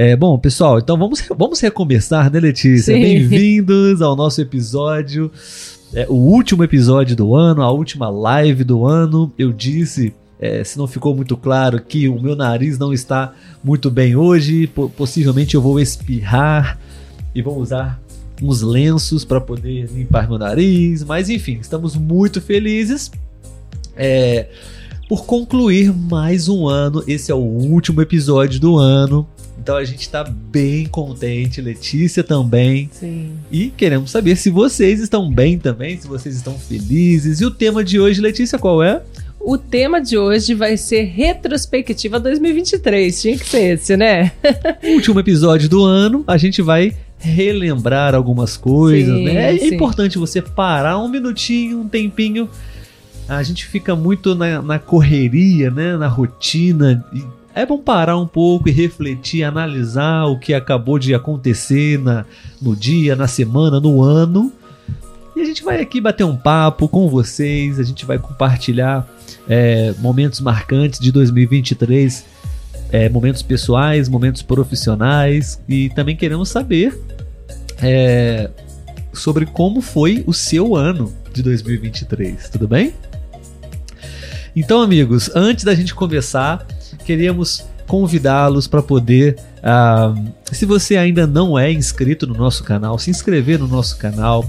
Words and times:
É, 0.00 0.14
bom, 0.14 0.38
pessoal, 0.38 0.78
então 0.78 0.96
vamos, 0.96 1.20
vamos 1.36 1.58
recomeçar, 1.58 2.30
né, 2.30 2.38
Letícia? 2.38 2.94
Bem-vindos 2.94 4.00
ao 4.00 4.14
nosso 4.14 4.40
episódio, 4.40 5.28
é, 5.92 6.06
o 6.08 6.14
último 6.14 6.62
episódio 6.62 7.16
do 7.16 7.34
ano, 7.34 7.62
a 7.62 7.72
última 7.72 8.08
live 8.08 8.62
do 8.62 8.86
ano. 8.86 9.32
Eu 9.36 9.52
disse, 9.52 10.14
é, 10.38 10.62
se 10.62 10.78
não 10.78 10.86
ficou 10.86 11.16
muito 11.16 11.36
claro, 11.36 11.80
que 11.82 12.08
o 12.08 12.22
meu 12.22 12.36
nariz 12.36 12.78
não 12.78 12.92
está 12.92 13.34
muito 13.64 13.90
bem 13.90 14.14
hoje. 14.14 14.68
Possivelmente 14.96 15.56
eu 15.56 15.60
vou 15.60 15.80
espirrar 15.80 16.78
e 17.34 17.42
vou 17.42 17.58
usar 17.58 18.00
uns 18.40 18.62
lenços 18.62 19.24
para 19.24 19.40
poder 19.40 19.90
limpar 19.92 20.28
meu 20.28 20.38
nariz. 20.38 21.02
Mas 21.02 21.28
enfim, 21.28 21.58
estamos 21.60 21.96
muito 21.96 22.40
felizes. 22.40 23.10
É, 23.96 24.46
por 25.08 25.26
concluir 25.26 25.92
mais 25.92 26.48
um 26.48 26.68
ano. 26.68 27.02
Esse 27.04 27.32
é 27.32 27.34
o 27.34 27.38
último 27.38 28.00
episódio 28.00 28.60
do 28.60 28.78
ano. 28.78 29.26
Então 29.68 29.76
a 29.76 29.84
gente 29.84 30.00
está 30.00 30.24
bem 30.24 30.86
contente, 30.86 31.60
Letícia 31.60 32.24
também. 32.24 32.88
Sim. 32.90 33.32
E 33.52 33.68
queremos 33.68 34.10
saber 34.10 34.34
se 34.34 34.48
vocês 34.48 34.98
estão 34.98 35.30
bem 35.30 35.58
também, 35.58 36.00
se 36.00 36.08
vocês 36.08 36.34
estão 36.36 36.58
felizes. 36.58 37.42
E 37.42 37.44
o 37.44 37.50
tema 37.50 37.84
de 37.84 38.00
hoje, 38.00 38.18
Letícia, 38.18 38.58
qual 38.58 38.82
é? 38.82 39.02
O 39.38 39.58
tema 39.58 40.00
de 40.00 40.16
hoje 40.16 40.54
vai 40.54 40.78
ser 40.78 41.02
retrospectiva 41.02 42.18
2023. 42.18 43.20
Tinha 43.20 43.36
que 43.36 43.46
ser 43.46 43.74
esse, 43.74 43.94
né? 43.94 44.32
Último 44.94 45.20
episódio 45.20 45.68
do 45.68 45.84
ano, 45.84 46.24
a 46.26 46.38
gente 46.38 46.62
vai 46.62 46.96
relembrar 47.18 48.14
algumas 48.14 48.56
coisas, 48.56 49.18
sim, 49.18 49.24
né? 49.24 49.54
É 49.54 49.58
sim. 49.58 49.74
importante 49.74 50.16
você 50.16 50.40
parar 50.40 50.96
um 50.96 51.08
minutinho, 51.08 51.80
um 51.80 51.88
tempinho. 51.90 52.48
A 53.28 53.42
gente 53.42 53.66
fica 53.66 53.94
muito 53.94 54.34
na, 54.34 54.62
na 54.62 54.78
correria, 54.78 55.70
né? 55.70 55.94
Na 55.98 56.08
rotina. 56.08 57.04
E 57.12 57.22
é 57.58 57.66
bom 57.66 57.78
parar 57.78 58.16
um 58.16 58.26
pouco 58.26 58.68
e 58.68 58.72
refletir, 58.72 59.42
analisar 59.42 60.26
o 60.26 60.38
que 60.38 60.54
acabou 60.54 60.96
de 60.96 61.12
acontecer 61.12 61.98
na, 61.98 62.24
no 62.62 62.76
dia, 62.76 63.16
na 63.16 63.26
semana, 63.26 63.80
no 63.80 64.00
ano. 64.00 64.52
E 65.34 65.40
a 65.40 65.44
gente 65.44 65.64
vai 65.64 65.80
aqui 65.80 66.00
bater 66.00 66.22
um 66.22 66.36
papo 66.36 66.88
com 66.88 67.08
vocês, 67.08 67.80
a 67.80 67.82
gente 67.82 68.06
vai 68.06 68.16
compartilhar 68.16 69.08
é, 69.48 69.92
momentos 69.98 70.38
marcantes 70.38 71.00
de 71.00 71.10
2023, 71.10 72.24
é, 72.92 73.08
momentos 73.08 73.42
pessoais, 73.42 74.08
momentos 74.08 74.40
profissionais 74.40 75.60
e 75.68 75.88
também 75.90 76.14
queremos 76.14 76.50
saber 76.50 76.96
é, 77.82 78.50
sobre 79.12 79.46
como 79.46 79.80
foi 79.80 80.22
o 80.28 80.32
seu 80.32 80.76
ano 80.76 81.12
de 81.32 81.42
2023, 81.42 82.50
tudo 82.50 82.68
bem? 82.68 82.94
Então, 84.54 84.80
amigos, 84.80 85.28
antes 85.34 85.64
da 85.64 85.74
gente 85.74 85.94
começar, 85.94 86.64
queríamos 87.08 87.64
convidá-los 87.86 88.66
para 88.66 88.82
poder, 88.82 89.38
uh, 89.60 90.30
se 90.52 90.66
você 90.66 90.94
ainda 90.98 91.26
não 91.26 91.58
é 91.58 91.72
inscrito 91.72 92.26
no 92.26 92.34
nosso 92.34 92.62
canal, 92.62 92.98
se 92.98 93.10
inscrever 93.10 93.58
no 93.58 93.66
nosso 93.66 93.96
canal. 93.96 94.44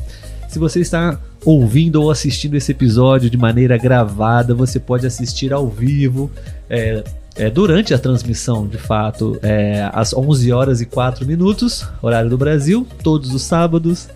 Se 0.49 0.59
você 0.59 0.81
está 0.81 1.17
ouvindo 1.45 2.01
ou 2.01 2.11
assistindo 2.11 2.55
esse 2.55 2.73
episódio 2.73 3.29
de 3.29 3.38
maneira 3.38 3.77
gravada, 3.77 4.53
você 4.53 4.77
pode 4.77 5.07
assistir 5.07 5.53
ao 5.53 5.69
vivo. 5.69 6.29
É, 6.69 7.01
é, 7.38 7.49
durante 7.49 7.93
a 7.93 7.97
transmissão, 7.97 8.67
de 8.67 8.77
fato, 8.77 9.39
é, 9.41 9.89
às 9.94 10.13
11 10.13 10.51
horas 10.51 10.81
e 10.81 10.85
4 10.85 11.25
minutos, 11.25 11.88
horário 12.01 12.29
do 12.29 12.38
Brasil, 12.38 12.85
todos 13.01 13.33
os 13.33 13.44
sábados. 13.44 14.09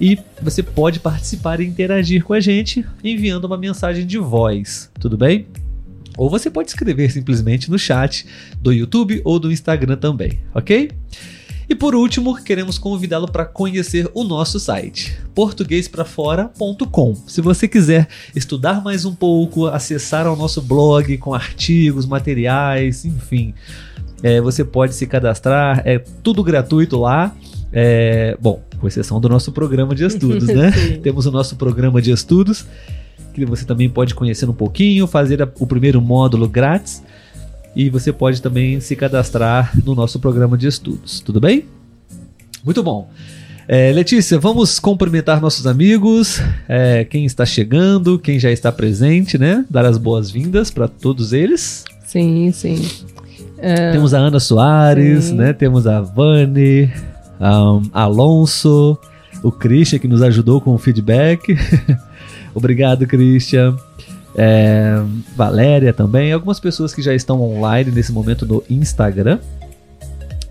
E 0.00 0.16
você 0.40 0.62
pode 0.62 1.00
participar 1.00 1.60
e 1.60 1.66
interagir 1.66 2.22
com 2.22 2.32
a 2.32 2.38
gente 2.38 2.86
enviando 3.02 3.46
uma 3.46 3.58
mensagem 3.58 4.06
de 4.06 4.18
voz, 4.18 4.88
tudo 5.00 5.16
bem? 5.16 5.48
Ou 6.18 6.28
você 6.28 6.50
pode 6.50 6.68
escrever 6.68 7.10
simplesmente 7.12 7.70
no 7.70 7.78
chat 7.78 8.26
do 8.60 8.72
YouTube 8.72 9.22
ou 9.24 9.38
do 9.38 9.52
Instagram 9.52 9.96
também, 9.96 10.40
ok? 10.52 10.90
E 11.68 11.74
por 11.74 11.94
último, 11.94 12.34
queremos 12.34 12.78
convidá-lo 12.78 13.30
para 13.30 13.44
conhecer 13.44 14.10
o 14.14 14.24
nosso 14.24 14.58
site, 14.58 15.16
portuguesprafora.com. 15.34 17.14
Se 17.26 17.40
você 17.40 17.68
quiser 17.68 18.08
estudar 18.34 18.82
mais 18.82 19.04
um 19.04 19.14
pouco, 19.14 19.66
acessar 19.66 20.26
ao 20.26 20.34
nosso 20.34 20.62
blog 20.62 21.16
com 21.18 21.34
artigos, 21.34 22.06
materiais, 22.06 23.04
enfim, 23.04 23.54
é, 24.22 24.40
você 24.40 24.64
pode 24.64 24.94
se 24.94 25.06
cadastrar, 25.06 25.82
é 25.84 25.98
tudo 25.98 26.42
gratuito 26.42 26.98
lá. 26.98 27.36
É, 27.70 28.34
bom, 28.40 28.62
com 28.80 28.88
exceção 28.88 29.20
do 29.20 29.28
nosso 29.28 29.52
programa 29.52 29.94
de 29.94 30.04
estudos, 30.04 30.48
né? 30.48 30.72
Temos 31.02 31.26
o 31.26 31.30
nosso 31.30 31.54
programa 31.54 32.00
de 32.00 32.10
estudos 32.10 32.64
que 33.38 33.50
você 33.50 33.64
também 33.64 33.88
pode 33.88 34.14
conhecer 34.14 34.48
um 34.48 34.52
pouquinho, 34.52 35.06
fazer 35.06 35.48
o 35.58 35.66
primeiro 35.66 36.00
módulo 36.00 36.48
grátis 36.48 37.02
e 37.74 37.88
você 37.88 38.12
pode 38.12 38.42
também 38.42 38.80
se 38.80 38.96
cadastrar 38.96 39.72
no 39.84 39.94
nosso 39.94 40.18
programa 40.18 40.58
de 40.58 40.66
estudos, 40.66 41.20
tudo 41.20 41.40
bem? 41.40 41.64
Muito 42.64 42.82
bom. 42.82 43.08
É, 43.68 43.92
Letícia, 43.92 44.38
vamos 44.38 44.78
cumprimentar 44.78 45.40
nossos 45.40 45.66
amigos, 45.66 46.40
é, 46.66 47.04
quem 47.04 47.26
está 47.26 47.44
chegando, 47.44 48.18
quem 48.18 48.38
já 48.38 48.50
está 48.50 48.72
presente, 48.72 49.36
né? 49.36 49.64
Dar 49.68 49.84
as 49.84 49.98
boas-vindas 49.98 50.70
para 50.70 50.88
todos 50.88 51.32
eles. 51.34 51.84
Sim, 52.06 52.50
sim. 52.50 52.76
Uh, 53.58 53.92
Temos 53.92 54.14
a 54.14 54.18
Ana 54.18 54.40
Soares, 54.40 55.24
sim. 55.24 55.34
né? 55.34 55.52
Temos 55.52 55.86
a 55.86 56.00
Vani, 56.00 56.90
um, 57.38 57.82
Alonso, 57.92 58.98
o 59.42 59.52
Christian 59.52 59.98
que 59.98 60.08
nos 60.08 60.22
ajudou 60.22 60.60
com 60.60 60.74
o 60.74 60.78
feedback. 60.78 61.54
Obrigado, 62.54 63.06
Christian. 63.06 63.76
É, 64.36 65.02
Valéria 65.36 65.92
também. 65.92 66.32
Algumas 66.32 66.60
pessoas 66.60 66.94
que 66.94 67.02
já 67.02 67.14
estão 67.14 67.42
online 67.42 67.90
nesse 67.90 68.12
momento 68.12 68.46
no 68.46 68.62
Instagram. 68.70 69.38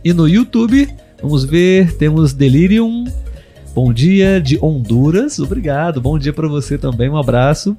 E 0.04 0.14
no 0.14 0.28
YouTube, 0.28 0.88
vamos 1.22 1.44
ver, 1.44 1.94
temos 1.98 2.34
Delirium. 2.34 3.06
Bom 3.74 3.94
dia 3.94 4.42
de 4.42 4.58
Honduras, 4.60 5.38
obrigado. 5.38 6.02
Bom 6.02 6.18
dia 6.18 6.34
para 6.34 6.48
você 6.48 6.78
também, 6.78 7.10
um 7.10 7.18
abraço. 7.18 7.78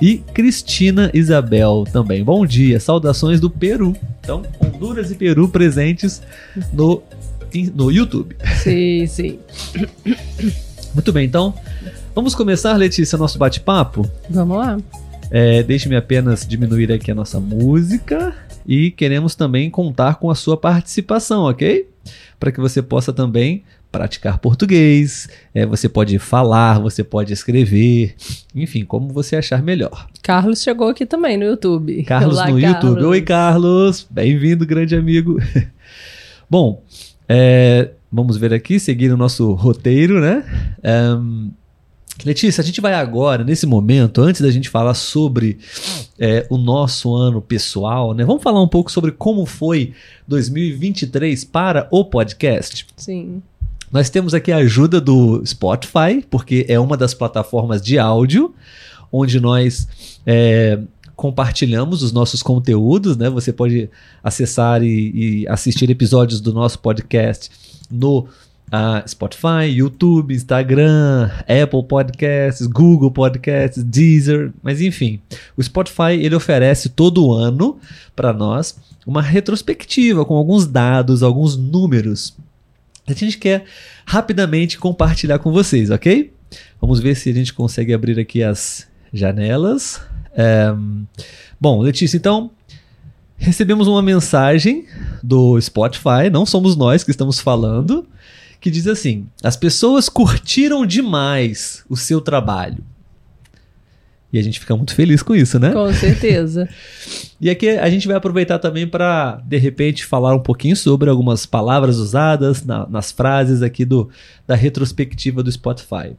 E 0.00 0.18
Cristina 0.32 1.10
Isabel 1.12 1.84
também, 1.92 2.24
bom 2.24 2.46
dia. 2.46 2.80
Saudações 2.80 3.40
do 3.40 3.50
Peru. 3.50 3.94
Então, 4.20 4.42
Honduras 4.58 5.10
e 5.10 5.14
Peru 5.14 5.48
presentes 5.48 6.22
no, 6.72 7.02
no 7.74 7.90
YouTube. 7.90 8.36
Sim, 8.62 9.06
sim. 9.06 9.38
Muito 10.94 11.12
bem, 11.12 11.26
então 11.26 11.54
Vamos 12.14 12.32
começar, 12.32 12.76
Letícia, 12.76 13.18
nosso 13.18 13.36
bate-papo? 13.38 14.08
Vamos 14.30 14.56
lá. 14.56 14.78
É, 15.32 15.64
Deixe-me 15.64 15.96
apenas 15.96 16.46
diminuir 16.46 16.92
aqui 16.92 17.10
a 17.10 17.14
nossa 17.14 17.40
música 17.40 18.32
e 18.64 18.92
queremos 18.92 19.34
também 19.34 19.68
contar 19.68 20.14
com 20.16 20.30
a 20.30 20.34
sua 20.36 20.56
participação, 20.56 21.42
ok? 21.42 21.88
Para 22.38 22.52
que 22.52 22.60
você 22.60 22.80
possa 22.80 23.12
também 23.12 23.64
praticar 23.90 24.38
português, 24.38 25.28
é, 25.52 25.66
você 25.66 25.88
pode 25.88 26.16
falar, 26.20 26.78
você 26.78 27.02
pode 27.02 27.32
escrever, 27.32 28.14
enfim, 28.54 28.84
como 28.84 29.08
você 29.08 29.34
achar 29.34 29.60
melhor. 29.60 30.06
Carlos 30.22 30.62
chegou 30.62 30.88
aqui 30.88 31.04
também 31.04 31.36
no 31.36 31.44
YouTube. 31.44 32.04
Carlos 32.04 32.36
Olá, 32.36 32.48
no 32.48 32.60
Carlos. 32.60 32.84
YouTube. 32.84 33.04
Oi, 33.06 33.22
Carlos, 33.22 34.06
bem-vindo, 34.08 34.64
grande 34.64 34.94
amigo. 34.94 35.40
Bom, 36.48 36.80
é, 37.28 37.90
vamos 38.10 38.36
ver 38.36 38.54
aqui, 38.54 38.78
seguir 38.78 39.10
o 39.12 39.16
nosso 39.16 39.52
roteiro, 39.52 40.20
né? 40.20 40.44
Um, 41.18 41.50
Letícia, 42.22 42.62
a 42.62 42.64
gente 42.64 42.80
vai 42.80 42.94
agora, 42.94 43.42
nesse 43.42 43.66
momento, 43.66 44.22
antes 44.22 44.40
da 44.40 44.50
gente 44.50 44.68
falar 44.68 44.94
sobre 44.94 45.58
é, 46.18 46.46
o 46.48 46.56
nosso 46.56 47.14
ano 47.14 47.42
pessoal, 47.42 48.14
né? 48.14 48.24
Vamos 48.24 48.42
falar 48.42 48.62
um 48.62 48.68
pouco 48.68 48.92
sobre 48.92 49.10
como 49.10 49.44
foi 49.46 49.92
2023 50.28 51.44
para 51.44 51.88
o 51.90 52.04
podcast? 52.04 52.86
Sim. 52.96 53.42
Nós 53.90 54.10
temos 54.10 54.32
aqui 54.32 54.52
a 54.52 54.58
ajuda 54.58 55.00
do 55.00 55.44
Spotify, 55.44 56.24
porque 56.30 56.64
é 56.68 56.78
uma 56.78 56.96
das 56.96 57.14
plataformas 57.14 57.82
de 57.82 57.98
áudio, 57.98 58.54
onde 59.10 59.40
nós 59.40 59.88
é, 60.24 60.80
compartilhamos 61.16 62.02
os 62.02 62.12
nossos 62.12 62.42
conteúdos, 62.42 63.16
né? 63.16 63.28
Você 63.30 63.52
pode 63.52 63.90
acessar 64.22 64.82
e, 64.82 65.42
e 65.42 65.48
assistir 65.48 65.90
episódios 65.90 66.40
do 66.40 66.52
nosso 66.52 66.78
podcast 66.78 67.50
no 67.90 68.26
a 68.70 69.04
Spotify, 69.06 69.66
YouTube, 69.68 70.34
Instagram, 70.34 71.30
Apple 71.40 71.84
Podcasts, 71.86 72.66
Google 72.66 73.10
Podcasts, 73.10 73.84
Deezer, 73.84 74.52
mas 74.62 74.80
enfim, 74.80 75.20
o 75.56 75.62
Spotify 75.62 76.12
ele 76.20 76.34
oferece 76.34 76.88
todo 76.88 77.32
ano 77.32 77.78
para 78.16 78.32
nós 78.32 78.76
uma 79.06 79.22
retrospectiva 79.22 80.24
com 80.24 80.34
alguns 80.34 80.66
dados, 80.66 81.22
alguns 81.22 81.56
números. 81.56 82.36
A 83.06 83.12
gente 83.12 83.36
quer 83.36 83.64
rapidamente 84.06 84.78
compartilhar 84.78 85.38
com 85.38 85.52
vocês, 85.52 85.90
ok? 85.90 86.32
Vamos 86.80 87.00
ver 87.00 87.14
se 87.14 87.30
a 87.30 87.34
gente 87.34 87.52
consegue 87.52 87.92
abrir 87.92 88.18
aqui 88.18 88.42
as 88.42 88.86
janelas. 89.12 90.00
É... 90.34 90.74
Bom, 91.60 91.80
Letícia, 91.80 92.16
então 92.16 92.50
recebemos 93.36 93.86
uma 93.86 94.00
mensagem 94.00 94.86
do 95.22 95.60
Spotify, 95.60 96.30
não 96.32 96.46
somos 96.46 96.76
nós 96.76 97.04
que 97.04 97.10
estamos 97.10 97.40
falando, 97.40 98.06
que 98.64 98.70
diz 98.70 98.86
assim: 98.86 99.26
as 99.42 99.58
pessoas 99.58 100.08
curtiram 100.08 100.86
demais 100.86 101.84
o 101.86 101.98
seu 101.98 102.18
trabalho. 102.18 102.82
E 104.32 104.38
a 104.38 104.42
gente 104.42 104.58
fica 104.58 104.74
muito 104.74 104.94
feliz 104.94 105.22
com 105.22 105.36
isso, 105.36 105.58
né? 105.58 105.70
Com 105.70 105.92
certeza. 105.92 106.66
e 107.38 107.50
aqui 107.50 107.68
a 107.68 107.90
gente 107.90 108.08
vai 108.08 108.16
aproveitar 108.16 108.58
também 108.58 108.86
para, 108.88 109.38
de 109.44 109.58
repente, 109.58 110.06
falar 110.06 110.34
um 110.34 110.40
pouquinho 110.40 110.74
sobre 110.74 111.10
algumas 111.10 111.44
palavras 111.44 111.98
usadas 111.98 112.64
na, 112.64 112.88
nas 112.88 113.12
frases 113.12 113.60
aqui 113.60 113.84
do, 113.84 114.08
da 114.46 114.54
retrospectiva 114.54 115.42
do 115.42 115.52
Spotify. 115.52 116.16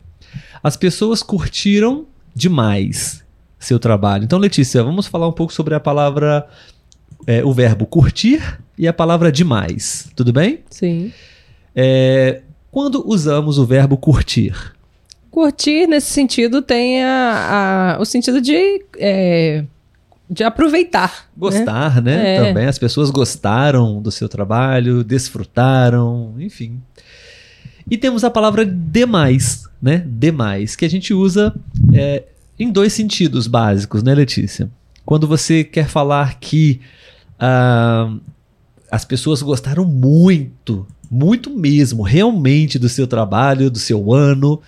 As 0.61 0.77
pessoas 0.77 1.23
curtiram 1.23 2.05
demais 2.35 3.25
seu 3.57 3.79
trabalho. 3.79 4.23
Então, 4.23 4.37
Letícia, 4.37 4.83
vamos 4.83 5.07
falar 5.07 5.27
um 5.27 5.33
pouco 5.33 5.51
sobre 5.51 5.73
a 5.73 5.79
palavra, 5.79 6.47
é, 7.25 7.43
o 7.43 7.51
verbo 7.51 7.87
curtir 7.87 8.39
e 8.77 8.87
a 8.87 8.93
palavra 8.93 9.31
demais. 9.31 10.11
Tudo 10.15 10.31
bem? 10.31 10.59
Sim. 10.69 11.11
É, 11.75 12.41
quando 12.71 13.07
usamos 13.07 13.57
o 13.57 13.65
verbo 13.65 13.97
curtir? 13.97 14.53
Curtir, 15.29 15.87
nesse 15.87 16.11
sentido, 16.11 16.61
tem 16.61 17.03
a, 17.03 17.95
a 17.97 18.01
o 18.01 18.05
sentido 18.05 18.39
de, 18.39 18.83
é, 18.97 19.65
de 20.29 20.43
aproveitar. 20.43 21.29
Gostar, 21.35 22.01
né? 22.01 22.15
né? 22.15 22.35
É. 22.35 22.43
Também 22.45 22.65
as 22.67 22.79
pessoas 22.79 23.09
gostaram 23.09 24.01
do 24.01 24.11
seu 24.11 24.29
trabalho, 24.29 25.03
desfrutaram, 25.03 26.33
enfim. 26.39 26.81
E 27.89 27.97
temos 27.97 28.23
a 28.23 28.31
palavra 28.31 28.65
demais, 28.65 29.67
né? 29.81 30.03
Demais, 30.07 30.75
que 30.75 30.85
a 30.85 30.89
gente 30.89 31.13
usa 31.13 31.53
é, 31.93 32.23
em 32.57 32.71
dois 32.71 32.93
sentidos 32.93 33.45
básicos, 33.45 34.01
né, 34.01 34.15
Letícia? 34.15 34.69
Quando 35.05 35.27
você 35.27 35.63
quer 35.63 35.87
falar 35.87 36.39
que 36.39 36.81
uh, 37.35 38.19
as 38.89 39.05
pessoas 39.05 39.41
gostaram 39.41 39.85
muito, 39.85 40.87
muito 41.09 41.49
mesmo, 41.49 42.03
realmente 42.03 42.77
do 42.79 42.89
seu 42.89 43.07
trabalho, 43.07 43.69
do 43.69 43.79
seu 43.79 44.13
ano, 44.13 44.61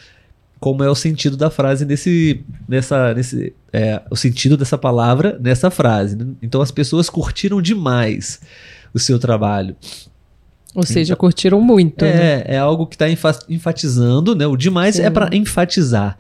como 0.59 0.83
é 0.83 0.89
o 0.89 0.95
sentido 0.95 1.37
da 1.37 1.49
frase 1.49 1.85
nesse, 1.85 2.43
nessa, 2.67 3.13
nesse, 3.13 3.53
é, 3.71 4.01
o 4.09 4.15
sentido 4.15 4.57
dessa 4.57 4.77
palavra 4.77 5.37
nessa 5.39 5.69
frase. 5.69 6.15
Né? 6.15 6.25
Então 6.41 6.61
as 6.61 6.71
pessoas 6.71 7.09
curtiram 7.09 7.61
demais 7.61 8.39
o 8.93 8.99
seu 8.99 9.19
trabalho. 9.19 9.75
Ou 10.73 10.83
seja, 10.83 11.13
então, 11.13 11.21
curtiram 11.21 11.61
muito. 11.61 12.05
É, 12.05 12.13
né? 12.13 12.43
é 12.45 12.57
algo 12.57 12.85
que 12.85 12.95
está 12.95 13.07
enfatizando, 13.49 14.35
né? 14.35 14.45
O 14.45 14.55
demais 14.55 14.95
é 14.95 15.01
Sim. 15.01 15.07
é 15.07 15.09
para 15.09 15.35
enfatizar. 15.35 16.17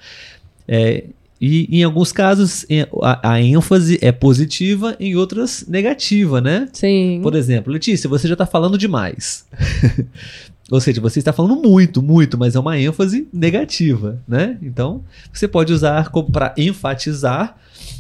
É, 0.67 1.05
e 1.39 1.79
em 1.79 1.83
alguns 1.83 2.11
casos 2.11 2.65
a, 3.01 3.33
a, 3.33 3.41
ênfase 3.41 3.99
é 4.01 4.11
positiva, 4.11 4.95
em 4.99 5.15
outras 5.15 5.65
negativa, 5.67 6.41
né? 6.41 6.67
Sim. 6.73 7.19
Por 7.21 7.35
exemplo, 7.35 7.71
Letícia, 7.71 8.09
você 8.09 8.27
já 8.27 8.33
está 8.33 8.45
falando 8.45 8.77
demais. 8.77 9.45
Ou 10.69 10.81
seja, 10.81 10.99
você 10.99 11.19
está 11.19 11.31
falando 11.31 11.55
muito, 11.55 12.01
muito, 12.01 12.37
mas 12.37 12.55
é 12.55 12.59
uma 12.59 12.77
ênfase 12.77 13.27
negativa, 13.31 14.21
né? 14.27 14.57
Então, 14.61 15.03
você 15.31 15.47
pode 15.47 15.71
usar 15.71 16.11
para 16.31 16.53
enfatizar 16.57 17.55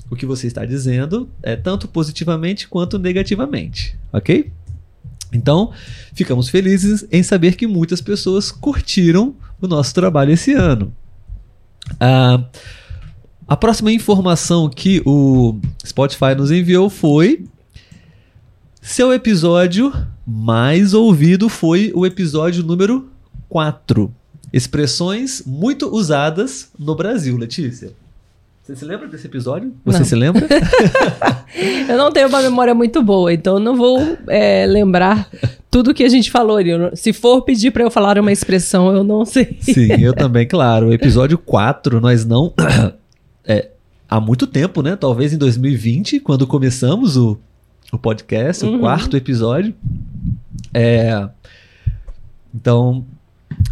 o 0.09 0.15
que 0.15 0.25
você 0.25 0.47
está 0.47 0.65
dizendo, 0.65 1.29
é, 1.41 1.55
tanto 1.55 1.87
positivamente 1.87 2.67
quanto 2.67 2.99
negativamente, 2.99 3.97
ok? 4.11 4.51
Então, 5.31 5.71
ficamos 6.13 6.49
felizes 6.49 7.05
em 7.11 7.23
saber 7.23 7.55
que 7.55 7.67
muitas 7.67 8.01
pessoas 8.01 8.51
curtiram 8.51 9.35
o 9.61 9.67
nosso 9.67 9.93
trabalho 9.93 10.31
esse 10.31 10.53
ano. 10.53 10.93
Ah, 11.99 12.43
a 13.47 13.55
próxima 13.55 13.91
informação 13.91 14.69
que 14.69 15.01
o 15.05 15.57
Spotify 15.85 16.35
nos 16.35 16.51
enviou 16.51 16.89
foi 16.89 17.45
seu 18.81 19.13
episódio 19.13 19.93
mais 20.25 20.93
ouvido 20.93 21.47
foi 21.47 21.91
o 21.95 22.05
episódio 22.05 22.63
número 22.63 23.09
4. 23.47 24.13
Expressões 24.51 25.43
muito 25.45 25.93
usadas 25.93 26.69
no 26.77 26.95
Brasil, 26.95 27.37
Letícia. 27.37 27.91
Você 28.63 28.75
se 28.75 28.83
lembra 28.83 29.07
desse 29.07 29.27
episódio? 29.27 29.73
Você 29.85 29.99
não. 29.99 30.05
se 30.05 30.15
lembra? 30.15 30.45
eu 31.87 31.97
não 31.97 32.11
tenho 32.11 32.27
uma 32.27 32.41
memória 32.41 32.75
muito 32.75 33.01
boa, 33.01 33.31
então 33.31 33.59
não 33.59 33.77
vou 33.77 34.17
é, 34.27 34.65
lembrar 34.65 35.29
tudo 35.71 35.93
que 35.93 36.03
a 36.03 36.09
gente 36.09 36.29
falou. 36.29 36.57
Se 36.93 37.13
for 37.13 37.43
pedir 37.43 37.71
para 37.71 37.83
eu 37.83 37.91
falar 37.91 38.17
uma 38.17 38.31
expressão, 38.31 38.93
eu 38.93 39.05
não 39.05 39.23
sei. 39.23 39.57
Sim, 39.61 39.93
eu 40.01 40.11
também, 40.15 40.45
claro. 40.45 40.87
O 40.87 40.93
episódio 40.93 41.37
4, 41.37 42.01
nós 42.01 42.25
não. 42.25 42.53
É, 43.47 43.69
há 44.09 44.19
muito 44.19 44.45
tempo, 44.45 44.81
né? 44.81 44.95
Talvez 44.95 45.33
em 45.33 45.37
2020, 45.37 46.19
quando 46.19 46.45
começamos 46.45 47.15
o, 47.15 47.39
o 47.91 47.97
podcast, 47.97 48.65
uhum. 48.65 48.75
o 48.75 48.79
quarto 48.79 49.15
episódio. 49.15 49.73
É, 50.73 51.29
então, 52.53 53.05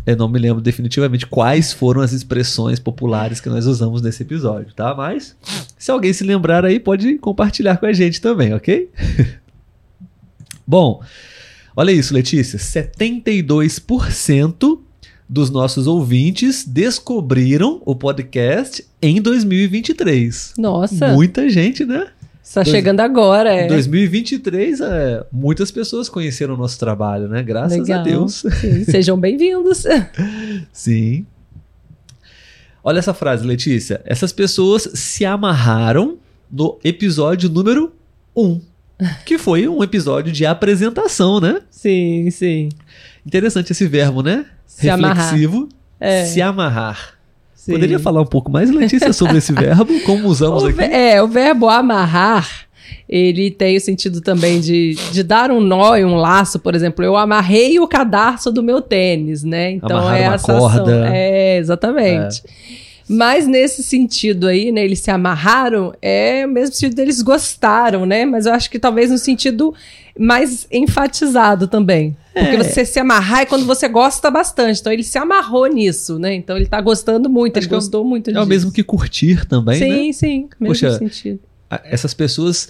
eu 0.05 0.15
não 0.15 0.29
me 0.29 0.39
lembro 0.39 0.61
definitivamente 0.61 1.27
quais 1.27 1.73
foram 1.73 2.01
as 2.01 2.13
expressões 2.13 2.79
populares 2.79 3.41
que 3.41 3.49
nós 3.49 3.65
usamos 3.65 4.01
nesse 4.01 4.23
episódio, 4.23 4.73
tá? 4.73 4.95
Mas, 4.95 5.35
se 5.77 5.91
alguém 5.91 6.13
se 6.13 6.23
lembrar 6.23 6.63
aí, 6.63 6.79
pode 6.79 7.17
compartilhar 7.17 7.77
com 7.77 7.85
a 7.85 7.93
gente 7.93 8.21
também, 8.21 8.53
ok? 8.53 8.89
Bom, 10.65 11.01
olha 11.75 11.91
isso, 11.91 12.13
Letícia. 12.13 12.57
72% 12.57 14.79
dos 15.27 15.49
nossos 15.49 15.87
ouvintes 15.87 16.65
descobriram 16.65 17.81
o 17.85 17.95
podcast 17.95 18.85
em 19.05 19.21
2023. 19.21 20.53
Nossa! 20.57 21.09
Muita 21.09 21.47
gente, 21.47 21.85
né? 21.85 22.07
Está 22.43 22.63
Dois, 22.63 22.75
chegando 22.75 22.99
agora, 23.01 23.53
é. 23.53 23.65
Em 23.65 23.67
2023, 23.67 24.81
é, 24.81 25.25
muitas 25.31 25.71
pessoas 25.71 26.09
conheceram 26.09 26.55
o 26.55 26.57
nosso 26.57 26.79
trabalho, 26.79 27.27
né? 27.27 27.43
Graças 27.43 27.77
Legal. 27.77 27.99
a 27.99 28.03
Deus. 28.03 28.43
Sim, 28.61 28.83
sejam 28.89 29.19
bem-vindos. 29.19 29.83
Sim. 30.71 31.25
Olha 32.83 32.99
essa 32.99 33.13
frase, 33.13 33.45
Letícia. 33.45 34.01
Essas 34.05 34.31
pessoas 34.31 34.89
se 34.93 35.25
amarraram 35.25 36.17
no 36.51 36.79
episódio 36.83 37.49
número 37.49 37.91
1, 38.35 38.61
que 39.25 39.37
foi 39.37 39.67
um 39.67 39.83
episódio 39.83 40.31
de 40.31 40.45
apresentação, 40.45 41.39
né? 41.39 41.61
Sim, 41.69 42.29
sim. 42.31 42.69
Interessante 43.25 43.71
esse 43.71 43.87
verbo, 43.87 44.21
né? 44.21 44.45
Se 44.67 44.87
Reflexivo. 44.87 45.57
Amarrar. 45.57 45.69
É. 45.99 46.25
Se 46.25 46.41
amarrar. 46.41 47.14
Sim. 47.65 47.71
Poderia 47.71 47.97
falar 47.97 48.21
um 48.21 48.27
pouco 48.27 48.51
mais, 48.51 48.69
Letícia, 48.69 49.11
sobre 49.11 49.39
esse 49.39 49.51
verbo? 49.51 49.99
Como 50.01 50.27
usamos 50.27 50.61
o 50.61 50.67
aqui? 50.67 50.83
É, 50.83 51.19
o 51.19 51.27
verbo 51.27 51.67
amarrar, 51.67 52.47
ele 53.09 53.49
tem 53.49 53.75
o 53.75 53.81
sentido 53.81 54.21
também 54.21 54.59
de, 54.59 54.93
de 55.11 55.23
dar 55.23 55.49
um 55.49 55.59
nó 55.59 55.97
e 55.97 56.05
um 56.05 56.13
laço, 56.13 56.59
por 56.59 56.75
exemplo. 56.75 57.03
Eu 57.03 57.17
amarrei 57.17 57.79
o 57.79 57.87
cadarço 57.87 58.51
do 58.51 58.61
meu 58.61 58.83
tênis, 58.83 59.43
né? 59.43 59.71
Então 59.71 59.97
Amarrar 59.97 60.21
é 60.21 60.27
uma 60.27 60.35
essa 60.35 60.53
corda. 60.53 60.81
ação. 60.81 61.05
É, 61.05 61.57
exatamente. 61.57 62.43
É. 62.45 62.49
Mas 63.09 63.47
nesse 63.47 63.81
sentido 63.81 64.47
aí, 64.47 64.71
né, 64.71 64.85
eles 64.85 64.99
se 64.99 65.09
amarraram, 65.09 65.91
é 65.99 66.45
o 66.45 66.49
mesmo 66.49 66.75
sentido 66.75 66.95
deles 66.95 67.23
gostaram, 67.23 68.05
né? 68.05 68.25
Mas 68.25 68.45
eu 68.45 68.53
acho 68.53 68.69
que 68.69 68.77
talvez 68.77 69.09
no 69.09 69.17
sentido 69.17 69.73
mais 70.19 70.67
enfatizado 70.71 71.67
também. 71.67 72.15
Porque 72.35 72.57
é. 72.57 72.63
você 72.63 72.83
se 72.83 72.99
amarrar 72.99 73.41
é 73.41 73.45
quando 73.45 73.65
você 73.65 73.87
gosta 73.87 74.29
bastante. 74.29 74.81
Então 74.81 74.91
ele 74.91 75.03
se 75.03 75.17
amarrou 75.17 75.65
nisso, 75.67 76.19
né? 76.19 76.33
Então 76.33 76.57
ele 76.57 76.65
tá 76.65 76.81
gostando 76.81 77.29
muito, 77.29 77.57
Acho 77.57 77.67
ele 77.67 77.75
gostou 77.75 78.03
é, 78.03 78.07
muito 78.07 78.25
disso. 78.25 78.37
É 78.37 78.43
o 78.43 78.45
mesmo 78.45 78.73
que 78.73 78.83
curtir 78.83 79.45
também, 79.45 79.79
sim, 79.79 80.07
né? 80.07 80.13
Sim, 80.13 80.49
Poxa, 80.59 80.97
sentido. 80.97 81.39
Essas 81.85 82.13
pessoas 82.13 82.67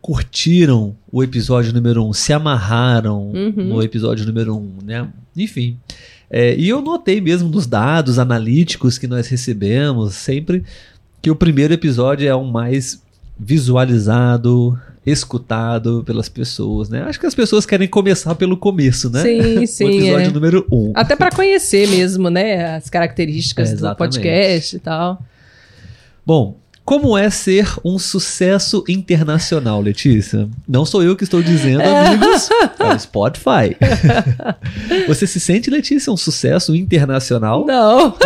curtiram 0.00 0.96
o 1.10 1.20
episódio 1.20 1.72
número 1.72 2.06
um, 2.06 2.12
se 2.12 2.32
amarraram 2.32 3.32
uhum. 3.32 3.52
no 3.56 3.82
episódio 3.82 4.24
número 4.24 4.56
um, 4.56 4.70
né? 4.84 5.08
Enfim. 5.36 5.76
É, 6.30 6.54
e 6.56 6.68
eu 6.68 6.80
notei 6.80 7.20
mesmo 7.20 7.48
nos 7.48 7.66
dados 7.66 8.20
analíticos 8.20 8.98
que 8.98 9.08
nós 9.08 9.26
recebemos 9.26 10.14
sempre 10.14 10.62
que 11.20 11.28
o 11.30 11.34
primeiro 11.34 11.74
episódio 11.74 12.28
é 12.28 12.34
o 12.34 12.44
mais 12.44 13.02
visualizado, 13.36 14.78
escutado 15.10 16.02
pelas 16.04 16.28
pessoas, 16.28 16.88
né? 16.88 17.02
Acho 17.02 17.18
que 17.18 17.26
as 17.26 17.34
pessoas 17.34 17.66
querem 17.66 17.88
começar 17.88 18.34
pelo 18.34 18.56
começo, 18.56 19.10
né? 19.10 19.22
Sim, 19.22 19.66
sim. 19.68 19.84
o 19.84 19.88
episódio 19.90 20.26
é. 20.26 20.32
número 20.32 20.66
um. 20.70 20.92
Até 20.94 21.16
para 21.16 21.30
conhecer 21.30 21.88
mesmo, 21.88 22.30
né? 22.30 22.76
As 22.76 22.88
características 22.88 23.72
é, 23.72 23.76
do 23.76 23.96
podcast 23.96 24.76
e 24.76 24.78
tal. 24.78 25.22
Bom, 26.24 26.58
como 26.88 27.18
é 27.18 27.28
ser 27.28 27.68
um 27.84 27.98
sucesso 27.98 28.82
internacional, 28.88 29.78
Letícia? 29.78 30.48
Não 30.66 30.86
sou 30.86 31.02
eu 31.02 31.14
que 31.14 31.22
estou 31.22 31.42
dizendo, 31.42 31.82
amigos. 31.84 32.48
É 32.78 32.94
o 32.94 32.98
Spotify. 32.98 33.76
Você 35.06 35.26
se 35.26 35.38
sente, 35.38 35.68
Letícia, 35.68 36.10
um 36.10 36.16
sucesso 36.16 36.74
internacional? 36.74 37.66
Não. 37.66 38.16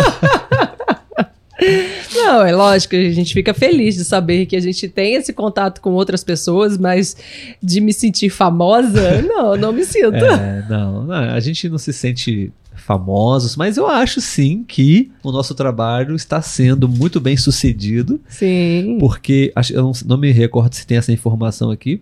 Não, 2.13 2.45
é 2.45 2.51
lógico, 2.51 2.95
a 2.95 3.11
gente 3.11 3.33
fica 3.33 3.53
feliz 3.53 3.95
de 3.95 4.05
saber 4.05 4.45
que 4.45 4.55
a 4.55 4.59
gente 4.59 4.87
tem 4.87 5.15
esse 5.15 5.33
contato 5.33 5.81
com 5.81 5.91
outras 5.91 6.23
pessoas, 6.23 6.77
mas 6.77 7.15
de 7.61 7.81
me 7.81 7.93
sentir 7.93 8.29
famosa, 8.29 9.21
não, 9.23 9.55
não 9.55 9.73
me 9.73 9.83
sinto. 9.83 10.15
É, 10.15 10.65
não, 10.69 11.03
não, 11.05 11.13
a 11.13 11.39
gente 11.39 11.67
não 11.69 11.77
se 11.77 11.91
sente 11.91 12.51
famosos, 12.75 13.55
mas 13.55 13.77
eu 13.77 13.87
acho 13.87 14.19
sim 14.19 14.63
que 14.67 15.11
o 15.23 15.31
nosso 15.31 15.55
trabalho 15.55 16.15
está 16.15 16.41
sendo 16.41 16.87
muito 16.89 17.19
bem 17.19 17.37
sucedido. 17.37 18.19
Sim. 18.27 18.97
Porque 18.99 19.53
eu 19.71 19.91
não, 20.05 20.17
me 20.17 20.31
recordo 20.31 20.73
se 20.73 20.85
tem 20.85 20.97
essa 20.97 21.11
informação 21.11 21.71
aqui, 21.71 22.01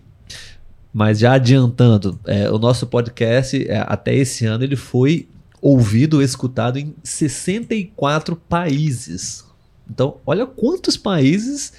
mas 0.94 1.20
já 1.20 1.34
adiantando, 1.34 2.20
é, 2.25 2.50
o 2.50 2.58
nosso 2.58 2.88
podcast 2.88 3.65
é, 3.68 3.84
até 3.88 4.15
esse 4.15 4.46
ano 4.46 4.63
ele 4.63 4.75
foi 4.75 5.27
ouvido, 5.62 6.22
escutado 6.22 6.77
em 6.80 6.94
64 7.03 8.36
países. 8.36 9.46
Então, 9.91 10.17
olha 10.25 10.45
quantos 10.45 10.95
países 10.95 11.74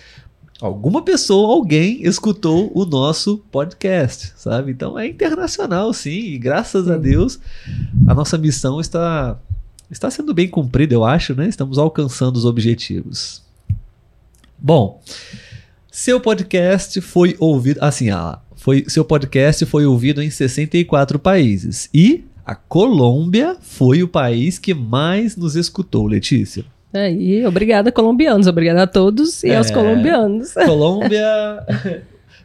alguma 0.60 1.02
pessoa, 1.02 1.52
alguém 1.54 2.06
escutou 2.06 2.70
o 2.72 2.84
nosso 2.84 3.38
podcast, 3.50 4.32
sabe? 4.36 4.70
Então 4.70 4.96
é 4.96 5.08
internacional, 5.08 5.92
sim, 5.92 6.10
e 6.10 6.38
graças 6.38 6.88
a 6.88 6.96
Deus 6.96 7.40
a 8.06 8.14
nossa 8.14 8.38
missão 8.38 8.80
está 8.80 9.36
está 9.90 10.10
sendo 10.10 10.32
bem 10.32 10.48
cumprida, 10.48 10.94
eu 10.94 11.04
acho, 11.04 11.34
né? 11.34 11.48
Estamos 11.48 11.78
alcançando 11.78 12.36
os 12.36 12.44
objetivos. 12.44 13.42
Bom, 14.56 15.02
seu 15.90 16.20
podcast 16.20 17.00
foi 17.00 17.34
ouvido, 17.40 17.78
assim, 17.82 18.10
ah, 18.10 18.38
foi 18.54 18.84
seu 18.86 19.04
podcast 19.04 19.66
foi 19.66 19.84
ouvido 19.84 20.22
em 20.22 20.30
64 20.30 21.18
países 21.18 21.90
e 21.92 22.24
a 22.46 22.54
Colômbia 22.54 23.56
foi 23.60 24.02
o 24.02 24.08
país 24.08 24.58
que 24.58 24.74
mais 24.74 25.36
nos 25.36 25.56
escutou, 25.56 26.06
Letícia. 26.06 26.64
Aí, 26.92 27.46
obrigada, 27.46 27.90
colombianos. 27.90 28.46
Obrigada 28.46 28.82
a 28.82 28.86
todos 28.86 29.42
e 29.42 29.50
é, 29.50 29.56
aos 29.56 29.70
colombianos. 29.70 30.52
Colômbia. 30.66 31.64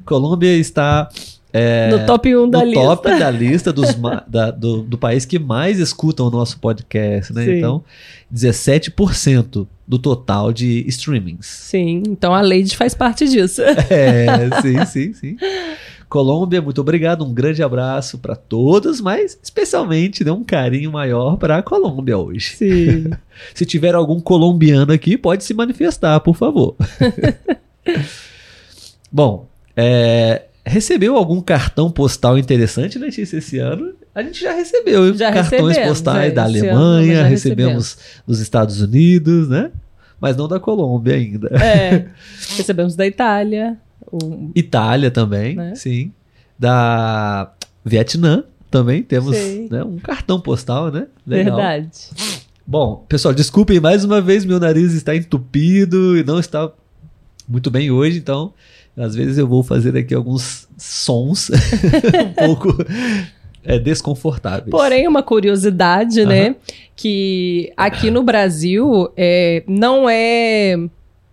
Colômbia 0.06 0.56
está. 0.58 1.10
É, 1.52 1.90
no 1.90 2.06
top 2.06 2.36
1 2.36 2.50
da 2.50 2.60
no 2.60 2.66
lista. 2.66 2.82
top 2.82 3.10
da 3.20 3.32
lista 3.32 3.74
dos, 3.74 3.96
da, 4.28 4.52
do, 4.52 4.84
do 4.84 4.98
país 4.98 5.26
que 5.26 5.40
mais 5.40 5.80
escutam 5.80 6.28
o 6.28 6.30
nosso 6.30 6.60
podcast, 6.60 7.34
né? 7.34 7.46
Sim. 7.46 7.58
Então, 7.58 7.84
17% 8.34 9.68
do 9.88 9.98
total 9.98 10.52
de 10.52 10.84
streamings. 10.88 11.46
Sim, 11.48 12.04
então 12.08 12.34
a 12.34 12.42
Lady 12.42 12.76
faz 12.76 12.94
parte 12.94 13.28
disso. 13.28 13.62
É, 13.62 14.28
sim, 14.62 14.86
sim, 14.86 15.14
sim. 15.14 15.38
Colômbia, 16.10 16.62
muito 16.62 16.80
obrigado, 16.80 17.26
um 17.26 17.34
grande 17.34 17.62
abraço 17.62 18.18
para 18.18 18.36
todos, 18.36 19.02
mas 19.02 19.38
especialmente 19.44 20.24
né, 20.24 20.32
um 20.32 20.44
carinho 20.44 20.92
maior 20.92 21.36
para 21.36 21.58
a 21.58 21.64
Colômbia 21.64 22.18
hoje. 22.18 22.56
Sim. 22.56 23.10
se 23.54 23.66
tiver 23.66 23.94
algum 23.94 24.20
colombiano 24.20 24.94
aqui, 24.94 25.18
pode 25.18 25.44
se 25.44 25.54
manifestar, 25.54 26.20
por 26.22 26.36
favor. 26.36 26.76
Bom, 29.12 29.50
é, 29.76 30.44
recebeu 30.66 31.18
algum 31.18 31.42
cartão 31.42 31.92
postal 31.92 32.38
interessante, 32.38 32.98
Letícia, 32.98 33.38
esse 33.38 33.58
ano? 33.60 33.94
A 34.16 34.24
gente 34.24 34.40
já 34.42 34.54
recebeu 34.54 35.14
já 35.14 35.32
cartões 35.32 35.78
postais 35.78 36.32
é, 36.32 36.36
da 36.36 36.44
Alemanha, 36.44 37.24
recebemos, 37.24 37.94
recebemos 37.94 37.98
dos 38.26 38.40
Estados 38.40 38.82
Unidos, 38.82 39.50
né? 39.50 39.72
Mas 40.20 40.36
não 40.36 40.48
da 40.48 40.60
Colômbia 40.60 41.16
ainda. 41.16 41.50
É, 41.56 42.08
recebemos 42.58 42.96
da 42.96 43.06
Itália. 43.06 43.78
O... 44.12 44.52
Itália 44.56 45.12
também, 45.12 45.56
né? 45.56 45.76
sim. 45.76 46.12
Da 46.58 47.52
Vietnã 47.84 48.44
também 48.70 49.04
temos 49.04 49.36
né, 49.70 49.84
um 49.84 49.98
cartão 49.98 50.40
postal, 50.40 50.92
né? 50.92 51.08
Legal. 51.26 51.58
Verdade. 51.58 51.92
Bom, 52.66 53.06
pessoal, 53.08 53.34
desculpem 53.34 53.80
mais 53.80 54.04
uma 54.04 54.22
vez, 54.22 54.44
meu 54.44 54.60
nariz 54.60 54.94
está 54.94 55.16
entupido 55.16 56.18
e 56.18 56.24
não 56.24 56.40
está 56.40 56.70
muito 57.48 57.72
bem 57.72 57.90
hoje, 57.92 58.18
então 58.18 58.54
às 58.98 59.16
vezes 59.16 59.38
eu 59.38 59.48
vou 59.48 59.64
fazer 59.64 59.96
aqui 59.96 60.14
alguns 60.14 60.68
sons 60.78 61.50
um 62.28 62.34
pouco 62.34 62.76
é, 63.64 63.78
desconfortáveis. 63.78 64.72
Porém, 64.72 65.08
uma 65.08 65.22
curiosidade, 65.22 66.22
uhum. 66.22 66.28
né? 66.28 66.56
Que 66.96 67.72
aqui 67.78 68.10
no 68.10 68.24
Brasil 68.24 69.12
é, 69.16 69.64
não 69.68 70.10
é 70.10 70.76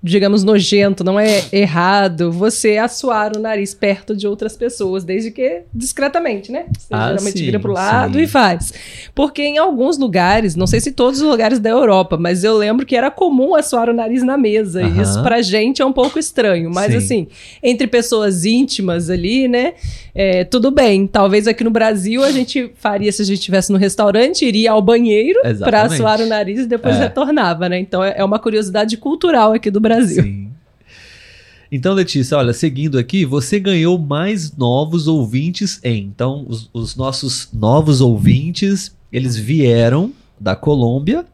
digamos, 0.04 0.44
nojento, 0.44 1.02
não 1.02 1.18
é 1.18 1.44
errado 1.50 2.30
você 2.30 2.76
assoar 2.76 3.34
o 3.34 3.40
nariz 3.40 3.72
perto 3.72 4.14
de 4.14 4.28
outras 4.28 4.54
pessoas, 4.54 5.02
desde 5.02 5.30
que 5.30 5.62
discretamente, 5.72 6.52
né? 6.52 6.66
Você 6.78 6.88
ah, 6.90 7.08
geralmente 7.08 7.38
sim, 7.38 7.44
vira 7.46 7.58
pro 7.58 7.72
lado 7.72 8.18
sim. 8.18 8.24
e 8.24 8.26
faz. 8.26 8.74
Porque 9.14 9.40
em 9.40 9.56
alguns 9.56 9.96
lugares, 9.96 10.54
não 10.56 10.66
sei 10.66 10.78
se 10.78 10.92
todos 10.92 11.22
os 11.22 11.26
lugares 11.26 11.58
da 11.58 11.70
Europa, 11.70 12.18
mas 12.18 12.44
eu 12.44 12.54
lembro 12.54 12.84
que 12.84 12.94
era 12.94 13.10
comum 13.10 13.54
assoar 13.54 13.88
o 13.88 13.94
nariz 13.94 14.22
na 14.22 14.36
mesa. 14.36 14.82
E 14.82 15.00
isso 15.00 15.22
pra 15.22 15.40
gente 15.40 15.80
é 15.80 15.86
um 15.86 15.92
pouco 15.92 16.18
estranho. 16.18 16.70
Mas 16.70 16.92
sim. 16.92 16.98
assim, 16.98 17.28
entre 17.62 17.86
pessoas 17.86 18.44
íntimas 18.44 19.08
ali, 19.08 19.48
né? 19.48 19.72
É, 20.14 20.44
tudo 20.44 20.70
bem. 20.70 21.06
Talvez 21.06 21.48
aqui 21.48 21.64
no 21.64 21.70
Brasil 21.70 22.22
a 22.22 22.30
gente 22.30 22.70
faria 22.76 23.10
se 23.10 23.22
a 23.22 23.24
gente 23.24 23.38
estivesse 23.38 23.72
no 23.72 23.78
restaurante, 23.78 24.44
iria 24.44 24.72
ao 24.72 24.82
banheiro 24.82 25.40
para 25.60 25.82
assoar 25.84 26.20
o 26.20 26.26
nariz 26.26 26.60
e 26.60 26.66
depois 26.66 26.96
é. 26.96 27.04
retornava, 27.04 27.70
né? 27.70 27.78
Então 27.78 28.04
é, 28.04 28.16
é 28.18 28.24
uma 28.24 28.38
curiosidade 28.38 28.98
cultural 28.98 29.54
aqui 29.54 29.70
do 29.70 29.80
Brasil. 29.80 29.93
Brasil. 29.96 30.22
Sim. 30.22 30.50
Então, 31.70 31.92
Letícia, 31.92 32.38
olha, 32.38 32.52
seguindo 32.52 32.98
aqui, 32.98 33.24
você 33.24 33.58
ganhou 33.58 33.98
mais 33.98 34.56
novos 34.56 35.08
ouvintes 35.08 35.80
em. 35.82 36.04
Então, 36.04 36.44
os, 36.48 36.70
os 36.72 36.94
nossos 36.94 37.48
novos 37.52 38.00
ouvintes, 38.00 38.94
eles 39.12 39.36
vieram 39.36 40.12
da 40.38 40.54
Colômbia, 40.54 41.24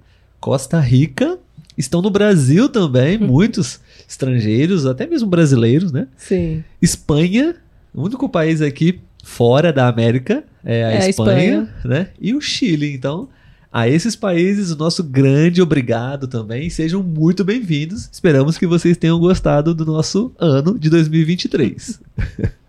Costa 0.41 0.81
Rica, 0.81 1.39
estão 1.77 2.01
no 2.01 2.11
Brasil 2.11 2.69
também, 2.69 3.19
muitos 3.21 3.81
estrangeiros, 4.09 4.87
até 4.87 5.07
mesmo 5.07 5.29
brasileiros, 5.29 5.93
né? 5.93 6.07
Sim. 6.17 6.65
Espanha, 6.81 7.57
o 7.95 8.03
único 8.03 8.29
país 8.29 8.63
aqui 8.63 9.01
fora 9.23 9.73
da 9.73 9.89
América 9.89 10.43
é 10.65 10.85
a, 10.85 10.93
é 10.93 11.11
Espanha, 11.11 11.61
a 11.61 11.63
Espanha, 11.65 11.75
né? 11.85 12.09
E 12.21 12.35
o 12.35 12.41
Chile. 12.41 12.95
Então, 12.95 13.29
a 13.73 13.89
esses 13.89 14.17
países, 14.17 14.73
o 14.73 14.77
nosso 14.77 15.03
grande 15.05 15.63
obrigado 15.63 16.27
também. 16.27 16.69
Sejam 16.69 17.03
muito 17.03 17.45
bem-vindos. 17.45 18.09
Esperamos 18.11 18.59
que 18.59 18.67
vocês 18.67 18.97
tenham 18.97 19.19
gostado 19.19 19.73
do 19.73 19.87
nosso 19.87 20.33
ano 20.39 20.77
de 20.77 20.91
2023. 20.91 22.01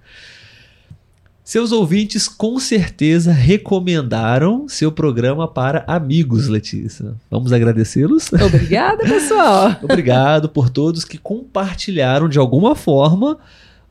Seus 1.43 1.71
ouvintes 1.71 2.27
com 2.29 2.59
certeza 2.59 3.31
recomendaram 3.31 4.69
seu 4.69 4.89
programa 4.89 5.47
para 5.47 5.83
amigos, 5.85 6.47
Letícia. 6.47 7.13
Vamos 7.29 7.51
agradecê-los? 7.51 8.31
Obrigada, 8.31 9.03
pessoal. 9.03 9.75
Obrigado 9.83 10.47
por 10.47 10.69
todos 10.69 11.03
que 11.03 11.17
compartilharam 11.17 12.29
de 12.29 12.39
alguma 12.39 12.73
forma 12.73 13.37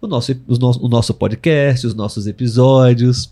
o 0.00 0.06
nosso, 0.06 0.32
o 0.48 0.56
nosso, 0.56 0.86
o 0.86 0.88
nosso 0.88 1.12
podcast, 1.12 1.86
os 1.86 1.94
nossos 1.94 2.26
episódios, 2.26 3.30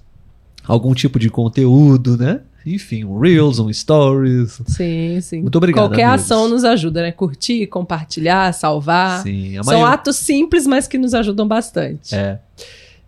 algum 0.67 0.93
tipo 0.93 1.19
de 1.19 1.31
conteúdo, 1.31 2.19
né? 2.19 2.41
Enfim, 2.67 3.05
um 3.05 3.19
Reels, 3.19 3.59
um 3.59 3.73
Stories. 3.73 4.61
Sim, 4.67 5.21
sim. 5.21 5.43
Muito 5.43 5.57
obrigado. 5.57 5.89
Qualquer 5.89 6.05
amigos. 6.05 6.25
ação 6.25 6.49
nos 6.49 6.65
ajuda, 6.65 7.03
né? 7.03 7.13
Curtir, 7.13 7.67
compartilhar, 7.67 8.53
salvar. 8.53 9.23
Sim, 9.23 9.55
São 9.63 9.75
maior... 9.75 9.93
atos 9.93 10.17
simples, 10.17 10.67
mas 10.67 10.87
que 10.87 10.99
nos 10.99 11.15
ajudam 11.15 11.47
bastante. 11.47 12.15
É. 12.15 12.39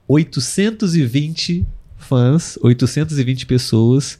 820 0.07 1.65
fãs, 1.97 2.57
820 2.61 3.45
pessoas. 3.45 4.19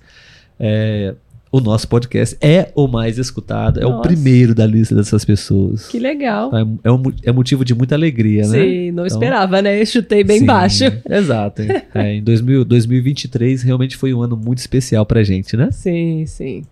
É, 0.59 1.13
o 1.51 1.59
nosso 1.59 1.87
podcast 1.87 2.37
é 2.41 2.71
o 2.75 2.87
mais 2.87 3.17
escutado, 3.17 3.79
é 3.79 3.85
o 3.85 4.01
primeiro 4.01 4.53
da 4.53 4.65
lista 4.65 4.93
dessas 4.95 5.23
pessoas. 5.23 5.87
Que 5.87 5.99
legal. 5.99 6.51
É, 6.55 6.65
é, 6.83 6.91
um, 6.91 7.01
é 7.23 7.31
motivo 7.31 7.63
de 7.63 7.73
muita 7.73 7.95
alegria, 7.95 8.47
né? 8.47 8.59
Sim, 8.59 8.91
não 8.91 9.05
Então- 9.05 9.17
esperava, 9.17 9.61
né? 9.61 9.83
Chutei 9.85 10.23
bem 10.23 10.39
Sim, 10.39 10.45
baixo. 10.45 10.83
Exato. 11.09 11.61
É, 11.93 12.15
em 12.15 12.23
2000, 12.23 12.65
2023 12.65 13.63
realmente 13.63 13.95
foi 13.95 14.13
um 14.13 14.21
ano 14.21 14.35
muito 14.35 14.59
especial 14.59 15.05
pra 15.05 15.23
gente, 15.23 15.55
né? 15.55 15.69
Sim, 15.71 16.25
sim. 16.25 16.63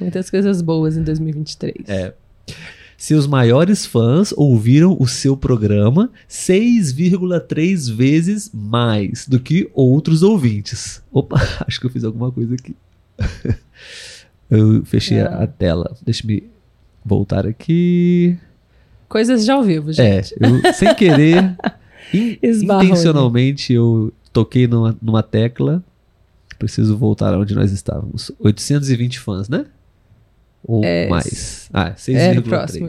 Muitas 0.00 0.30
coisas 0.30 0.60
boas 0.62 0.96
em 0.96 1.02
2023. 1.02 1.88
É. 1.88 2.12
Seus 2.98 3.26
maiores 3.26 3.84
fãs 3.84 4.32
ouviram 4.34 4.96
o 4.98 5.06
seu 5.06 5.36
programa 5.36 6.10
6,3 6.28 7.90
vezes 7.94 8.50
mais 8.54 9.26
do 9.28 9.38
que 9.38 9.70
outros 9.74 10.22
ouvintes. 10.22 11.02
Opa, 11.12 11.36
acho 11.66 11.78
que 11.78 11.86
eu 11.86 11.90
fiz 11.90 12.04
alguma 12.04 12.30
coisa 12.32 12.54
aqui. 12.54 12.74
Eu 14.50 14.84
fechei 14.84 15.20
a- 15.20 15.28
Ah. 15.28 15.42
a 15.42 15.46
tela. 15.46 15.96
Deixa 16.04 16.26
me 16.26 16.44
voltar 17.04 17.46
aqui. 17.46 18.38
Coisas 19.08 19.44
de 19.44 19.50
ao 19.50 19.62
vivo, 19.62 19.92
gente. 19.92 20.34
É, 20.34 20.46
eu, 20.68 20.72
sem 20.74 20.94
querer, 20.94 21.56
in- 22.14 22.38
intencionalmente, 22.42 23.72
eu 23.72 24.12
toquei 24.32 24.66
numa, 24.66 24.96
numa 25.02 25.22
tecla. 25.22 25.82
Preciso 26.58 26.96
voltar 26.96 27.36
onde 27.36 27.54
nós 27.54 27.72
estávamos. 27.72 28.30
820 28.38 29.18
fãs, 29.20 29.48
né? 29.48 29.66
Ou 30.64 30.82
É, 30.84 31.08
mais. 31.08 31.68
Ah, 31.72 31.94
É, 32.08 32.34
no 32.34 32.42
6,3. 32.42 32.48
próximo. 32.48 32.88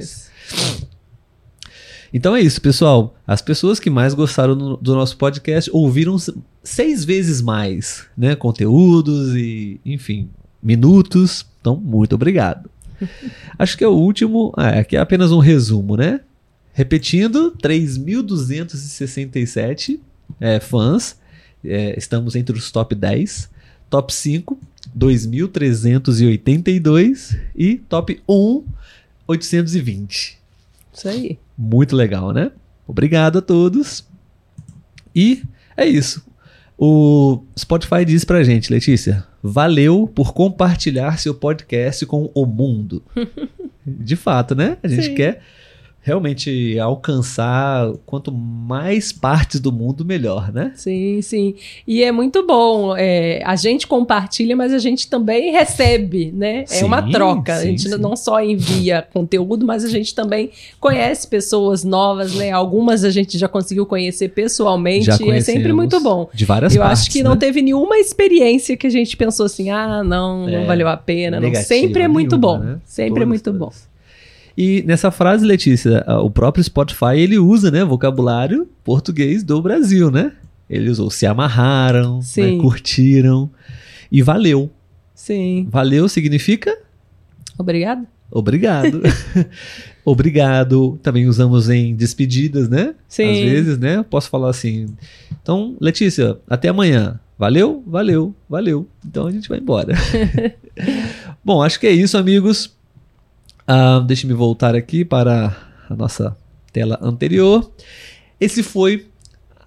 Então 2.14 2.36
é 2.36 2.42
isso, 2.42 2.62
pessoal. 2.62 3.16
As 3.26 3.42
pessoas 3.42 3.80
que 3.80 3.90
mais 3.90 4.14
gostaram 4.14 4.56
do, 4.56 4.96
nosso 4.96 5.18
podcast 5.18 5.70
ouviram 5.74 6.16
seis 6.64 7.04
vezes 7.04 7.42
mais, 7.42 8.06
né? 8.18 8.36
Conteúdos 8.36 9.36
e, 9.36 9.82
enfim, 9.86 10.30
minutos. 10.62 11.46
Então, 11.60 11.76
muito 11.76 12.14
obrigado. 12.16 12.70
Acho 13.60 13.78
que 13.78 13.84
é 13.84 13.88
o 13.88 13.96
último. 13.96 14.54
Ah, 14.56 14.80
aqui 14.80 14.96
é 14.96 15.00
apenas 15.00 15.32
um 15.32 15.40
resumo, 15.40 15.98
né? 15.98 16.22
Repetindo, 16.74 17.56
3.267 17.62 20.00
é, 20.40 20.60
fãs. 20.60 21.18
É, 21.64 21.98
estamos 21.98 22.36
entre 22.36 22.56
os 22.58 22.72
top 22.72 22.94
10. 22.94 23.50
Top 23.90 24.14
5, 24.14 24.60
2.382. 24.98 27.40
E 27.56 27.78
top 27.78 28.22
1, 28.28 28.64
820. 29.28 30.38
Isso 30.94 31.08
aí. 31.08 31.40
Muito 31.58 31.96
legal, 31.96 32.32
né? 32.32 32.52
Obrigado 32.88 33.40
a 33.40 33.42
todos. 33.42 34.08
E 35.16 35.44
é 35.76 35.86
isso. 35.86 36.26
O 36.78 37.44
Spotify 37.58 38.06
diz 38.06 38.24
pra 38.24 38.44
gente, 38.44 38.72
Letícia, 38.72 39.26
valeu 39.42 40.08
por 40.14 40.34
compartilhar 40.34 41.18
seu 41.18 41.34
podcast 41.34 42.06
com 42.06 42.30
o 42.36 42.46
mundo. 42.46 43.04
De 43.86 44.16
fato, 44.16 44.54
né? 44.54 44.78
A 44.84 44.88
gente 44.88 45.08
Sim. 45.08 45.16
quer 45.16 45.42
realmente 46.08 46.80
alcançar 46.80 47.92
quanto 48.06 48.32
mais 48.32 49.12
partes 49.12 49.60
do 49.60 49.74
mundo, 49.74 50.06
melhor, 50.06 50.54
né? 50.54 50.72
Sim, 50.74 51.22
sim. 51.22 51.54
E 51.86 52.02
é 52.02 52.14
muito 52.14 52.48
bom. 52.48 52.96
é, 52.96 53.42
a 53.44 53.58
gente 53.58 53.86
compartilha, 53.86 54.56
mas 54.56 54.72
a 54.72 54.80
gente 54.80 55.10
também 55.10 55.52
recebe, 55.52 56.32
né? 56.34 56.62
é 56.62 56.66
Sim, 56.66 56.86
uma 56.86 57.12
troca. 57.12 57.54
a 57.54 57.58
sim, 57.58 57.72
gente 57.72 57.90
sim. 57.90 57.98
não 57.98 58.16
só 58.16 58.42
envia 58.42 59.06
conteúdo, 59.14 59.66
mas 59.66 59.84
a 59.84 59.90
gente 59.90 60.16
também 60.16 60.50
conhece 60.80 61.28
pessoas 61.28 61.84
novas, 61.84 62.34
né? 62.36 62.52
Algumas 62.52 63.04
a 63.04 63.10
gente 63.10 63.38
já 63.38 63.50
conseguiu 63.50 63.86
conhecer 63.86 64.30
pessoalmente. 64.30 65.08
Já 65.08 65.18
e 65.20 65.30
é 65.32 65.42
sempre 65.42 65.74
muito 65.74 66.00
bom. 66.00 66.30
De 66.34 66.46
várias 66.46 66.74
Eu 66.74 66.82
partes. 66.84 67.02
acho 67.02 67.12
que 67.12 67.22
não 67.22 67.32
né? 67.32 67.38
teve 67.38 67.62
nenhuma 67.62 67.98
experiência 67.98 68.78
que 68.78 68.88
a 68.88 68.90
gente 68.90 69.18
pensou 69.18 69.46
assim, 69.46 69.70
ah, 69.70 70.02
não, 70.06 70.48
É, 70.48 70.60
não 70.60 70.66
valeu 70.66 70.88
a 70.88 70.96
pena. 70.96 71.38
Não. 71.42 71.54
Sempre 71.56 72.04
é 72.04 72.08
muito 72.08 72.38
nenhuma, 72.38 72.60
bom. 72.60 72.64
né? 72.64 72.78
Sempre 72.86 73.24
é 73.24 73.26
muito 73.26 73.52
bom. 73.52 73.72
E 74.58 74.82
nessa 74.88 75.12
frase, 75.12 75.46
Letícia, 75.46 76.04
o 76.24 76.32
próprio 76.32 76.64
Spotify 76.64 77.16
ele 77.16 77.38
usa, 77.38 77.70
né, 77.70 77.86
vocabulário 77.86 78.68
português 78.84 79.44
do 79.44 79.62
Brasil, 79.62 80.10
né? 80.10 80.32
Ele 80.68 80.90
usou 80.90 81.12
se 81.12 81.28
amarraram, 81.28 82.20
né, 82.36 82.58
curtiram 82.58 83.50
e 84.12 84.24
valeu. 84.24 84.72
Sim. 85.14 85.68
Valeu 85.70 86.10
significa 86.10 86.76
Obrigada. 87.58 88.06
obrigado. 88.32 89.02
obrigado. 90.04 91.00
Também 91.04 91.28
usamos 91.28 91.70
em 91.70 91.96
despedidas, 91.96 92.68
né? 92.68 92.96
Sim. 93.08 93.32
Às 93.32 93.40
vezes, 93.40 93.78
né? 93.78 94.04
Posso 94.10 94.30
falar 94.30 94.50
assim. 94.50 94.88
Então, 95.42 95.78
Letícia, 95.80 96.38
até 96.50 96.70
amanhã. 96.70 97.20
Valeu, 97.38 97.84
valeu, 97.86 98.34
valeu. 98.50 98.88
Então 99.06 99.28
a 99.28 99.32
gente 99.32 99.48
vai 99.48 99.60
embora. 99.60 99.94
Bom, 101.46 101.62
acho 101.62 101.80
que 101.80 101.86
é 101.86 101.92
isso, 101.92 102.18
amigos. 102.18 102.76
Ah, 103.68 104.00
deixa 104.00 104.26
eu 104.26 104.30
me 104.30 104.34
voltar 104.34 104.76
aqui 104.76 105.04
para 105.04 105.54
a 105.90 105.96
nossa 105.96 106.36
tela 106.72 106.98
anterior. 107.02 107.70
Esse 108.40 108.64
foi. 108.64 109.08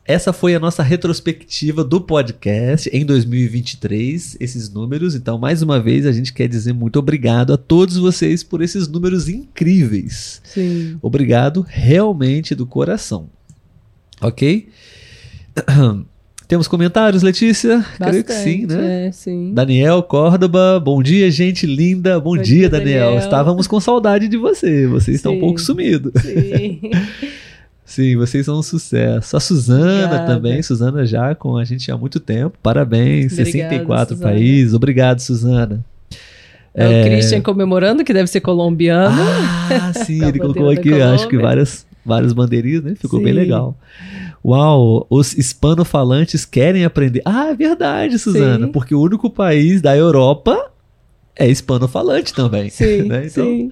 Essa 0.07 0.33
foi 0.33 0.55
a 0.55 0.59
nossa 0.59 0.83
retrospectiva 0.83 1.85
do 1.85 2.01
podcast 2.01 2.89
em 2.93 3.05
2023, 3.05 4.39
esses 4.41 4.69
números. 4.71 5.15
Então, 5.15 5.39
mais 5.39 5.63
uma 5.63 5.79
vez, 5.79 6.07
a 6.07 6.11
gente 6.11 6.33
quer 6.33 6.49
dizer 6.49 6.73
muito 6.73 6.99
obrigado 6.99 7.53
a 7.53 7.57
todos 7.57 7.97
vocês 7.97 8.43
por 8.43 8.63
esses 8.63 8.89
números 8.89 9.29
incríveis. 9.29 10.41
Sim. 10.43 10.99
Obrigado 11.01 11.65
realmente 11.69 12.55
do 12.55 12.67
coração. 12.67 13.29
Ok? 14.21 14.69
Temos 16.51 16.67
comentários, 16.67 17.23
Letícia? 17.23 17.87
Creio 17.97 18.25
que 18.25 18.33
sim, 18.33 18.67
Bastante, 18.67 18.83
né? 18.83 19.07
É, 19.07 19.13
sim. 19.13 19.55
Daniel 19.55 20.03
Córdoba, 20.03 20.81
bom 20.81 21.01
dia, 21.01 21.31
gente 21.31 21.65
linda. 21.65 22.19
Bom, 22.19 22.35
dia, 22.35 22.43
dia, 22.43 22.69
Daniel. 22.69 23.05
Daniel. 23.05 23.19
Estávamos 23.23 23.69
com 23.69 23.79
saudade 23.79 24.27
de 24.27 24.37
você. 24.37 24.85
Você 24.89 25.13
está 25.13 25.31
um 25.31 25.39
pouco 25.39 25.61
sumido. 25.61 26.11
Sim. 26.21 26.81
Sim, 27.85 28.17
vocês 28.17 28.47
são 28.47 28.59
um 28.59 28.63
sucesso. 28.63 29.37
A 29.37 29.41
Suzana 29.41 30.07
Obrigada. 30.07 30.35
também. 30.35 30.63
Suzana 30.63 31.05
já 31.05 31.35
com 31.37 31.57
a 31.57 31.65
gente 31.65 31.91
há 31.91 31.97
muito 31.97 32.19
tempo. 32.21 32.57
Parabéns. 32.61 33.33
Obrigada, 33.33 33.51
64 33.51 34.15
Suzana. 34.15 34.33
países. 34.33 34.75
Obrigado, 34.75 35.19
Suzana. 35.21 35.85
É 36.75 36.87
o 36.87 37.05
Christian 37.05 37.41
comemorando, 37.43 38.05
que 38.05 38.13
deve 38.13 38.29
ser 38.29 38.41
colombiano. 38.41 39.21
Ah, 39.71 39.93
sim, 40.05 40.25
ele 40.25 40.39
colocou 40.39 40.71
aqui, 40.71 41.01
acho 41.01 41.29
que 41.29 41.37
várias, 41.37 41.87
várias 42.05 42.33
bandeirinhas, 42.33 42.83
né? 42.83 42.95
Ficou 42.95 43.21
bem 43.21 43.33
Sim. 43.33 43.39
legal. 43.39 43.77
Uau, 44.45 45.07
os 45.11 45.35
hispanofalantes 45.35 46.45
querem 46.45 46.85
aprender. 46.85 47.23
Ah, 47.25 47.49
é 47.49 47.55
verdade, 47.55 48.19
Suzana, 48.19 48.67
Sim. 48.67 48.73
porque 48.73 48.95
o 48.95 49.01
único 49.01 49.29
país 49.29 49.83
da 49.83 49.97
Europa 49.97 50.71
é 51.37 51.49
hispanofalante 51.49 52.33
também. 52.35 52.71
Sim, 52.71 53.03
né? 53.09 53.27
Então, 53.27 53.45
sim. 53.45 53.71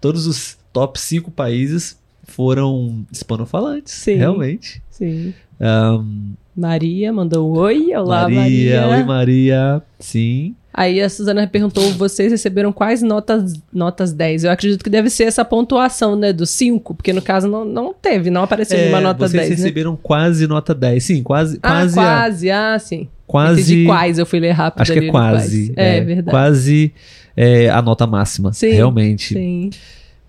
todos 0.00 0.26
os 0.26 0.58
top 0.72 0.98
5 0.98 1.30
países 1.30 1.98
foram 2.24 3.04
hispanofalantes, 3.10 3.92
Sim. 3.92 4.14
realmente. 4.14 4.82
Sim. 4.90 5.34
Um, 5.60 6.32
Maria 6.56 7.12
mandou 7.12 7.50
um 7.50 7.58
oi. 7.58 7.94
Olá, 7.94 8.22
Maria. 8.22 8.40
Maria. 8.40 8.88
Oi, 8.88 9.04
Maria. 9.04 9.82
Sim. 9.98 10.54
Aí 10.72 11.00
a 11.00 11.08
Suzana 11.08 11.46
perguntou: 11.46 11.82
vocês 11.94 12.30
receberam 12.30 12.72
quais 12.72 13.02
notas, 13.02 13.54
notas 13.72 14.12
10? 14.12 14.44
Eu 14.44 14.50
acredito 14.52 14.84
que 14.84 14.90
deve 14.90 15.10
ser 15.10 15.24
essa 15.24 15.44
pontuação, 15.44 16.14
né? 16.16 16.32
Do 16.32 16.46
5, 16.46 16.94
porque 16.94 17.12
no 17.12 17.20
caso 17.20 17.48
não, 17.48 17.64
não 17.64 17.92
teve, 17.92 18.30
não 18.30 18.42
apareceu 18.44 18.78
É, 18.78 18.82
nenhuma 18.82 19.00
nota 19.00 19.26
vocês 19.26 19.32
10. 19.32 19.50
né? 19.50 19.56
receberam 19.56 19.96
quase 19.96 20.46
nota 20.46 20.72
10. 20.74 21.02
Sim, 21.02 21.22
quase. 21.22 21.58
Ah, 21.62 21.68
quase, 21.70 21.94
quase, 21.94 22.50
a- 22.50 22.74
ah, 22.74 22.78
sim. 22.78 23.08
quase 23.26 23.60
Entendi 23.62 23.84
quais, 23.86 24.18
eu 24.18 24.26
fui 24.26 24.38
ler 24.40 24.52
rápido. 24.52 24.82
Acho 24.82 24.92
que 24.92 24.98
é 25.00 25.08
quase. 25.10 25.72
quais. 25.72 25.76
É, 25.76 26.00
verdade. 26.00 26.30
Quase 26.30 26.92
é, 27.36 27.68
a 27.68 27.82
nota 27.82 28.06
máxima. 28.06 28.52
Sim, 28.52 28.70
realmente. 28.70 29.34
Sim, 29.34 29.70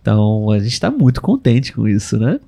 Então 0.01 0.49
a 0.49 0.57
gente 0.59 0.79
tá 0.79 0.89
muito 0.89 1.21
contente 1.21 1.71
com 1.73 1.87
isso, 1.87 2.17
né? 2.17 2.39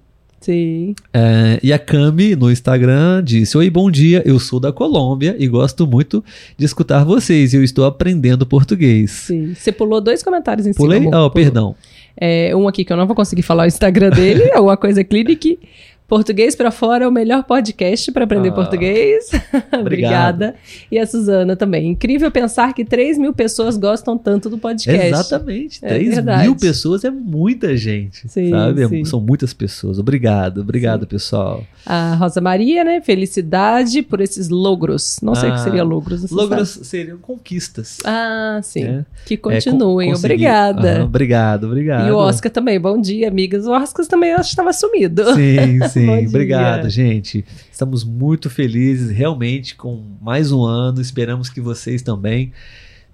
Sim. 0.44 0.96
É, 1.14 1.60
e 1.64 1.72
a 1.72 1.80
Cami 1.80 2.36
no 2.36 2.52
Instagram 2.52 3.24
disse: 3.24 3.58
Oi, 3.58 3.70
bom 3.70 3.90
dia, 3.90 4.22
eu 4.26 4.40
sou 4.40 4.60
da 4.60 4.72
Colômbia 4.72 5.36
e 5.40 5.48
gosto 5.48 5.88
muito 5.88 6.24
de 6.58 6.66
escutar 6.66 7.04
vocês. 7.04 7.54
Eu 7.54 7.64
estou 7.64 7.86
aprendendo 7.86 8.46
português. 8.46 9.12
sim. 9.12 9.54
Você 9.56 9.72
pulou 9.72 10.02
dois 10.02 10.22
comentários 10.22 10.68
em 10.68 10.74
Pulei? 10.74 11.00
cima. 11.00 11.10
amor. 11.16 11.26
Oh, 11.28 11.30
Pulou. 11.32 11.46
perdão. 11.46 11.76
É, 12.16 12.56
um 12.56 12.68
aqui 12.68 12.86
que 12.86 12.94
eu 12.94 12.98
não 12.98 13.08
vou 13.08 13.16
conseguir 13.16 13.42
falar 13.42 13.64
o 13.64 13.68
Instagram 13.68 14.12
dele, 14.12 14.52
alguma 14.54 14.78
coisa 14.78 15.04
clinic. 15.04 15.58
Português 16.08 16.56
pra 16.56 16.70
fora 16.70 17.06
é 17.06 17.08
o 17.08 17.12
melhor 17.12 17.44
podcast 17.44 18.12
para 18.12 18.26
aprender 18.26 18.50
Ah. 18.50 18.54
português. 18.54 19.32
Obrigada. 19.80 20.54
E 20.92 21.00
a 21.00 21.08
Suzana 21.08 21.56
também. 21.56 21.90
Incrível 21.90 22.30
pensar 22.30 22.74
que 22.74 22.86
3 22.86 23.18
mil 23.18 23.34
pessoas 23.34 23.78
gostam 23.78 24.18
tanto 24.18 24.50
do 24.50 24.58
podcast. 24.58 25.06
Exatamente. 25.08 25.80
É 25.84 25.88
3 25.90 26.16
verdade. 26.16 26.44
mil 26.44 26.56
pessoas 26.56 27.04
é 27.04 27.10
muita 27.10 27.76
gente. 27.76 28.28
Sim, 28.30 28.50
sabe? 28.52 28.84
É- 28.84 28.88
sim. 28.88 29.06
São 29.06 29.20
muitas 29.22 29.54
pessoas. 29.54 29.98
Obrigado, 29.98 30.62
obrigado, 30.62 31.08
pessoal. 31.08 31.64
A 31.86 32.16
Rosa 32.16 32.40
Maria, 32.42 32.84
né? 32.84 33.02
Felicidade 33.02 34.02
por 34.04 34.22
esses 34.22 34.50
logros. 34.50 35.20
Não 35.22 35.34
sei 35.36 35.50
o 35.50 35.54
que 35.54 35.60
Ah, 35.60 35.64
seria 35.64 35.84
logros. 35.84 36.30
Logros 36.30 36.70
sabe? 36.70 36.86
seriam 36.86 37.18
conquistas. 37.18 37.98
Ah, 38.06 38.60
sim. 38.62 38.84
né? 38.84 39.06
Que 39.26 39.34
É, 39.34 39.38
con- 39.38 39.52
continuem. 39.52 40.14
Obrigada. 40.14 40.98
Aham, 40.98 41.06
obrigado, 41.06 41.64
obrigado. 41.66 42.08
E 42.08 42.12
o 42.12 42.18
Oscar 42.18 42.52
também. 42.52 42.80
Bom 42.80 43.00
dia, 43.02 43.28
amigas. 43.28 43.66
O 43.66 43.72
Oscar 43.72 44.06
também 44.06 44.32
acho 44.34 44.44
que 44.44 44.48
estava 44.50 44.72
sumido. 44.74 45.24
Sim, 45.34 45.80
sim. 45.94 46.28
Obrigado, 46.28 46.90
gente. 46.90 47.46
Estamos 47.72 48.04
muito 48.04 48.50
felizes 48.50 49.10
realmente 49.10 49.76
com 49.76 50.04
mais 50.22 50.52
um 50.52 50.64
ano. 50.64 51.02
Esperamos 51.02 51.50
que 51.50 51.62
vocês 51.62 52.02
também 52.02 52.52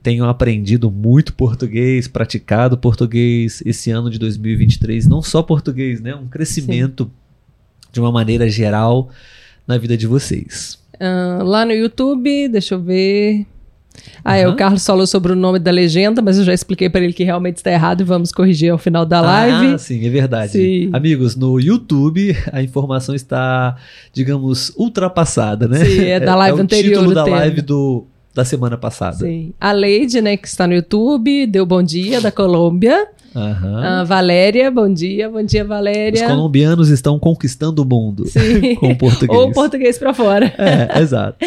tenham 0.02 0.28
aprendido 0.28 0.90
muito 0.90 1.34
português, 1.34 2.08
praticado 2.08 2.78
português 2.78 3.62
esse 3.66 3.92
ano 3.92 4.10
de 4.10 4.18
2023. 4.18 5.08
Não 5.08 5.22
só 5.22 5.44
português, 5.44 6.02
né? 6.02 6.16
Um 6.16 6.28
crescimento 6.28 7.12
de 7.92 8.00
uma 8.00 8.12
maneira 8.12 8.50
geral 8.50 9.10
na 9.68 9.78
vida 9.78 9.98
de 9.98 10.08
vocês. 10.08 10.80
Ah, 11.00 11.40
lá 11.44 11.66
no 11.66 11.72
YouTube, 11.72 12.48
deixa 12.50 12.76
eu 12.76 12.82
ver. 12.82 13.46
Ah, 14.24 14.36
é, 14.36 14.48
o 14.48 14.56
Carlos 14.56 14.86
falou 14.86 15.08
sobre 15.08 15.32
o 15.32 15.36
nome 15.36 15.60
da 15.60 15.72
legenda, 15.72 16.22
mas 16.22 16.38
eu 16.38 16.44
já 16.44 16.54
expliquei 16.54 16.90
para 16.90 17.02
ele 17.02 17.14
que 17.14 17.24
realmente 17.24 17.58
está 17.58 17.72
errado 17.72 18.02
e 18.02 18.04
vamos 18.04 18.32
corrigir 18.32 18.72
ao 18.72 18.78
final 18.78 19.06
da 19.06 19.22
live. 19.22 19.74
Ah, 19.74 19.78
sim, 19.78 20.06
é 20.06 20.10
verdade. 20.10 20.52
Sim. 20.52 20.90
Amigos, 20.94 21.36
no 21.36 21.60
YouTube 21.60 22.36
a 22.52 22.62
informação 22.62 23.16
está, 23.16 23.76
digamos, 24.14 24.72
ultrapassada, 24.78 25.68
né? 25.68 25.84
Sim, 25.86 26.06
é 26.06 26.20
da 26.22 26.36
live 26.36 26.58
é 26.58 26.62
o 26.62 26.64
anterior 26.64 26.94
título 26.94 27.12
o 27.12 27.16
da 27.16 27.24
tema. 27.24 27.38
live 27.38 27.62
do, 27.62 28.06
da 28.34 28.46
semana 28.46 28.78
passada. 28.78 29.18
Sim. 29.18 29.54
A 29.60 29.72
Leide, 29.72 30.22
né, 30.22 30.38
que 30.38 30.48
está 30.48 30.68
no 30.68 30.74
YouTube, 30.74 31.48
deu 31.48 31.66
bom 31.66 31.82
dia, 31.82 32.22
da 32.22 32.32
Colômbia. 32.32 33.08
Aham. 33.36 33.84
A 33.84 34.04
Valéria, 34.04 34.72
bom 34.72 34.92
dia, 34.92 35.30
bom 35.30 35.42
dia, 35.44 35.64
Os 35.64 35.68
Valéria. 35.70 36.28
colombianos 36.28 36.90
estão 36.90 37.20
conquistando 37.20 37.82
o 37.82 37.86
mundo 37.86 38.26
Sim. 38.28 38.76
com 38.80 38.92
o 38.92 38.98
português. 38.98 39.40
Ou 39.40 39.52
português 39.52 39.98
para 39.98 40.14
fora. 40.14 40.54
É, 40.58 41.00
exato. 41.00 41.38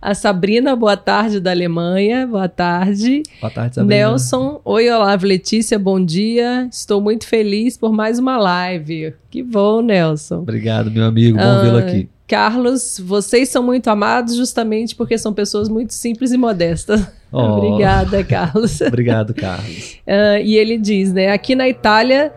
A 0.00 0.14
Sabrina, 0.14 0.76
boa 0.76 0.96
tarde, 0.96 1.40
da 1.40 1.50
Alemanha, 1.50 2.26
boa 2.26 2.48
tarde. 2.48 3.22
Boa 3.40 3.50
tarde, 3.52 3.74
Sabrina. 3.76 4.08
Nelson, 4.08 4.60
oi 4.64 4.88
Olavo 4.90 5.26
Letícia, 5.26 5.78
bom 5.78 6.04
dia. 6.04 6.68
Estou 6.70 7.00
muito 7.00 7.26
feliz 7.26 7.76
por 7.76 7.92
mais 7.92 8.18
uma 8.18 8.36
live. 8.36 9.14
Que 9.30 9.42
bom, 9.42 9.82
Nelson. 9.82 10.38
Obrigado, 10.38 10.90
meu 10.90 11.04
amigo. 11.04 11.36
Bom 11.36 11.42
Ah, 11.44 11.62
vê-lo 11.62 11.78
aqui. 11.78 12.08
Carlos, 12.28 13.00
vocês 13.04 13.48
são 13.48 13.62
muito 13.62 13.88
amados 13.88 14.36
justamente 14.36 14.94
porque 14.94 15.16
são 15.16 15.32
pessoas 15.32 15.68
muito 15.68 15.94
simples 15.94 16.30
e 16.30 16.36
modestas. 16.36 17.00
Oh. 17.30 17.40
Obrigada, 17.58 18.24
Carlos. 18.24 18.80
Obrigado, 18.86 19.34
Carlos. 19.34 19.96
Ah, 20.06 20.40
e 20.40 20.56
ele 20.56 20.78
diz, 20.78 21.12
né? 21.12 21.30
Aqui 21.30 21.54
na 21.54 21.68
Itália. 21.68 22.32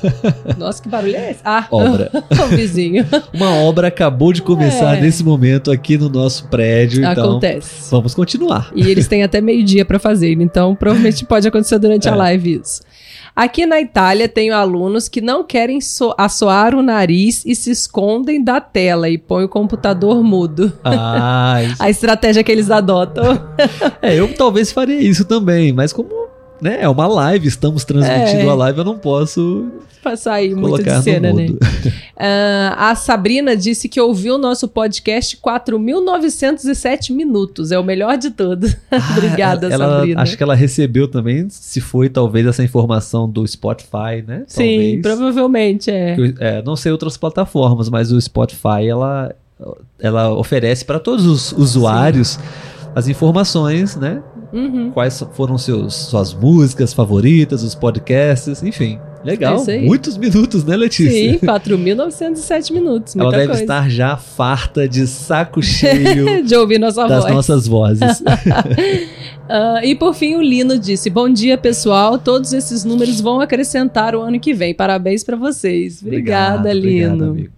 Nossa, 0.56 0.80
que 0.82 0.88
barulho 0.88 1.16
é 1.16 1.32
esse? 1.32 1.40
Ah, 1.44 1.66
Obra. 1.70 2.10
o 2.14 2.46
vizinho. 2.56 3.04
Uma 3.34 3.52
obra 3.56 3.88
acabou 3.88 4.32
de 4.32 4.40
começar 4.40 4.96
É. 4.96 5.00
nesse 5.00 5.22
momento 5.24 5.70
aqui 5.70 5.98
no 5.98 6.08
nosso 6.08 6.48
prédio, 6.48 7.00
então 7.04 7.30
Acontece. 7.30 7.90
vamos 7.90 8.14
continuar. 8.14 8.70
E 8.74 8.88
eles 8.88 9.08
têm 9.08 9.22
até 9.24 9.40
meio-dia 9.40 9.84
para 9.84 9.98
fazer, 9.98 10.32
então 10.40 10.74
provavelmente 10.74 11.24
pode 11.24 11.46
acontecer 11.48 11.78
durante 11.78 12.08
a 12.08 12.12
É. 12.12 12.14
live 12.14 12.60
isso. 12.62 12.80
Aqui 13.40 13.64
na 13.66 13.80
Itália, 13.80 14.28
tenho 14.28 14.52
alunos 14.52 15.08
que 15.08 15.20
não 15.20 15.44
querem 15.44 15.80
so 15.80 16.12
assoar 16.18 16.74
o 16.74 16.82
nariz 16.82 17.44
e 17.46 17.54
se 17.54 17.70
escondem 17.70 18.42
da 18.42 18.60
tela 18.60 19.08
e 19.08 19.16
põem 19.16 19.44
o 19.44 19.48
computador 19.48 20.24
mudo. 20.24 20.72
Ah, 20.82 21.62
isso- 21.62 21.80
A 21.82 21.88
estratégia 21.88 22.42
que 22.42 22.50
eles 22.50 22.68
adotam. 22.68 23.24
é, 24.02 24.18
eu 24.18 24.34
talvez 24.34 24.72
faria 24.72 25.00
isso 25.00 25.24
também, 25.24 25.72
mas 25.72 25.92
como 25.92 26.08
né, 26.60 26.78
é 26.80 26.88
uma 26.88 27.06
live, 27.06 27.46
estamos 27.48 27.84
transmitindo 27.84 28.42
É. 28.42 28.48
a 28.48 28.54
live, 28.54 28.78
eu 28.78 28.84
não 28.84 28.98
posso 28.98 29.66
pra 30.02 30.16
sair 30.16 30.54
muito 30.54 30.82
de 30.82 31.02
cena, 31.02 31.32
né? 31.32 31.46
Ah, 32.20 32.90
a 32.90 32.94
Sabrina 32.96 33.56
disse 33.56 33.88
que 33.88 34.00
ouviu 34.00 34.34
o 34.34 34.38
nosso 34.38 34.66
podcast 34.66 35.36
4.907 35.36 37.12
minutos. 37.12 37.70
É 37.70 37.78
o 37.78 37.84
melhor 37.84 38.16
de 38.16 38.30
todos. 38.30 38.76
Obrigada, 39.16 39.68
Ah, 39.68 39.72
ela, 39.72 39.96
Sabrina. 39.98 40.22
Acho 40.22 40.36
que 40.36 40.42
ela 40.42 40.54
recebeu 40.54 41.08
também, 41.08 41.46
se 41.48 41.80
foi 41.80 42.08
talvez 42.08 42.46
essa 42.46 42.62
informação 42.64 43.28
do 43.28 43.46
Spotify, 43.46 44.24
né? 44.26 44.42
Sim, 44.46 45.00
Talvez. 45.00 45.02
provavelmente 45.02 45.90
é. 45.90 46.16
Eu, 46.18 46.34
é, 46.40 46.62
não 46.62 46.74
sei 46.76 46.90
outras 46.92 47.16
plataformas, 47.16 47.88
mas 47.88 48.10
o 48.10 48.20
Spotify 48.20 48.86
ela, 48.88 49.34
ela 50.00 50.32
oferece 50.32 50.84
para 50.84 50.98
todos 50.98 51.24
os 51.26 51.52
usuários 51.52 52.38
as 52.94 53.06
informações, 53.08 53.94
né? 53.96 54.22
Uhum. 54.52 54.90
Quais 54.92 55.22
foram 55.32 55.58
seus, 55.58 55.94
suas 55.94 56.32
músicas 56.32 56.92
favoritas, 56.94 57.62
os 57.62 57.74
podcasts, 57.74 58.62
enfim. 58.62 58.98
Legal. 59.24 59.62
É. 59.66 59.80
Muitos 59.80 60.16
minutos, 60.16 60.64
né, 60.64 60.76
Letícia? 60.76 61.32
Sim, 61.32 61.38
4.907 61.38 62.72
minutos. 62.72 63.16
Ela 63.16 63.30
deve 63.32 63.46
coisa. 63.48 63.60
estar 63.62 63.90
já 63.90 64.16
farta 64.16 64.88
de 64.88 65.06
saco 65.08 65.60
cheio 65.60 66.42
de 66.46 66.54
ouvir 66.56 66.78
nossa 66.78 67.06
das 67.06 67.24
voz. 67.24 67.34
nossas 67.34 67.66
vozes. 67.66 68.22
Ah, 69.50 69.80
e 69.82 69.94
por 69.94 70.12
fim, 70.14 70.34
o 70.36 70.42
Lino 70.42 70.78
disse: 70.78 71.08
Bom 71.08 71.26
dia, 71.26 71.56
pessoal. 71.56 72.18
Todos 72.18 72.52
esses 72.52 72.84
números 72.84 73.18
vão 73.18 73.40
acrescentar 73.40 74.14
o 74.14 74.20
ano 74.20 74.38
que 74.38 74.52
vem. 74.52 74.74
Parabéns 74.74 75.24
pra 75.24 75.38
vocês. 75.38 76.02
Obrigada, 76.02 76.68
Obrigado, 76.68 77.14
Lino. 77.14 77.30
obrigado. 77.30 77.52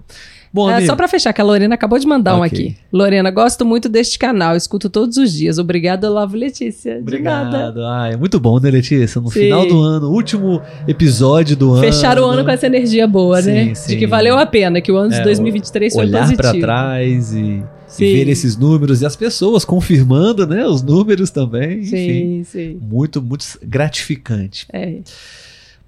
Bom, 0.52 0.68
É, 0.68 0.84
só 0.84 0.96
pra 0.96 1.06
fechar, 1.06 1.32
que 1.32 1.40
a 1.40 1.44
Lorena 1.44 1.76
acabou 1.76 1.96
de 1.96 2.06
mandar 2.06 2.34
um 2.34 2.40
Ok. 2.42 2.46
aqui. 2.46 2.76
Lorena, 2.92 3.30
gosto 3.30 3.64
muito 3.64 3.88
deste 3.88 4.18
canal, 4.18 4.56
escuto 4.56 4.90
todos 4.90 5.16
os 5.16 5.32
dias. 5.32 5.58
Obrigada, 5.58 6.10
Lavo 6.10 6.36
Letícia. 6.36 6.94
De. 6.96 7.00
Obrigado. 7.02 7.80
Ah, 7.84 8.08
é 8.12 8.16
muito 8.16 8.40
bom, 8.40 8.58
né, 8.58 8.68
Letícia? 8.68 9.20
No 9.20 9.30
Sim. 9.30 9.40
final 9.42 9.64
do 9.66 9.80
ano, 9.80 10.08
último 10.10 10.60
episódio 10.88 11.56
do 11.56 11.72
ano. 11.74 11.80
Fechar 11.84 12.18
o 12.18 12.24
ano 12.24 12.44
com 12.44 12.50
essa 12.50 12.66
energia 12.66 13.06
boa, 13.06 13.40
Sim, 13.40 13.52
né? 13.52 13.74
sim. 13.76 13.90
De 13.90 13.96
que 13.96 14.06
valeu 14.08 14.36
a 14.36 14.44
pena, 14.44 14.80
que 14.80 14.90
o 14.90 14.96
ano 14.96 15.10
de 15.10 15.20
É, 15.20 15.22
2023 15.22 15.92
foi 15.92 16.04
Olhar 16.04 16.22
positivo. 16.22 16.42
pra 16.42 16.52
trás 16.60 17.32
e, 17.32 17.62
e 17.98 18.14
ver 18.14 18.28
esses 18.28 18.56
números 18.56 19.02
e 19.02 19.06
as 19.06 19.14
pessoas 19.14 19.64
confirmando, 19.64 20.46
né, 20.48 20.66
os 20.66 20.82
números 20.82 21.30
também. 21.30 21.78
Enfim, 21.80 21.90
Sim, 21.90 22.44
sim. 22.44 22.78
muito, 22.82 23.22
muito 23.22 23.44
gratificante. 23.64 24.66
É. 24.72 24.98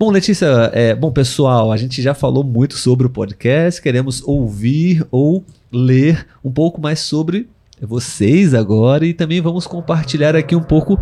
Bom, 0.03 0.11
Letícia, 0.11 0.69
é, 0.75 0.97
bom, 0.97 1.12
pessoal, 1.12 1.71
a 1.71 1.77
gente 1.77 2.03
já 2.03 2.12
falou 2.12 2.43
muito 2.43 2.77
sobre 2.77 3.07
o 3.07 3.09
podcast, 3.09 3.81
queremos 3.81 4.21
ouvir 4.27 5.07
ou 5.12 5.45
ler 5.73 6.27
um 6.45 6.51
pouco 6.51 6.81
mais 6.81 6.99
sobre 6.99 7.47
vocês 7.81 8.53
agora 8.53 9.07
e 9.07 9.15
também 9.15 9.41
vamos 9.41 9.65
compartilhar 9.65 10.35
aqui 10.35 10.57
um 10.57 10.62
pouco 10.62 10.99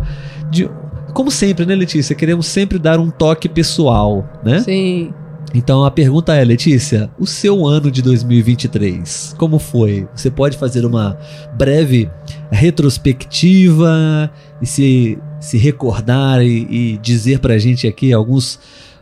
de. 0.51 0.69
Como 1.15 1.31
sempre, 1.31 1.65
né, 1.65 1.73
Letícia? 1.73 2.15
Queremos 2.15 2.45
sempre 2.45 2.77
dar 2.77 2.99
um 2.99 3.09
toque 3.09 3.49
pessoal, 3.49 4.23
né? 4.43 4.59
Sim. 4.59 5.11
Então 5.51 5.83
a 5.83 5.89
pergunta 5.89 6.35
é, 6.35 6.45
Letícia, 6.45 7.09
o 7.17 7.25
seu 7.25 7.65
ano 7.65 7.89
de 7.89 8.03
2023, 8.03 9.33
como 9.35 9.57
foi? 9.57 10.07
Você 10.13 10.29
pode 10.29 10.59
fazer 10.59 10.85
uma 10.85 11.17
breve 11.55 12.07
retrospectiva 12.51 14.31
e 14.61 14.67
se, 14.67 15.17
se 15.39 15.57
recordar 15.57 16.43
e, 16.43 16.67
e 16.69 16.97
dizer 16.99 17.39
pra 17.39 17.57
gente 17.57 17.87
aqui 17.87 18.13
alguns 18.13 18.59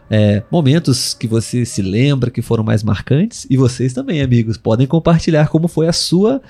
é, 0.09 0.43
momentos 0.51 1.13
que 1.13 1.27
você 1.27 1.65
se 1.65 1.81
lembra 1.81 2.31
que 2.31 2.41
foram 2.41 2.63
mais 2.63 2.83
marcantes? 2.83 3.45
E 3.49 3.57
vocês 3.57 3.93
também, 3.93 4.21
amigos, 4.21 4.57
podem 4.57 4.87
compartilhar 4.87 5.49
como 5.49 5.67
foi 5.67 5.87
a 5.87 5.93
sua, 5.93 6.41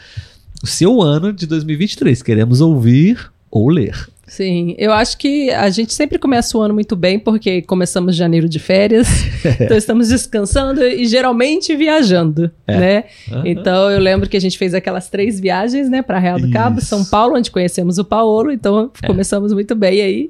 o 0.63 0.67
seu 0.67 1.01
ano 1.01 1.33
de 1.33 1.45
2023. 1.45 2.21
Queremos 2.21 2.61
ouvir 2.61 3.31
ou 3.51 3.69
ler. 3.69 4.07
Sim, 4.29 4.75
eu 4.77 4.93
acho 4.93 5.17
que 5.17 5.49
a 5.49 5.71
gente 5.71 5.91
sempre 5.91 6.19
começa 6.19 6.55
o 6.55 6.61
ano 6.61 6.71
muito 6.71 6.95
bem, 6.95 7.17
porque 7.17 7.63
começamos 7.63 8.15
janeiro 8.15 8.47
de 8.47 8.59
férias, 8.59 9.07
então 9.59 9.75
estamos 9.75 10.09
descansando 10.09 10.83
e 10.83 11.07
geralmente 11.07 11.75
viajando, 11.75 12.51
é. 12.67 12.77
né? 12.77 13.03
Uhum. 13.31 13.41
Então 13.43 13.89
eu 13.89 13.99
lembro 13.99 14.29
que 14.29 14.37
a 14.37 14.39
gente 14.39 14.55
fez 14.55 14.75
aquelas 14.75 15.09
três 15.09 15.39
viagens, 15.39 15.89
né, 15.89 16.03
para 16.03 16.19
Real 16.19 16.39
do 16.39 16.49
Cabo, 16.51 16.79
São 16.79 17.03
Paulo, 17.03 17.37
onde 17.37 17.49
conhecemos 17.49 17.97
o 17.97 18.05
Paulo, 18.05 18.51
então 18.51 18.91
é. 19.01 19.07
começamos 19.07 19.51
muito 19.51 19.75
bem 19.75 19.99
aí 19.99 20.29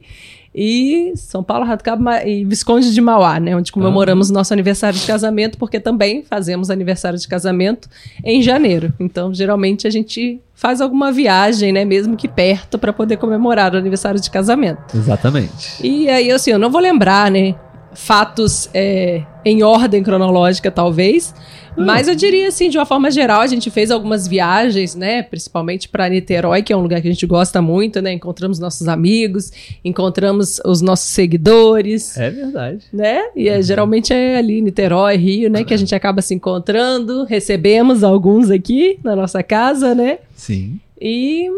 e 0.61 1.13
São 1.15 1.41
Paulo, 1.41 1.63
Rato 1.63 1.81
Cabo 1.81 2.03
e 2.25 2.43
Visconde 2.43 2.93
de 2.93 2.99
Mauá, 2.99 3.39
né, 3.39 3.55
onde 3.55 3.71
comemoramos 3.71 4.29
o 4.29 4.33
nosso 4.33 4.51
aniversário 4.51 4.99
de 4.99 5.07
casamento, 5.07 5.57
porque 5.57 5.79
também 5.79 6.21
fazemos 6.21 6.69
aniversário 6.69 7.17
de 7.17 7.25
casamento 7.25 7.87
em 8.25 8.41
janeiro. 8.41 8.93
Então, 8.99 9.33
geralmente 9.33 9.87
a 9.87 9.89
gente 9.89 10.41
faz 10.53 10.81
alguma 10.81 11.13
viagem, 11.13 11.71
né, 11.71 11.85
mesmo 11.85 12.17
que 12.17 12.27
perto, 12.27 12.77
para 12.77 12.91
poder 12.91 13.15
comemorar 13.15 13.73
o 13.73 13.77
aniversário 13.77 14.19
de 14.19 14.29
casamento. 14.29 14.97
Exatamente. 14.97 15.79
E 15.81 16.09
aí, 16.09 16.29
assim, 16.29 16.51
eu 16.51 16.59
não 16.59 16.69
vou 16.69 16.81
lembrar, 16.81 17.31
né, 17.31 17.55
fatos 17.93 18.69
é, 18.73 19.23
em 19.43 19.63
ordem 19.63 20.03
cronológica, 20.03 20.69
talvez, 20.69 21.33
mas 21.79 22.07
eu 22.07 22.15
diria 22.15 22.47
assim, 22.47 22.69
de 22.69 22.77
uma 22.77 22.85
forma 22.85 23.09
geral, 23.09 23.41
a 23.41 23.47
gente 23.47 23.69
fez 23.71 23.89
algumas 23.89 24.27
viagens, 24.27 24.95
né? 24.95 25.23
Principalmente 25.23 25.87
para 25.87 26.09
Niterói, 26.09 26.61
que 26.61 26.73
é 26.73 26.77
um 26.77 26.81
lugar 26.81 27.01
que 27.01 27.07
a 27.07 27.11
gente 27.11 27.25
gosta 27.25 27.61
muito, 27.61 28.01
né? 28.01 28.11
Encontramos 28.13 28.59
nossos 28.59 28.87
amigos, 28.87 29.51
encontramos 29.83 30.59
os 30.65 30.81
nossos 30.81 31.09
seguidores. 31.09 32.17
É 32.17 32.29
verdade. 32.29 32.85
Né? 32.91 33.21
E 33.35 33.47
é, 33.47 33.61
geralmente 33.61 34.13
é 34.13 34.37
ali, 34.37 34.61
Niterói, 34.61 35.15
Rio, 35.15 35.49
né? 35.49 35.63
Que 35.63 35.73
a 35.73 35.77
gente 35.77 35.95
acaba 35.95 36.21
se 36.21 36.33
encontrando. 36.33 37.23
Recebemos 37.23 38.03
alguns 38.03 38.49
aqui 38.49 38.99
na 39.03 39.15
nossa 39.15 39.41
casa, 39.41 39.95
né? 39.95 40.19
Sim. 40.35 40.79
E 40.99 41.49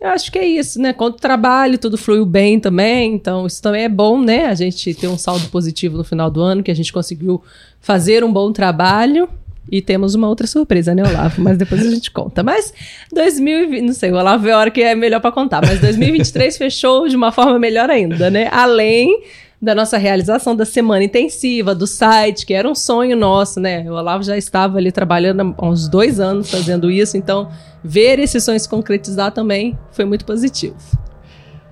eu 0.00 0.08
acho 0.08 0.30
que 0.30 0.38
é 0.38 0.46
isso, 0.46 0.80
né? 0.80 0.92
Quanto 0.92 1.18
trabalho, 1.18 1.78
tudo 1.78 1.96
fluiu 1.96 2.26
bem 2.26 2.60
também. 2.60 3.14
Então, 3.14 3.46
isso 3.46 3.62
também 3.62 3.84
é 3.84 3.88
bom, 3.88 4.20
né? 4.20 4.46
A 4.46 4.54
gente 4.54 4.92
ter 4.94 5.08
um 5.08 5.16
saldo 5.16 5.48
positivo 5.48 5.96
no 5.96 6.04
final 6.04 6.30
do 6.30 6.40
ano, 6.40 6.62
que 6.62 6.70
a 6.70 6.74
gente 6.74 6.92
conseguiu 6.92 7.42
fazer 7.80 8.22
um 8.22 8.32
bom 8.32 8.52
trabalho. 8.52 9.28
E 9.70 9.82
temos 9.82 10.14
uma 10.14 10.28
outra 10.28 10.46
surpresa, 10.46 10.94
né, 10.94 11.02
Olavo? 11.02 11.42
Mas 11.42 11.58
depois 11.58 11.84
a 11.84 11.90
gente 11.90 12.10
conta. 12.10 12.42
Mas 12.42 12.72
2020, 13.12 13.82
não 13.82 13.92
sei, 13.94 14.12
o 14.12 14.16
Olavo 14.16 14.46
é 14.46 14.52
a 14.52 14.58
hora 14.58 14.70
que 14.70 14.80
é 14.80 14.94
melhor 14.94 15.20
para 15.20 15.32
contar. 15.32 15.60
Mas 15.66 15.80
2023 15.80 16.56
fechou 16.58 17.08
de 17.08 17.16
uma 17.16 17.32
forma 17.32 17.58
melhor 17.58 17.90
ainda, 17.90 18.30
né? 18.30 18.48
Além 18.52 19.22
da 19.60 19.74
nossa 19.74 19.96
realização 19.96 20.54
da 20.54 20.64
semana 20.64 21.02
intensiva, 21.02 21.74
do 21.74 21.86
site, 21.86 22.44
que 22.44 22.52
era 22.52 22.68
um 22.68 22.74
sonho 22.74 23.16
nosso, 23.16 23.58
né? 23.58 23.90
O 23.90 23.94
Olavo 23.94 24.22
já 24.22 24.36
estava 24.36 24.78
ali 24.78 24.92
trabalhando 24.92 25.54
há 25.56 25.66
uns 25.66 25.88
dois 25.88 26.20
anos 26.20 26.50
fazendo 26.50 26.90
isso, 26.90 27.16
então 27.16 27.48
ver 27.86 28.18
esse 28.18 28.40
sonho 28.40 28.58
se 28.58 28.68
concretizar 28.68 29.32
também 29.32 29.78
foi 29.92 30.04
muito 30.04 30.24
positivo. 30.24 30.76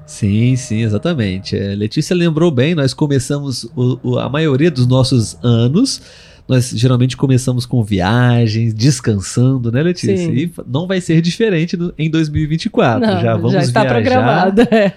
Sim, 0.07 0.55
sim, 0.57 0.83
exatamente. 0.83 1.57
É, 1.57 1.75
Letícia 1.75 2.15
lembrou 2.15 2.51
bem, 2.51 2.75
nós 2.75 2.93
começamos 2.93 3.65
o, 3.75 3.99
o, 4.03 4.19
a 4.19 4.29
maioria 4.29 4.71
dos 4.71 4.87
nossos 4.87 5.37
anos 5.43 6.01
nós 6.47 6.71
geralmente 6.71 7.17
começamos 7.17 7.65
com 7.65 7.83
viagens, 7.83 8.75
descansando, 8.75 9.73
né, 9.73 9.83
Letícia? 9.83 10.17
Sim. 10.17 10.33
E 10.33 10.53
não 10.67 10.87
vai 10.87 11.01
ser 11.01 11.21
diferente 11.23 11.77
no, 11.77 11.93
em 11.97 12.11
2024. 12.11 13.01
Não, 13.01 13.21
já 13.21 13.35
vamos 13.35 13.53
já 13.53 13.61
está 13.61 13.81
viajar. 13.81 13.95
programado. 13.95 14.63
É. 14.71 14.95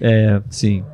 é, 0.00 0.42
sim. 0.50 0.84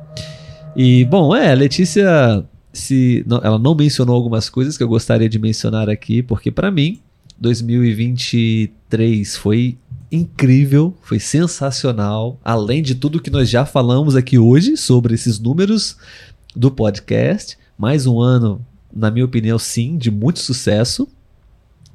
E, 0.75 1.05
bom, 1.05 1.35
é, 1.35 1.51
a 1.51 1.53
Letícia, 1.53 2.43
se, 2.71 3.23
não, 3.27 3.41
ela 3.43 3.59
não 3.59 3.75
mencionou 3.75 4.15
algumas 4.15 4.49
coisas 4.49 4.77
que 4.77 4.83
eu 4.83 4.87
gostaria 4.87 5.29
de 5.29 5.37
mencionar 5.37 5.89
aqui, 5.89 6.23
porque 6.23 6.49
para 6.49 6.71
mim, 6.71 6.99
2023 7.39 9.35
foi 9.37 9.77
incrível, 10.11 10.95
foi 11.01 11.19
sensacional, 11.19 12.39
além 12.43 12.83
de 12.83 12.95
tudo 12.95 13.21
que 13.21 13.31
nós 13.31 13.49
já 13.49 13.65
falamos 13.65 14.15
aqui 14.15 14.37
hoje 14.37 14.77
sobre 14.77 15.15
esses 15.15 15.39
números 15.39 15.97
do 16.55 16.69
podcast. 16.69 17.57
Mais 17.77 18.05
um 18.05 18.19
ano 18.19 18.63
na 18.93 19.09
minha 19.09 19.25
opinião, 19.25 19.57
sim, 19.57 19.97
de 19.97 20.11
muito 20.11 20.39
sucesso. 20.39 21.07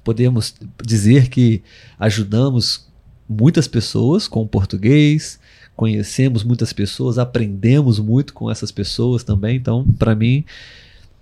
Podemos 0.03 0.55
dizer 0.85 1.29
que 1.29 1.63
ajudamos 1.99 2.89
muitas 3.29 3.69
pessoas 3.69 4.27
com 4.27 4.43
o 4.43 4.49
português, 4.49 5.39
conhecemos 5.77 6.43
muitas 6.43 6.73
pessoas, 6.73 7.19
aprendemos 7.19 8.01
muito 8.01 8.35
com 8.35 8.51
essas 8.51 8.73
pessoas 8.73 9.23
também. 9.23 9.57
Então, 9.57 9.87
para 9.99 10.15
mim, 10.15 10.45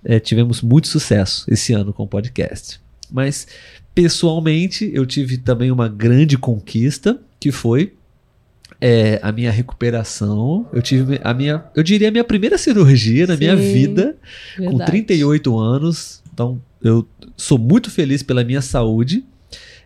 é, 0.02 0.18
tivemos 0.18 0.62
muito 0.62 0.88
sucesso 0.88 1.44
esse 1.48 1.72
ano 1.74 1.92
com 1.92 2.04
o 2.04 2.08
podcast. 2.08 2.80
Mas, 3.10 3.46
pessoalmente, 3.96 4.90
eu 4.92 5.06
tive 5.06 5.38
também 5.38 5.70
uma 5.70 5.88
grande 5.88 6.36
conquista, 6.36 7.18
que 7.40 7.50
foi 7.50 7.94
é, 8.78 9.18
a 9.22 9.32
minha 9.32 9.50
recuperação. 9.50 10.68
Eu 10.70 10.82
tive 10.82 11.18
a 11.24 11.32
minha, 11.32 11.64
eu 11.74 11.82
diria 11.82 12.08
a 12.08 12.10
minha 12.10 12.22
primeira 12.22 12.58
cirurgia 12.58 13.26
na 13.26 13.32
Sim, 13.32 13.40
minha 13.40 13.56
vida, 13.56 14.14
verdade. 14.54 14.78
com 14.78 14.84
38 14.84 15.58
anos. 15.58 16.22
Então, 16.30 16.60
eu 16.82 17.08
sou 17.38 17.56
muito 17.56 17.90
feliz 17.90 18.22
pela 18.22 18.44
minha 18.44 18.60
saúde. 18.60 19.24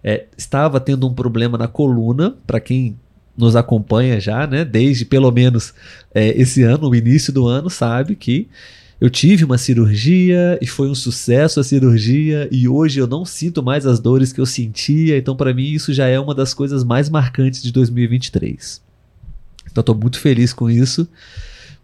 É, 0.03 0.25
estava 0.37 0.81
tendo 0.81 1.07
um 1.07 1.15
problema 1.15 1.57
na 1.57 1.69
coluna, 1.69 2.35
para 2.49 2.59
quem 2.59 2.97
nos 3.39 3.55
acompanha 3.55 4.19
já, 4.19 4.45
né? 4.45 4.65
Desde 4.65 5.05
pelo 5.05 5.31
menos 5.31 5.73
é, 6.13 6.31
esse 6.31 6.65
ano, 6.65 6.89
o 6.89 6.95
início 6.97 7.33
do 7.33 7.47
ano, 7.47 7.71
sabe 7.71 8.17
que 8.17 8.49
eu 9.01 9.09
tive 9.09 9.45
uma 9.45 9.57
cirurgia 9.57 10.59
e 10.61 10.67
foi 10.67 10.89
um 10.89 10.95
sucesso 10.95 11.59
a 11.59 11.65
cirurgia 11.65 12.47
e 12.53 12.69
hoje 12.69 13.01
eu 13.01 13.07
não 13.07 13.25
sinto 13.25 13.63
mais 13.63 13.87
as 13.87 13.99
dores 13.99 14.31
que 14.31 14.41
eu 14.41 14.45
sentia, 14.45 15.17
então 15.17 15.35
para 15.35 15.55
mim 15.55 15.71
isso 15.71 15.93
já 15.93 16.07
é 16.07 16.21
uma 16.21 16.35
das 16.35 16.53
coisas 16.53 16.85
mais 16.85 17.09
marcantes 17.09 17.63
de 17.63 17.73
2023. 17.73 18.83
Então 19.71 19.81
estou 19.81 19.95
muito 19.95 20.19
feliz 20.19 20.53
com 20.53 20.69
isso, 20.69 21.09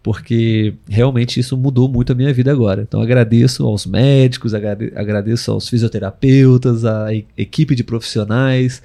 porque 0.03 0.75
realmente 0.87 1.39
isso 1.39 1.57
mudou 1.57 1.89
muito 1.89 2.11
a 2.11 2.15
minha 2.15 2.31
vida 2.31 2.51
agora. 2.51 2.83
Então 2.83 3.01
agradeço 3.01 3.65
aos 3.65 3.87
médicos, 3.87 4.53
agradeço 4.53 5.51
aos 5.51 5.67
fisioterapeutas, 5.67 6.85
à 6.85 7.07
equipe 7.35 7.73
de 7.73 7.83
profissionais 7.83 8.83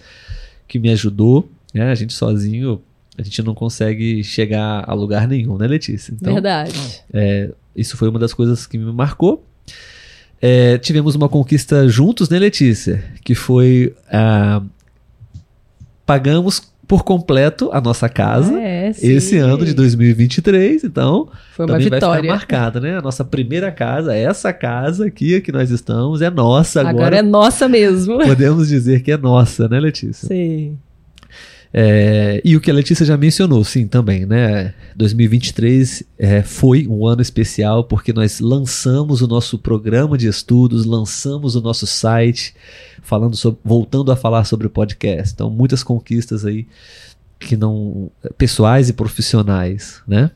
que 0.67 0.79
me 0.79 0.89
ajudou. 0.91 1.51
Né? 1.75 1.91
A 1.91 1.95
gente 1.95 2.15
sozinho 2.15 2.81
a 3.19 3.23
gente 3.23 3.43
não 3.43 3.55
consegue 3.55 4.25
chegar 4.25 4.85
a 4.87 4.95
lugar 4.95 5.29
nenhum, 5.29 5.59
né, 5.59 5.67
Letícia? 5.67 6.13
Então, 6.15 6.33
Verdade. 6.33 7.03
É, 7.13 7.51
isso 7.77 7.97
foi 7.97 8.09
uma 8.09 8.19
das 8.19 8.33
coisas 8.33 8.67
que 8.67 8.79
me 8.79 8.91
marcou. 8.93 9.45
É, 10.41 10.79
tivemos 10.79 11.15
uma 11.15 11.29
conquista 11.29 11.87
juntos, 11.89 12.29
né, 12.29 12.39
Letícia? 12.39 13.05
Que 13.23 13.35
foi. 13.35 13.95
Ah, 14.11 14.63
pagamos 16.05 16.73
por 16.89 17.05
completo 17.05 17.71
a 17.73 17.81
nossa 17.81 18.09
casa 18.09 18.59
é, 18.61 18.91
esse 18.91 19.39
ano 19.39 19.65
de 19.65 19.73
2023, 19.73 20.85
então 20.85 21.29
foi 21.53 21.65
uma 21.65 21.75
também 21.75 21.89
vitória. 21.89 22.07
vai 22.07 22.21
ficar 22.21 22.59
marcada, 22.59 22.81
né? 22.81 22.99
A 22.99 23.01
nossa 23.01 23.25
primeira 23.25 23.71
casa, 23.71 24.15
essa 24.15 24.53
casa 24.53 25.07
aqui 25.07 25.41
que 25.41 25.53
nós 25.53 25.71
estamos 25.71 26.21
é 26.21 26.29
nossa 26.29 26.81
agora. 26.81 26.97
Agora 26.97 27.17
é 27.17 27.23
nossa 27.23 27.69
mesmo. 27.69 28.19
Podemos 28.19 28.69
dizer 28.69 29.03
que 29.03 29.13
é 29.13 29.17
nossa, 29.17 29.69
né, 29.69 29.81
Letícia? 29.81 30.29
Sim. 30.29 30.77
É, 31.75 32.43
e 32.45 32.55
o 32.55 32.61
que 32.61 32.71
a 32.71 32.75
Letícia 32.75 33.07
já 33.07 33.17
mencionou, 33.17 33.65
sim, 33.65 33.87
também, 33.87 34.27
né? 34.27 34.75
2023 34.95 36.03
é, 36.19 36.43
foi 36.43 36.87
um 36.87 37.07
ano 37.07 37.23
especial 37.23 37.85
porque 37.85 38.13
nós 38.13 38.41
lançamos 38.41 39.23
o 39.23 39.27
nosso 39.27 39.59
programa 39.59 40.19
de 40.19 40.27
estudos, 40.27 40.85
lançamos 40.85 41.57
o 41.57 41.63
nosso 41.63 41.87
site, 41.87 42.55
falando 43.03 43.37
sobre, 43.37 43.59
voltando 43.65 44.13
a 44.13 44.17
falar 44.17 44.45
sobre 44.45 44.67
o 44.67 44.71
podcast. 44.71 45.33
Então, 45.33 45.49
muitas 45.49 45.83
conquistas 45.83 46.45
aí 46.45 46.67
que 47.39 47.57
não 47.57 48.11
pessoais 48.37 48.89
e 48.89 48.93
profissionais, 48.93 50.03
né? 50.07 50.31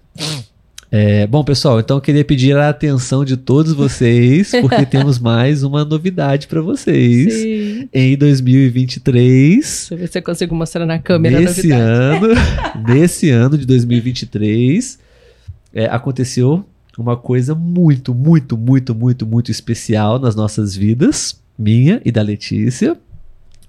É, 0.99 1.27
bom, 1.27 1.45
pessoal, 1.45 1.79
então 1.79 1.99
eu 1.99 2.01
queria 2.01 2.25
pedir 2.25 2.57
a 2.57 2.71
atenção 2.71 3.23
de 3.23 3.37
todos 3.37 3.75
vocês, 3.75 4.51
porque 4.63 4.87
temos 4.89 5.19
mais 5.19 5.63
uma 5.63 5.85
novidade 5.85 6.47
para 6.47 6.63
vocês 6.63 7.35
Sim. 7.35 7.89
em 7.93 8.17
2023. 8.17 9.59
Deixa 9.61 9.93
eu 9.95 9.99
ver 9.99 10.09
se 10.09 10.19
eu 10.19 10.23
consigo 10.23 10.55
mostrar 10.55 10.87
na 10.87 10.99
câmera. 10.99 11.39
Nesse 11.39 11.71
ano, 11.71 12.29
nesse 12.89 13.29
ano 13.29 13.59
de 13.59 13.67
2023, 13.67 14.99
é, 15.75 15.85
aconteceu 15.85 16.65
uma 16.97 17.15
coisa 17.15 17.55
muito, 17.55 18.15
muito, 18.15 18.57
muito, 18.57 18.95
muito, 18.95 19.27
muito 19.27 19.51
especial 19.51 20.19
nas 20.19 20.35
nossas 20.35 20.75
vidas, 20.75 21.39
minha 21.59 22.01
e 22.07 22.11
da 22.11 22.23
Letícia 22.23 22.97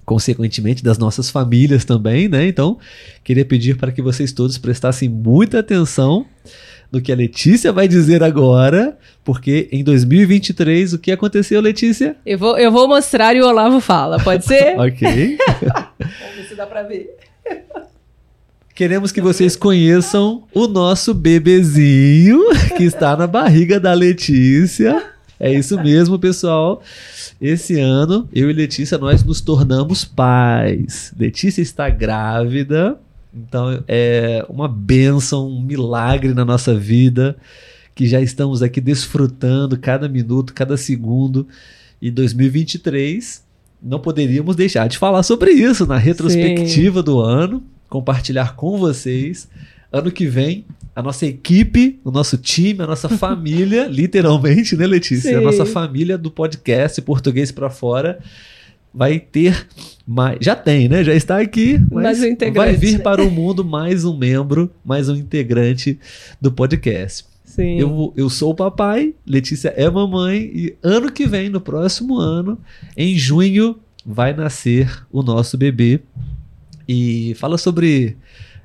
consequentemente 0.06 0.82
das 0.82 0.96
nossas 0.96 1.28
famílias 1.28 1.84
também, 1.84 2.30
né? 2.30 2.48
Então, 2.48 2.78
queria 3.22 3.44
pedir 3.44 3.76
para 3.76 3.92
que 3.92 4.00
vocês 4.00 4.32
todos 4.32 4.56
prestassem 4.56 5.06
muita 5.06 5.58
atenção 5.58 6.24
no 6.90 7.00
que 7.00 7.12
a 7.12 7.16
Letícia 7.16 7.72
vai 7.72 7.86
dizer 7.86 8.22
agora, 8.22 8.96
porque 9.24 9.68
em 9.70 9.84
2023 9.84 10.94
o 10.94 10.98
que 10.98 11.12
aconteceu, 11.12 11.60
Letícia? 11.60 12.16
Eu 12.24 12.38
vou, 12.38 12.58
eu 12.58 12.72
vou 12.72 12.88
mostrar 12.88 13.36
e 13.36 13.40
o 13.40 13.46
Olavo 13.46 13.80
fala, 13.80 14.18
pode 14.18 14.44
ser? 14.44 14.76
ok. 14.80 15.38
Vamos 16.00 16.36
ver 16.36 16.44
se 16.48 16.54
dá 16.54 16.66
pra 16.66 16.82
ver. 16.82 17.14
Queremos 18.74 19.10
que 19.10 19.20
vocês 19.20 19.56
conheçam 19.56 20.44
o 20.54 20.68
nosso 20.68 21.12
bebezinho 21.12 22.40
que 22.76 22.84
está 22.84 23.16
na 23.16 23.26
barriga 23.26 23.80
da 23.80 23.92
Letícia. 23.92 25.02
É 25.40 25.52
isso 25.52 25.80
mesmo, 25.80 26.18
pessoal. 26.18 26.82
Esse 27.40 27.78
ano, 27.78 28.28
eu 28.32 28.48
e 28.50 28.52
Letícia, 28.52 28.96
nós 28.96 29.22
nos 29.24 29.40
tornamos 29.40 30.04
pais. 30.04 31.12
Letícia 31.18 31.60
está 31.60 31.88
grávida 31.90 32.98
Então 33.32 33.82
é 33.86 34.44
uma 34.48 34.68
benção, 34.68 35.48
um 35.48 35.62
milagre 35.62 36.32
na 36.34 36.44
nossa 36.44 36.74
vida, 36.74 37.36
que 37.94 38.06
já 38.06 38.20
estamos 38.20 38.62
aqui 38.62 38.80
desfrutando 38.80 39.78
cada 39.78 40.08
minuto, 40.08 40.54
cada 40.54 40.76
segundo. 40.76 41.46
E 42.00 42.10
2023 42.10 43.42
não 43.82 44.00
poderíamos 44.00 44.56
deixar 44.56 44.88
de 44.88 44.98
falar 44.98 45.22
sobre 45.22 45.52
isso 45.52 45.86
na 45.86 45.96
retrospectiva 45.96 47.00
Sim. 47.00 47.04
do 47.04 47.20
ano, 47.20 47.62
compartilhar 47.88 48.56
com 48.56 48.78
vocês. 48.78 49.48
Ano 49.90 50.10
que 50.10 50.26
vem, 50.26 50.66
a 50.94 51.02
nossa 51.02 51.24
equipe, 51.24 51.98
o 52.04 52.10
nosso 52.10 52.36
time, 52.36 52.82
a 52.82 52.86
nossa 52.86 53.08
família, 53.16 53.86
literalmente, 53.86 54.76
né, 54.76 54.86
Letícia? 54.86 55.30
Sim. 55.30 55.36
A 55.36 55.40
nossa 55.40 55.64
família 55.64 56.18
do 56.18 56.30
podcast 56.30 57.00
Português 57.02 57.50
para 57.50 57.70
Fora 57.70 58.18
vai 58.92 59.18
ter 59.18 59.66
mais. 60.06 60.38
Já 60.40 60.56
tem, 60.56 60.88
né? 60.88 61.04
Já 61.04 61.14
está 61.14 61.40
aqui. 61.40 61.78
Mas 61.90 62.20
um 62.22 62.52
vai 62.52 62.74
vir 62.74 63.02
para 63.02 63.22
o 63.22 63.30
mundo 63.30 63.64
mais 63.64 64.04
um 64.04 64.16
membro, 64.16 64.70
mais 64.84 65.08
um 65.08 65.16
integrante 65.16 65.98
do 66.40 66.50
podcast. 66.50 67.26
Sim. 67.44 67.78
Eu, 67.80 68.12
eu 68.16 68.30
sou 68.30 68.52
o 68.52 68.54
papai, 68.54 69.14
Letícia 69.26 69.70
é 69.76 69.90
mamãe, 69.90 70.38
e 70.54 70.76
ano 70.82 71.10
que 71.10 71.26
vem, 71.26 71.48
no 71.48 71.60
próximo 71.60 72.18
ano, 72.18 72.58
em 72.96 73.16
junho, 73.16 73.78
vai 74.04 74.32
nascer 74.32 75.04
o 75.10 75.22
nosso 75.22 75.56
bebê. 75.58 76.00
E 76.88 77.34
fala 77.36 77.58
sobre 77.58 78.16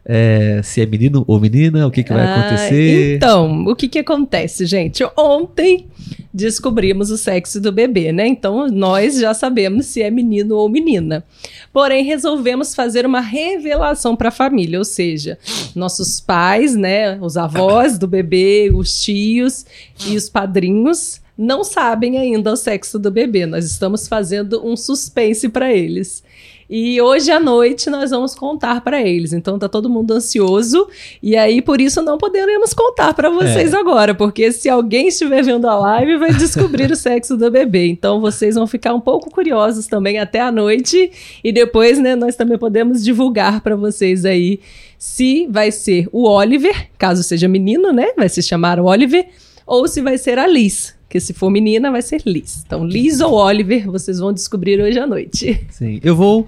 é, 0.05 0.59
se 0.63 0.81
é 0.81 0.85
menino 0.85 1.23
ou 1.27 1.39
menina, 1.39 1.87
o 1.87 1.91
que, 1.91 2.03
que 2.03 2.11
vai 2.11 2.25
ah, 2.25 2.35
acontecer. 2.35 3.15
Então, 3.15 3.65
o 3.65 3.75
que, 3.75 3.87
que 3.87 3.99
acontece, 3.99 4.65
gente? 4.65 5.03
Ontem 5.17 5.87
descobrimos 6.33 7.11
o 7.11 7.17
sexo 7.17 7.61
do 7.61 7.71
bebê, 7.71 8.11
né? 8.11 8.27
Então, 8.27 8.67
nós 8.67 9.19
já 9.19 9.33
sabemos 9.33 9.85
se 9.85 10.01
é 10.01 10.09
menino 10.09 10.55
ou 10.55 10.67
menina. 10.67 11.23
Porém, 11.71 12.03
resolvemos 12.03 12.75
fazer 12.75 13.05
uma 13.05 13.21
revelação 13.21 14.15
para 14.15 14.29
a 14.29 14.31
família, 14.31 14.79
ou 14.79 14.85
seja, 14.85 15.37
nossos 15.75 16.19
pais, 16.19 16.75
né, 16.75 17.17
os 17.21 17.37
avós 17.37 17.97
do 17.97 18.07
bebê, 18.07 18.71
os 18.73 19.01
tios 19.01 19.65
e 20.05 20.17
os 20.17 20.27
padrinhos 20.27 21.21
não 21.37 21.63
sabem 21.63 22.17
ainda 22.17 22.51
o 22.51 22.55
sexo 22.55 22.99
do 22.99 23.09
bebê. 23.09 23.45
Nós 23.45 23.65
estamos 23.65 24.07
fazendo 24.07 24.65
um 24.65 24.75
suspense 24.75 25.49
para 25.49 25.73
eles. 25.73 26.23
E 26.69 27.01
hoje 27.01 27.31
à 27.31 27.39
noite 27.39 27.89
nós 27.89 28.11
vamos 28.11 28.35
contar 28.35 28.81
para 28.81 29.01
eles. 29.01 29.33
Então 29.33 29.59
tá 29.59 29.67
todo 29.67 29.89
mundo 29.89 30.13
ansioso 30.13 30.87
e 31.21 31.35
aí 31.35 31.61
por 31.61 31.81
isso 31.81 32.01
não 32.01 32.17
poderemos 32.17 32.73
contar 32.73 33.13
para 33.13 33.29
vocês 33.29 33.73
é. 33.73 33.77
agora, 33.77 34.15
porque 34.15 34.51
se 34.51 34.69
alguém 34.69 35.07
estiver 35.07 35.43
vendo 35.43 35.67
a 35.67 35.77
live 35.77 36.17
vai 36.17 36.33
descobrir 36.33 36.91
o 36.91 36.95
sexo 36.95 37.37
do 37.37 37.49
bebê. 37.51 37.87
Então 37.87 38.21
vocês 38.21 38.55
vão 38.55 38.67
ficar 38.67 38.93
um 38.93 39.01
pouco 39.01 39.29
curiosos 39.29 39.87
também 39.87 40.19
até 40.19 40.39
a 40.39 40.51
noite 40.51 41.11
e 41.43 41.51
depois, 41.51 41.99
né, 41.99 42.15
nós 42.15 42.35
também 42.35 42.57
podemos 42.57 43.03
divulgar 43.03 43.61
para 43.61 43.75
vocês 43.75 44.25
aí 44.25 44.59
se 44.97 45.47
vai 45.49 45.69
ser 45.69 46.07
o 46.11 46.27
Oliver, 46.27 46.87
caso 46.97 47.23
seja 47.23 47.47
menino, 47.47 47.91
né? 47.91 48.13
Vai 48.15 48.29
se 48.29 48.41
chamar 48.41 48.79
Oliver 48.79 49.27
ou 49.67 49.87
se 49.87 50.01
vai 50.01 50.17
ser 50.17 50.39
a 50.39 50.47
Liz, 50.47 50.95
que 51.13 51.19
se 51.19 51.31
for 51.31 51.51
menina, 51.51 51.91
vai 51.91 52.01
ser 52.01 52.23
Liz. 52.25 52.63
Então, 52.65 52.83
Liz 52.83 53.19
ou 53.19 53.33
Oliver, 53.33 53.85
vocês 53.85 54.17
vão 54.17 54.33
descobrir 54.33 54.81
hoje 54.81 54.97
à 54.97 55.05
noite. 55.05 55.63
Sim. 55.69 55.99
Eu 56.03 56.15
vou 56.15 56.47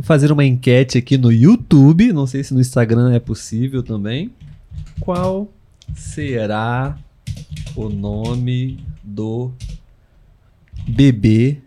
fazer 0.00 0.32
uma 0.32 0.42
enquete 0.42 0.96
aqui 0.96 1.18
no 1.18 1.30
YouTube. 1.30 2.10
Não 2.10 2.26
sei 2.26 2.42
se 2.42 2.54
no 2.54 2.60
Instagram 2.62 3.12
é 3.12 3.20
possível 3.20 3.82
também. 3.82 4.30
Qual 4.98 5.52
será 5.94 6.98
o 7.76 7.90
nome 7.90 8.82
do 9.04 9.52
bebê 10.88 11.58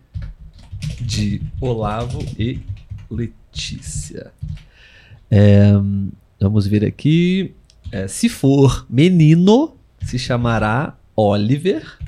de 0.99 1.43
Olavo 1.61 2.25
e 2.39 2.59
Letícia? 3.07 4.31
É, 5.29 5.73
vamos 6.39 6.65
ver 6.65 6.83
aqui. 6.83 7.53
É, 7.91 8.07
se 8.07 8.29
for 8.29 8.83
menino, 8.89 9.75
se 10.01 10.17
chamará 10.17 10.97
Oliver. 11.15 11.99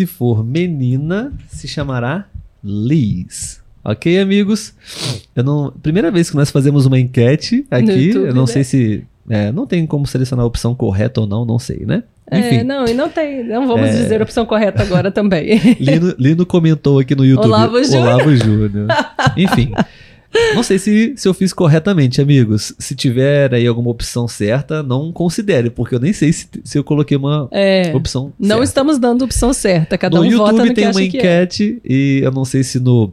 Se 0.00 0.06
for 0.06 0.42
menina, 0.42 1.30
se 1.46 1.68
chamará 1.68 2.24
Liz. 2.64 3.60
Ok, 3.84 4.18
amigos? 4.18 4.72
Eu 5.36 5.44
não, 5.44 5.70
primeira 5.82 6.10
vez 6.10 6.30
que 6.30 6.36
nós 6.36 6.50
fazemos 6.50 6.86
uma 6.86 6.98
enquete 6.98 7.66
aqui, 7.70 7.92
YouTube, 7.92 8.28
eu 8.28 8.34
não 8.34 8.46
né? 8.46 8.50
sei 8.50 8.64
se. 8.64 9.04
É, 9.28 9.52
não 9.52 9.66
tem 9.66 9.86
como 9.86 10.06
selecionar 10.06 10.44
a 10.44 10.46
opção 10.46 10.74
correta 10.74 11.20
ou 11.20 11.26
não, 11.26 11.44
não 11.44 11.58
sei, 11.58 11.84
né? 11.84 12.02
É, 12.30 12.38
Enfim. 12.38 12.56
É, 12.56 12.64
não, 12.64 12.86
e 12.86 12.94
não 12.94 13.10
tem. 13.10 13.44
Não 13.44 13.68
vamos 13.68 13.90
é... 13.90 13.92
dizer 13.92 14.22
a 14.22 14.24
opção 14.24 14.46
correta 14.46 14.82
agora 14.82 15.10
também. 15.10 15.60
Lino, 15.78 16.14
Lino 16.18 16.46
comentou 16.46 16.98
aqui 16.98 17.14
no 17.14 17.22
YouTube. 17.26 17.48
Olavo 17.48 17.84
Júnior. 17.84 18.02
Olavo 18.02 18.36
Júnior. 18.36 18.86
Enfim. 19.36 19.74
Não 20.54 20.62
sei 20.62 20.78
se, 20.78 21.14
se 21.16 21.26
eu 21.26 21.34
fiz 21.34 21.52
corretamente, 21.52 22.20
amigos. 22.20 22.74
Se 22.78 22.94
tiver 22.94 23.52
aí 23.54 23.66
alguma 23.66 23.90
opção 23.90 24.28
certa, 24.28 24.82
não 24.82 25.12
considere, 25.12 25.70
porque 25.70 25.94
eu 25.94 26.00
nem 26.00 26.12
sei 26.12 26.32
se, 26.32 26.48
se 26.64 26.78
eu 26.78 26.84
coloquei 26.84 27.16
uma 27.16 27.48
é, 27.50 27.92
opção 27.94 28.32
Não 28.38 28.48
certa. 28.48 28.64
estamos 28.64 28.98
dando 28.98 29.24
opção 29.24 29.52
certa, 29.52 29.98
cada 29.98 30.16
no 30.16 30.22
um 30.22 30.26
YouTube 30.26 30.50
vota 30.50 30.64
no 30.64 30.74
tem 30.74 30.88
uma 30.88 31.00
é. 31.00 31.04
enquete 31.04 31.80
é. 31.84 31.92
e 31.92 32.20
eu 32.22 32.30
não 32.30 32.44
sei 32.44 32.62
se 32.62 32.78
no 32.78 33.12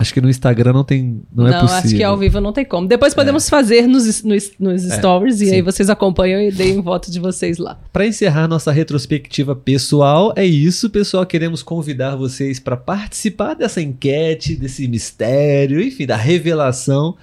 Acho 0.00 0.14
que 0.14 0.20
no 0.22 0.30
Instagram 0.30 0.72
não 0.72 0.82
tem. 0.82 1.20
Não, 1.30 1.46
é 1.46 1.50
não 1.50 1.58
é 1.58 1.60
possível. 1.60 1.78
acho 1.84 1.94
que 1.94 2.02
ao 2.02 2.16
vivo 2.16 2.40
não 2.40 2.54
tem 2.54 2.64
como. 2.64 2.88
Depois 2.88 3.12
podemos 3.12 3.46
é. 3.46 3.50
fazer 3.50 3.86
nos, 3.86 4.22
nos, 4.22 4.50
nos 4.58 4.90
é, 4.90 4.96
stories 4.96 5.42
e 5.42 5.52
aí 5.52 5.60
vocês 5.60 5.90
acompanham 5.90 6.40
e 6.40 6.50
deem 6.50 6.80
voto 6.80 7.10
de 7.10 7.20
vocês 7.20 7.58
lá. 7.58 7.78
Para 7.92 8.06
encerrar 8.06 8.48
nossa 8.48 8.72
retrospectiva 8.72 9.54
pessoal, 9.54 10.32
é 10.34 10.46
isso, 10.46 10.88
pessoal. 10.88 11.26
Queremos 11.26 11.62
convidar 11.62 12.16
vocês 12.16 12.58
para 12.58 12.78
participar 12.78 13.52
dessa 13.52 13.82
enquete, 13.82 14.56
desse 14.56 14.88
mistério, 14.88 15.82
enfim, 15.82 16.06
da 16.06 16.16
revelação. 16.16 17.14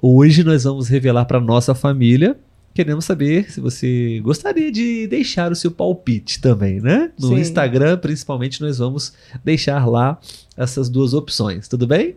Hoje 0.00 0.44
nós 0.44 0.62
vamos 0.62 0.86
revelar 0.86 1.24
para 1.24 1.40
nossa 1.40 1.74
família 1.74 2.36
queremos 2.76 3.04
saber 3.06 3.50
se 3.50 3.60
você 3.60 4.20
gostaria 4.22 4.70
de 4.70 5.06
deixar 5.06 5.50
o 5.50 5.56
seu 5.56 5.70
palpite 5.70 6.40
também, 6.40 6.80
né? 6.80 7.10
No 7.18 7.28
Sim. 7.28 7.40
Instagram, 7.40 7.96
principalmente, 7.96 8.60
nós 8.60 8.78
vamos 8.78 9.14
deixar 9.42 9.86
lá 9.88 10.20
essas 10.56 10.88
duas 10.88 11.14
opções, 11.14 11.66
tudo 11.66 11.86
bem? 11.86 12.16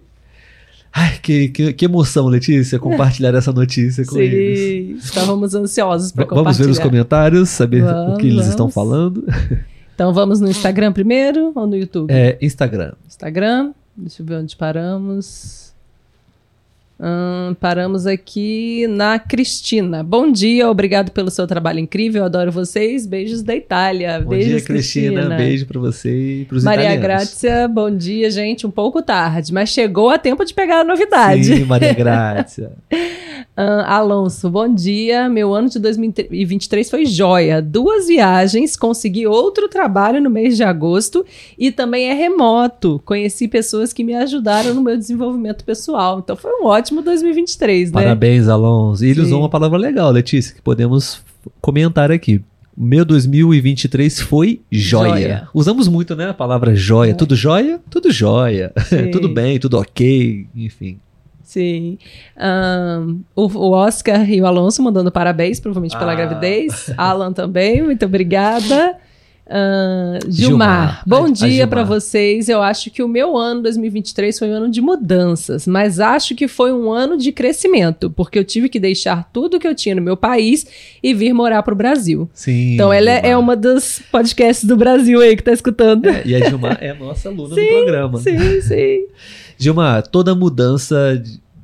Ai, 0.91 1.17
que, 1.21 1.49
que, 1.49 1.73
que 1.73 1.85
emoção, 1.85 2.27
Letícia, 2.27 2.77
compartilhar 2.77 3.33
essa 3.35 3.53
notícia 3.53 4.05
com 4.05 4.15
Sim, 4.15 4.21
eles. 4.21 5.05
Estávamos 5.05 5.55
ansiosos 5.55 6.11
para 6.11 6.25
compartilhar. 6.25 6.51
Vamos 6.51 6.57
ver 6.57 6.71
os 6.71 6.79
comentários, 6.79 7.49
saber 7.49 7.83
vamos, 7.83 8.15
o 8.15 8.17
que 8.17 8.25
eles 8.25 8.35
vamos. 8.35 8.49
estão 8.49 8.69
falando. 8.69 9.25
Então 9.95 10.13
vamos 10.13 10.39
no 10.39 10.49
Instagram 10.49 10.93
primeiro 10.93 11.51
ou 11.53 11.67
no 11.67 11.75
YouTube? 11.75 12.09
É, 12.09 12.37
Instagram. 12.41 12.93
Instagram, 13.07 13.73
deixa 13.95 14.21
eu 14.21 14.25
ver 14.25 14.35
onde 14.35 14.55
paramos. 14.55 15.68
Hum, 17.01 17.55
paramos 17.61 18.05
aqui 18.05 18.85
na 18.89 19.17
Cristina. 19.17 20.03
Bom 20.03 20.29
dia, 20.29 20.69
obrigado 20.69 21.11
pelo 21.11 21.31
seu 21.31 21.47
trabalho 21.47 21.79
incrível, 21.79 22.25
adoro 22.25 22.51
vocês. 22.51 23.05
Beijos 23.05 23.41
da 23.41 23.55
Itália. 23.55 24.19
Bom 24.19 24.31
Beijos, 24.31 24.49
dia, 24.49 24.61
Cristina. 24.61 25.13
Cristina. 25.13 25.37
Beijo 25.37 25.65
para 25.65 25.79
você 25.79 26.41
e 26.41 26.45
pros 26.45 26.61
Maria 26.61 26.93
italianos. 26.93 27.03
Grácia, 27.03 27.67
bom 27.69 27.89
dia, 27.89 28.29
gente. 28.29 28.67
Um 28.67 28.71
pouco 28.71 29.01
tarde, 29.01 29.53
mas 29.53 29.69
chegou 29.69 30.09
a 30.09 30.17
tempo 30.17 30.43
de 30.43 30.53
pegar 30.53 30.81
a 30.81 30.83
novidade. 30.83 31.45
Sim, 31.45 31.63
Maria 31.63 31.93
Grácia. 31.95 32.73
Uh, 33.59 33.83
Alonso, 33.85 34.49
bom 34.49 34.73
dia. 34.73 35.29
Meu 35.29 35.53
ano 35.53 35.69
de 35.69 35.79
2023 35.79 36.89
foi 36.89 37.05
joia. 37.05 37.61
Duas 37.61 38.07
viagens, 38.07 38.75
consegui 38.75 39.25
outro 39.25 39.69
trabalho 39.69 40.21
no 40.21 40.29
mês 40.29 40.57
de 40.57 40.63
agosto 40.63 41.25
e 41.57 41.71
também 41.71 42.09
é 42.09 42.13
remoto. 42.13 43.01
Conheci 43.05 43.47
pessoas 43.47 43.93
que 43.93 44.03
me 44.03 44.15
ajudaram 44.15 44.73
no 44.73 44.81
meu 44.81 44.97
desenvolvimento 44.97 45.63
pessoal. 45.63 46.19
Então 46.19 46.35
foi 46.35 46.51
um 46.61 46.65
ótimo 46.65 46.88
2023, 47.01 47.91
né? 47.91 48.01
Parabéns, 48.01 48.47
Alonso. 48.47 49.03
E 49.03 49.09
ele 49.09 49.21
Sim. 49.21 49.27
usou 49.27 49.39
uma 49.39 49.49
palavra 49.49 49.77
legal, 49.77 50.11
Letícia, 50.11 50.55
que 50.55 50.61
podemos 50.61 51.21
comentar 51.61 52.11
aqui. 52.11 52.41
Meu 52.75 53.03
2023 53.03 54.21
foi 54.21 54.61
joia. 54.71 55.09
joia. 55.09 55.47
Usamos 55.53 55.87
muito, 55.87 56.15
né, 56.15 56.29
a 56.29 56.33
palavra 56.33 56.75
joia. 56.75 57.11
É. 57.11 57.13
Tudo 57.13 57.35
joia? 57.35 57.79
Tudo 57.89 58.11
joia. 58.11 58.71
tudo 59.11 59.27
bem, 59.27 59.59
tudo 59.59 59.77
ok, 59.77 60.47
enfim. 60.55 60.97
Sim. 61.43 61.97
Um, 62.37 63.21
o, 63.35 63.47
o, 63.47 63.71
Oscar 63.71 64.29
e 64.29 64.39
o 64.39 64.45
Alonso 64.45 64.83
mandando 64.83 65.11
parabéns, 65.11 65.59
provavelmente 65.59 65.97
pela 65.97 66.11
ah. 66.11 66.15
gravidez. 66.15 66.93
Alan 66.95 67.33
também, 67.33 67.81
muito 67.81 68.05
obrigada. 68.05 68.95
Uh, 69.49 70.21
Gilmar, 70.29 71.01
Gilmar, 71.01 71.03
bom 71.07 71.25
a, 71.25 71.31
dia 71.31 71.65
para 71.65 71.83
vocês. 71.83 72.47
Eu 72.47 72.61
acho 72.61 72.91
que 72.91 73.01
o 73.01 73.07
meu 73.07 73.35
ano 73.35 73.63
2023 73.63 74.37
foi 74.37 74.47
um 74.47 74.53
ano 74.53 74.69
de 74.69 74.79
mudanças, 74.79 75.65
mas 75.65 75.99
acho 75.99 76.35
que 76.35 76.47
foi 76.47 76.71
um 76.71 76.91
ano 76.91 77.17
de 77.17 77.31
crescimento, 77.31 78.11
porque 78.11 78.37
eu 78.37 78.45
tive 78.45 78.69
que 78.69 78.79
deixar 78.79 79.27
tudo 79.33 79.59
que 79.59 79.67
eu 79.67 79.73
tinha 79.73 79.95
no 79.95 80.03
meu 80.03 80.15
país 80.15 80.67
e 81.01 81.15
vir 81.15 81.33
morar 81.33 81.63
pro 81.63 81.75
Brasil. 81.75 82.29
Sim. 82.31 82.75
Então 82.75 82.93
ela 82.93 83.09
é, 83.09 83.29
é 83.29 83.37
uma 83.37 83.55
dos 83.55 83.99
podcasts 84.11 84.65
do 84.65 84.77
Brasil 84.77 85.19
aí 85.19 85.35
que 85.35 85.43
tá 85.43 85.51
escutando. 85.51 86.05
É, 86.07 86.21
e 86.25 86.35
a 86.35 86.47
Gilmar 86.47 86.77
é 86.79 86.91
a 86.91 86.95
nossa 86.95 87.29
aluna 87.29 87.55
sim, 87.55 87.61
do 87.61 87.75
programa. 87.75 88.19
Sim, 88.19 88.61
sim. 88.61 89.07
Gilmar, 89.57 90.05
toda 90.05 90.35
mudança, 90.35 91.19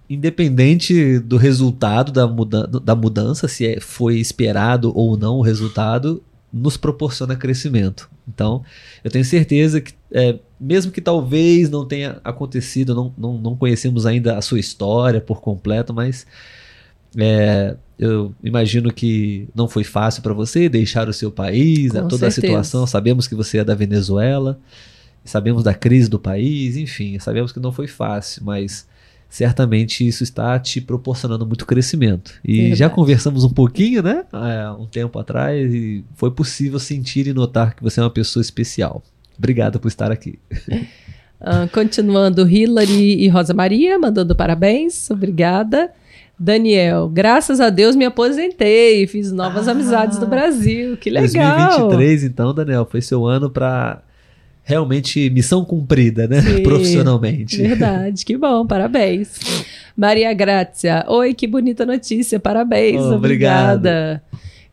independente 0.09 1.19
do 1.19 1.37
resultado 1.37 2.11
da, 2.11 2.27
muda 2.27 2.65
da 2.65 2.95
mudança, 2.95 3.47
se 3.47 3.67
é, 3.67 3.79
foi 3.79 4.17
esperado 4.17 4.91
ou 4.95 5.15
não 5.15 5.35
o 5.35 5.41
resultado, 5.41 6.23
nos 6.55 6.77
proporciona 6.77 7.35
crescimento. 7.35 8.09
Então, 8.25 8.63
eu 9.03 9.11
tenho 9.11 9.25
certeza 9.25 9.81
que, 9.81 9.93
é, 10.09 10.39
mesmo 10.57 10.89
que 10.89 11.01
talvez 11.01 11.69
não 11.69 11.85
tenha 11.85 12.21
acontecido, 12.23 12.95
não, 12.95 13.13
não, 13.17 13.37
não 13.37 13.57
conhecemos 13.57 14.05
ainda 14.05 14.37
a 14.37 14.41
sua 14.41 14.57
história 14.57 15.19
por 15.19 15.41
completo, 15.41 15.93
mas 15.93 16.25
é, 17.17 17.75
eu 17.99 18.33
imagino 18.41 18.93
que 18.93 19.49
não 19.53 19.67
foi 19.67 19.83
fácil 19.83 20.23
para 20.23 20.33
você 20.33 20.69
deixar 20.69 21.09
o 21.09 21.13
seu 21.13 21.29
país, 21.29 21.91
né, 21.91 21.99
toda 22.03 22.31
certeza. 22.31 22.39
a 22.39 22.63
situação. 22.63 22.87
Sabemos 22.87 23.27
que 23.27 23.35
você 23.35 23.57
é 23.57 23.63
da 23.65 23.75
Venezuela, 23.75 24.57
sabemos 25.25 25.61
da 25.61 25.73
crise 25.73 26.09
do 26.09 26.17
país, 26.17 26.77
enfim, 26.77 27.19
sabemos 27.19 27.51
que 27.51 27.59
não 27.59 27.73
foi 27.73 27.87
fácil, 27.87 28.45
mas 28.45 28.87
certamente 29.29 30.07
isso 30.07 30.23
está 30.23 30.57
te 30.59 30.79
proporcionando 30.79 31.45
muito 31.45 31.65
crescimento. 31.65 32.33
E 32.43 32.57
Verdade. 32.57 32.75
já 32.75 32.89
conversamos 32.89 33.43
um 33.43 33.49
pouquinho, 33.49 34.01
né? 34.01 34.23
Há 34.31 34.75
um 34.79 34.85
tempo 34.85 35.19
atrás, 35.19 35.73
e 35.73 36.03
foi 36.15 36.31
possível 36.31 36.79
sentir 36.79 37.27
e 37.27 37.33
notar 37.33 37.75
que 37.75 37.83
você 37.83 37.99
é 37.99 38.03
uma 38.03 38.09
pessoa 38.09 38.41
especial. 38.41 39.03
Obrigado 39.37 39.79
por 39.79 39.87
estar 39.87 40.11
aqui. 40.11 40.39
Uh, 40.69 41.67
continuando, 41.73 42.47
Hillary 42.47 43.23
e 43.23 43.27
Rosa 43.27 43.53
Maria, 43.53 43.99
mandando 43.99 44.35
parabéns. 44.35 45.09
Obrigada. 45.11 45.91
Daniel, 46.37 47.07
graças 47.07 47.61
a 47.61 47.69
Deus 47.69 47.95
me 47.95 48.03
aposentei, 48.03 49.07
fiz 49.07 49.31
novas 49.31 49.69
ah, 49.69 49.71
amizades 49.71 50.19
no 50.19 50.27
Brasil. 50.27 50.97
Que 50.97 51.09
legal. 51.09 51.87
2023, 51.87 52.23
então, 52.25 52.53
Daniel, 52.53 52.85
foi 52.89 53.01
seu 53.01 53.25
ano 53.25 53.49
para 53.49 54.01
realmente 54.65 55.29
missão 55.29 55.63
cumprida, 55.63 56.27
né? 56.27 56.41
Sim, 56.41 56.63
Profissionalmente. 56.63 57.61
Verdade, 57.61 58.25
que 58.25 58.35
bom, 58.35 58.65
parabéns. 58.65 59.39
Maria 59.95 60.33
Grácia, 60.33 61.05
oi, 61.07 61.33
que 61.33 61.47
bonita 61.47 61.85
notícia, 61.85 62.39
parabéns, 62.39 63.01
oh, 63.01 63.13
obrigada. 63.13 64.21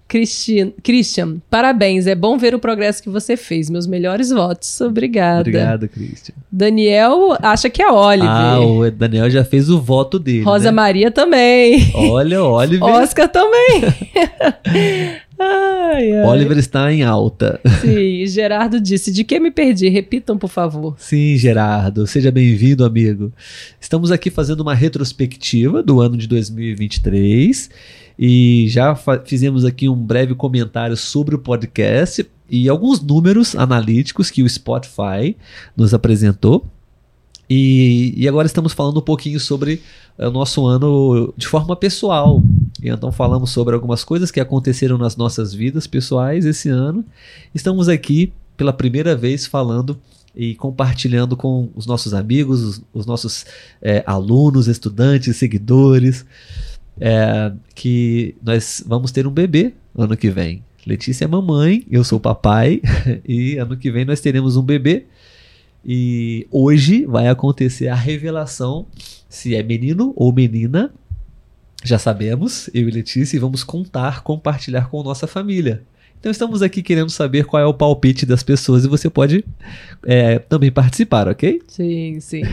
Christian, 0.09 0.73
Christian, 0.83 1.37
parabéns, 1.49 2.07
é 2.07 2.15
bom 2.15 2.37
ver 2.37 2.55
o 2.55 2.59
progresso 2.59 3.03
que 3.03 3.09
você 3.09 3.35
fez. 3.35 3.71
Meus 3.71 3.87
melhores 3.87 4.31
votos, 4.31 4.81
obrigada. 4.81 5.41
Obrigado, 5.41 5.89
Christian. 5.89 6.35
Daniel 6.51 7.35
acha 7.41 7.71
que 7.71 7.81
é 7.81 7.91
Oliver. 7.91 8.29
Ah, 8.29 8.61
o 8.61 8.91
Daniel 8.91 9.31
já 9.31 9.43
fez 9.43 9.71
o 9.71 9.81
voto 9.81 10.19
dele. 10.19 10.43
Rosa 10.43 10.67
né? 10.67 10.71
Maria 10.73 11.11
também. 11.11 11.91
Olha, 11.95 12.45
Oliver. 12.45 12.83
Oscar 12.83 13.27
também. 13.27 13.85
Ai, 15.93 16.13
ai. 16.13 16.25
Oliver 16.25 16.59
está 16.59 16.93
em 16.93 17.03
alta. 17.03 17.61
Sim, 17.81 18.25
Gerardo 18.27 18.81
disse: 18.81 19.13
De 19.13 19.25
que 19.25 19.39
me 19.39 19.51
perdi? 19.51 19.89
Repitam, 19.89 20.39
por 20.39 20.49
favor. 20.49 20.95
Sim, 20.99 21.37
Gerardo, 21.37 22.07
seja 22.07 22.31
bem-vindo, 22.31 22.85
amigo. 22.85 23.33
Estamos 23.81 24.11
aqui 24.11 24.31
fazendo 24.31 24.61
uma 24.61 24.75
retrospectiva 24.75 25.83
do 25.83 26.01
ano 26.01 26.17
de 26.17 26.27
2023 26.27 27.71
e 28.19 28.67
já 28.69 28.97
fizemos 29.25 29.65
aqui 29.65 29.89
um 29.89 29.97
breve 29.97 30.35
comentário 30.35 30.97
sobre 30.97 31.35
o 31.35 31.39
podcast 31.39 32.27
e 32.49 32.69
alguns 32.69 33.01
números 33.01 33.57
analíticos 33.57 34.31
que 34.31 34.43
o 34.43 34.49
Spotify 34.49 35.37
nos 35.77 35.93
apresentou. 35.93 36.67
E, 37.55 38.15
e 38.17 38.27
agora 38.27 38.47
estamos 38.47 38.73
falando 38.73 38.97
um 38.97 39.03
pouquinho 39.03 39.39
sobre 39.39 39.83
o 40.17 40.31
nosso 40.31 40.65
ano 40.67 41.35
de 41.37 41.47
forma 41.47 41.77
pessoal. 41.77 42.43
E 42.83 42.89
então 42.89 43.13
falamos 43.13 43.51
sobre 43.51 43.75
algumas 43.75 44.03
coisas 44.03 44.31
que 44.31 44.41
aconteceram 44.41 44.97
nas 44.97 45.19
nossas 45.19 45.53
vidas 45.53 45.87
pessoais 45.87 46.47
esse 46.47 46.71
ano. 46.71 47.05
Estamos 47.55 47.91
aqui 47.91 48.33
pela 48.57 48.73
primeira 48.73 49.15
vez 49.15 49.45
falando 49.45 50.01
e 50.35 50.55
compartilhando 50.55 51.37
com 51.37 51.69
os 51.75 51.85
nossos 51.85 52.15
amigos, 52.15 52.63
os, 52.63 52.83
os 52.91 53.05
nossos 53.05 53.45
é, 53.83 54.03
alunos, 54.07 54.67
estudantes, 54.67 55.37
seguidores, 55.37 56.25
é, 56.99 57.53
que 57.75 58.35
nós 58.43 58.83
vamos 58.87 59.13
ter 59.13 59.27
um 59.27 59.31
bebê 59.31 59.75
ano 59.95 60.17
que 60.17 60.31
vem. 60.31 60.65
Letícia 60.87 61.27
é 61.27 61.29
mamãe, 61.29 61.87
eu 61.91 62.03
sou 62.03 62.19
papai, 62.19 62.81
e 63.29 63.59
ano 63.59 63.77
que 63.77 63.91
vem 63.91 64.07
nós 64.07 64.23
teremos 64.23 64.57
um 64.57 64.63
bebê. 64.63 65.05
E 65.85 66.47
hoje 66.51 67.05
vai 67.05 67.29
acontecer 67.29 67.89
a 67.89 67.95
revelação 67.95 68.87
se 69.29 69.55
é 69.55 69.63
menino 69.63 70.13
ou 70.17 70.33
menina. 70.33 70.93
Já 71.85 71.99
sabemos, 71.99 72.71
eu 72.73 72.89
e 72.89 72.91
Letícia, 72.93 73.37
e 73.37 73.41
vamos 73.41 73.65
contar, 73.65 74.23
compartilhar 74.23 74.89
com 74.89 75.03
nossa 75.03 75.27
família. 75.27 75.83
Então 76.21 76.31
estamos 76.31 76.63
aqui 76.63 76.83
querendo 76.83 77.11
saber 77.11 77.45
qual 77.45 77.61
é 77.61 77.67
o 77.67 77.75
palpite 77.75 78.25
das 78.25 78.45
pessoas 78.45 78.85
e 78.85 78.89
você 78.89 79.11
pode 79.11 79.45
é, 80.05 80.39
também 80.39 80.71
participar, 80.71 81.27
ok? 81.27 81.61
Sim, 81.67 82.21
sim. 82.21 82.45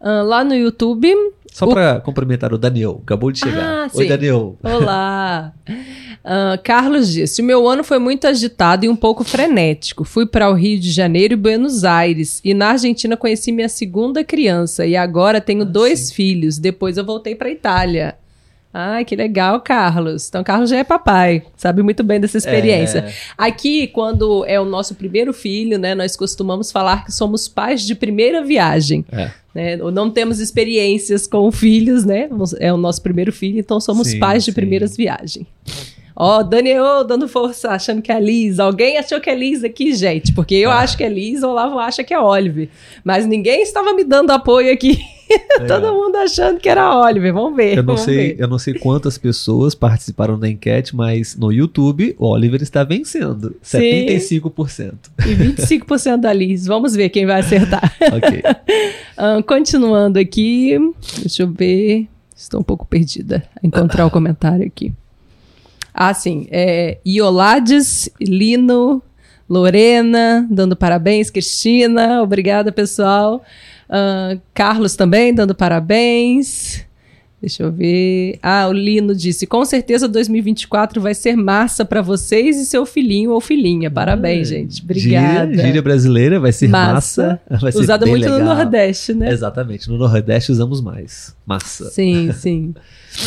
uh, 0.00 0.24
lá 0.26 0.42
no 0.42 0.54
YouTube. 0.54 1.06
Só 1.52 1.66
o... 1.66 1.68
para 1.68 2.00
cumprimentar 2.00 2.52
o 2.52 2.58
Daniel, 2.58 3.00
acabou 3.04 3.30
de 3.30 3.38
chegar. 3.38 3.84
Ah, 3.84 3.90
Oi, 3.94 4.04
sim. 4.04 4.08
Daniel. 4.08 4.58
Olá. 4.60 5.54
Uh, 6.26 6.60
Carlos 6.64 7.12
disse: 7.12 7.40
O 7.40 7.44
meu 7.44 7.68
ano 7.68 7.84
foi 7.84 8.00
muito 8.00 8.26
agitado 8.26 8.84
e 8.84 8.88
um 8.88 8.96
pouco 8.96 9.22
frenético. 9.22 10.02
Fui 10.02 10.26
para 10.26 10.50
o 10.50 10.54
Rio 10.54 10.76
de 10.80 10.90
Janeiro 10.90 11.34
e 11.34 11.36
Buenos 11.36 11.84
Aires. 11.84 12.40
E 12.42 12.52
na 12.52 12.70
Argentina 12.70 13.16
conheci 13.16 13.52
minha 13.52 13.68
segunda 13.68 14.24
criança. 14.24 14.84
E 14.84 14.96
agora 14.96 15.40
tenho 15.40 15.62
ah, 15.62 15.64
dois 15.64 16.00
sim. 16.00 16.14
filhos. 16.14 16.58
Depois 16.58 16.96
eu 16.96 17.04
voltei 17.04 17.36
para 17.36 17.48
Itália. 17.48 18.16
Ai, 18.74 19.04
que 19.04 19.14
legal, 19.14 19.60
Carlos. 19.60 20.28
Então, 20.28 20.44
Carlos 20.44 20.68
já 20.68 20.76
é 20.76 20.84
papai, 20.84 21.42
sabe 21.56 21.82
muito 21.82 22.04
bem 22.04 22.20
dessa 22.20 22.36
experiência. 22.36 22.98
É. 22.98 23.12
Aqui, 23.38 23.86
quando 23.86 24.44
é 24.44 24.60
o 24.60 24.66
nosso 24.66 24.94
primeiro 24.94 25.32
filho, 25.32 25.78
né, 25.78 25.94
nós 25.94 26.14
costumamos 26.14 26.70
falar 26.70 27.06
que 27.06 27.10
somos 27.10 27.48
pais 27.48 27.80
de 27.80 27.94
primeira 27.94 28.44
viagem. 28.44 29.02
É. 29.10 29.30
Né? 29.54 29.76
Não 29.76 30.10
temos 30.10 30.40
experiências 30.40 31.26
com 31.26 31.50
filhos, 31.50 32.04
né? 32.04 32.28
É 32.60 32.70
o 32.70 32.76
nosso 32.76 33.00
primeiro 33.00 33.32
filho, 33.32 33.58
então 33.58 33.80
somos 33.80 34.08
sim, 34.08 34.18
pais 34.18 34.44
de 34.44 34.50
sim. 34.50 34.54
primeiras 34.54 34.94
viagens. 34.94 35.46
Ó, 36.18 36.38
oh, 36.38 36.42
Daniel 36.42 37.04
dando 37.04 37.28
força, 37.28 37.68
achando 37.72 38.00
que 38.00 38.10
é 38.10 38.18
Liz. 38.18 38.58
Alguém 38.58 38.96
achou 38.96 39.20
que 39.20 39.28
é 39.28 39.34
Liz 39.34 39.62
aqui, 39.62 39.94
gente? 39.94 40.32
Porque 40.32 40.54
eu 40.54 40.70
ah. 40.70 40.78
acho 40.78 40.96
que 40.96 41.04
é 41.04 41.08
Liz, 41.10 41.42
o 41.42 41.50
Olavo 41.50 41.78
acha 41.78 42.02
que 42.02 42.14
é 42.14 42.18
Olive. 42.18 42.70
Mas 43.04 43.26
ninguém 43.26 43.60
estava 43.60 43.92
me 43.92 44.02
dando 44.02 44.30
apoio 44.30 44.72
aqui. 44.72 44.98
Todo 45.68 45.92
mundo 45.92 46.16
achando 46.16 46.58
que 46.58 46.70
era 46.70 46.98
Oliver. 46.98 47.34
Vamos 47.34 47.54
ver. 47.54 47.76
Eu 47.76 47.82
não, 47.82 47.98
sei, 47.98 48.16
ver. 48.16 48.36
eu 48.38 48.48
não 48.48 48.58
sei 48.58 48.72
quantas 48.74 49.18
pessoas 49.18 49.74
participaram 49.74 50.38
da 50.38 50.48
enquete, 50.48 50.96
mas 50.96 51.36
no 51.36 51.52
YouTube 51.52 52.16
o 52.18 52.28
Oliver 52.28 52.62
está 52.62 52.82
vencendo. 52.82 53.54
Sim. 53.60 54.06
75%. 54.06 54.94
E 55.26 55.34
25% 55.34 56.16
da 56.16 56.32
Liz. 56.32 56.64
Vamos 56.64 56.94
ver 56.94 57.10
quem 57.10 57.26
vai 57.26 57.40
acertar. 57.40 57.94
ok. 58.00 58.42
um, 59.18 59.42
continuando 59.42 60.18
aqui. 60.18 60.78
Deixa 61.18 61.42
eu 61.42 61.52
ver. 61.52 62.08
Estou 62.34 62.60
um 62.60 62.64
pouco 62.64 62.86
perdida 62.86 63.42
a 63.62 63.66
encontrar 63.66 64.06
o 64.06 64.10
comentário 64.10 64.64
aqui. 64.64 64.94
Ah, 65.98 66.12
sim. 66.12 66.46
É, 66.50 66.98
Iolades, 67.06 68.10
Lino, 68.20 69.02
Lorena, 69.48 70.46
dando 70.50 70.76
parabéns. 70.76 71.30
Cristina, 71.30 72.22
obrigada, 72.22 72.70
pessoal. 72.70 73.42
Uh, 73.88 74.38
Carlos 74.52 74.94
também, 74.94 75.32
dando 75.32 75.54
parabéns. 75.54 76.84
Deixa 77.40 77.62
eu 77.62 77.70
ver. 77.72 78.38
Ah, 78.42 78.66
o 78.68 78.72
Lino 78.72 79.14
disse: 79.14 79.46
com 79.46 79.64
certeza 79.64 80.06
2024 80.06 81.00
vai 81.00 81.14
ser 81.14 81.34
massa 81.36 81.84
para 81.84 82.02
vocês 82.02 82.58
e 82.58 82.66
seu 82.66 82.84
filhinho 82.84 83.30
ou 83.30 83.40
filhinha. 83.40 83.90
Parabéns, 83.90 84.48
gente. 84.48 84.82
Obrigada. 84.82 85.46
Gíria, 85.50 85.66
gíria, 85.66 85.82
brasileira 85.82 86.40
vai 86.40 86.52
ser 86.52 86.68
massa. 86.68 87.40
massa 87.48 87.60
vai 87.60 87.72
ser 87.72 87.78
Usada 87.78 88.04
muito 88.04 88.22
legal. 88.22 88.38
no 88.38 88.44
Nordeste, 88.44 89.14
né? 89.14 89.30
Exatamente. 89.30 89.88
No 89.88 89.96
Nordeste 89.96 90.50
usamos 90.50 90.80
mais. 90.80 91.34
Massa. 91.46 91.88
Sim, 91.90 92.32
sim. 92.32 92.74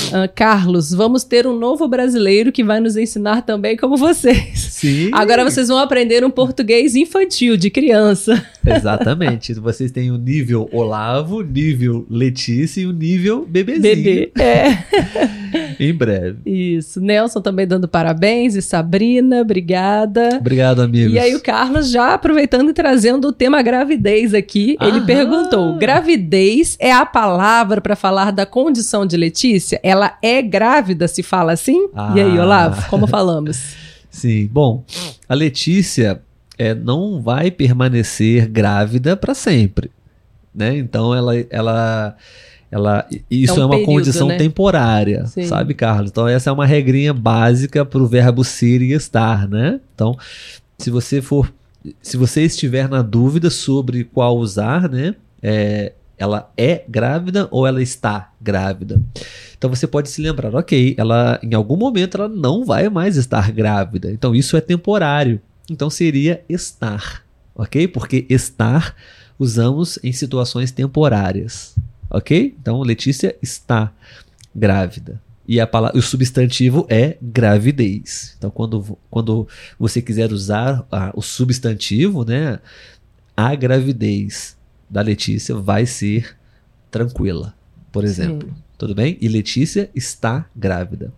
Uh, 0.10 0.30
Carlos, 0.36 0.92
vamos 0.92 1.24
ter 1.24 1.48
um 1.48 1.58
novo 1.58 1.88
brasileiro 1.88 2.52
que 2.52 2.64
vai 2.64 2.80
nos 2.80 2.96
ensinar 2.98 3.42
também 3.42 3.78
como 3.78 3.98
vocês. 3.98 4.60
Sim. 4.60 5.10
Agora 5.14 5.44
vocês 5.44 5.68
vão 5.68 5.78
aprender 5.78 6.24
um 6.24 6.30
português 6.30 6.96
infantil, 6.96 7.58
de 7.58 7.70
criança. 7.70 8.44
Exatamente. 8.66 9.54
vocês 9.54 9.92
têm 9.92 10.12
o 10.12 10.18
nível 10.18 10.70
Olavo, 10.72 11.42
nível 11.42 12.06
Letícia 12.10 12.82
e 12.82 12.86
o 12.86 12.92
nível 12.92 13.46
bebezinho. 13.46 13.82
Bebê, 13.82 14.32
é. 14.40 14.78
em 15.80 15.94
breve. 15.94 16.40
Isso. 16.46 17.02
Nelson 17.02 17.42
também 17.42 17.66
dando 17.66 17.88
parabéns 17.88 18.56
e 18.56 18.62
Sabrina, 18.62 19.42
obrigada. 19.42 20.38
Obrigado, 20.38 20.82
amigos. 20.82 21.14
E 21.14 21.20
aí 21.20 21.36
o 21.36 21.42
Carlos 21.42 21.90
já 21.90 22.14
aproveitando 22.14 22.70
e 22.70 22.74
trazendo 22.74 23.30
o 23.30 23.34
tema 23.34 23.62
gravidez 23.62 24.34
aqui, 24.34 24.78
Aham. 24.80 24.90
ele 24.90 25.06
perguntou: 25.06 25.78
gravidez 25.78 26.78
é 26.80 26.92
a 26.92 27.06
palavra 27.06 27.82
para 27.82 27.96
falar 27.96 28.32
da 28.32 28.46
condição 28.46 29.06
de 29.06 29.18
Letícia? 29.18 29.80
ela 29.84 30.18
é 30.22 30.42
grávida, 30.42 31.08
se 31.08 31.24
fala 31.24 31.54
assim? 31.54 31.90
Ah. 31.94 32.14
E 32.16 32.22
aí, 32.22 32.38
ah. 32.38 32.44
Olavo, 32.44 32.90
como 32.90 33.08
falamos? 33.08 33.76
Sim, 34.10 34.48
bom, 34.52 34.84
a 35.28 35.34
Letícia 35.34 36.22
é, 36.58 36.74
não 36.74 37.22
vai 37.22 37.52
permanecer 37.52 38.48
grávida 38.48 39.16
para 39.16 39.34
sempre, 39.34 39.92
né? 40.54 40.78
Então 40.78 41.14
ela, 41.14 41.34
ela, 41.50 42.16
ela, 42.72 43.07
isso 43.30 43.53
é, 43.53 43.57
um 43.57 43.61
é 43.61 43.65
uma 43.65 43.70
período, 43.72 43.93
condição 43.93 44.28
né? 44.28 44.38
temporária, 44.38 45.26
Sim. 45.26 45.43
sabe, 45.43 45.74
Carlos? 45.74 46.11
Então 46.11 46.28
essa 46.28 46.49
é 46.49 46.53
uma 46.53 46.65
regrinha 46.65 47.13
básica 47.13 47.84
para 47.84 48.01
o 48.01 48.07
verbo 48.07 48.43
ser 48.43 48.82
e 48.82 48.93
estar, 48.93 49.47
né? 49.47 49.80
Então, 49.95 50.15
se 50.78 50.91
você 50.91 51.22
for, 51.22 51.51
se 52.01 52.15
você 52.15 52.43
estiver 52.43 52.88
na 52.88 53.01
dúvida 53.01 53.49
sobre 53.49 54.03
qual 54.03 54.38
usar, 54.38 54.88
né? 54.88 55.15
É, 55.41 55.93
ela 56.20 56.51
é 56.57 56.84
grávida 56.88 57.47
ou 57.49 57.65
ela 57.65 57.82
está 57.82 58.34
grávida. 58.41 59.01
Então 59.57 59.70
você 59.70 59.88
pode 59.88 60.09
se 60.09 60.22
lembrar, 60.22 60.53
ok, 60.53 60.93
ela 60.97 61.39
em 61.41 61.53
algum 61.55 61.78
momento 61.78 62.17
ela 62.17 62.28
não 62.28 62.65
vai 62.65 62.89
mais 62.89 63.15
estar 63.15 63.51
grávida. 63.51 64.11
Então 64.11 64.36
isso 64.36 64.57
é 64.57 64.61
temporário. 64.61 65.41
Então 65.72 65.89
seria 65.89 66.43
estar, 66.49 67.24
ok? 67.55 67.88
Porque 67.88 68.26
estar 68.30 68.95
usamos 69.39 69.97
em 70.03 70.11
situações 70.11 70.72
temporárias, 70.72 71.74
ok? 72.10 72.55
Então 72.60 72.82
Letícia 72.82 73.36
está 73.41 73.91
grávida. 74.55 75.22
E 75.47 75.60
a 75.60 75.66
palavra, 75.66 75.97
o 75.97 76.01
substantivo 76.01 76.86
é 76.89 77.18
gravidez. 77.20 78.36
Então, 78.38 78.51
quando, 78.51 78.95
quando 79.10 79.47
você 79.80 79.99
quiser 79.99 80.32
usar 80.32 80.86
a, 80.91 81.12
o 81.16 81.24
substantivo, 81.24 82.24
né, 82.24 82.60
a 83.36 83.55
gravidez 83.55 84.55
da 84.88 85.01
Letícia 85.01 85.55
vai 85.55 85.88
ser 85.88 86.38
tranquila, 86.91 87.55
por 87.91 88.03
exemplo. 88.03 88.47
Sim. 88.47 88.55
Tudo 88.78 88.93
bem? 88.93 89.18
E 89.20 89.28
Letícia 89.28 89.89
está 89.95 90.47
grávida. 90.55 91.12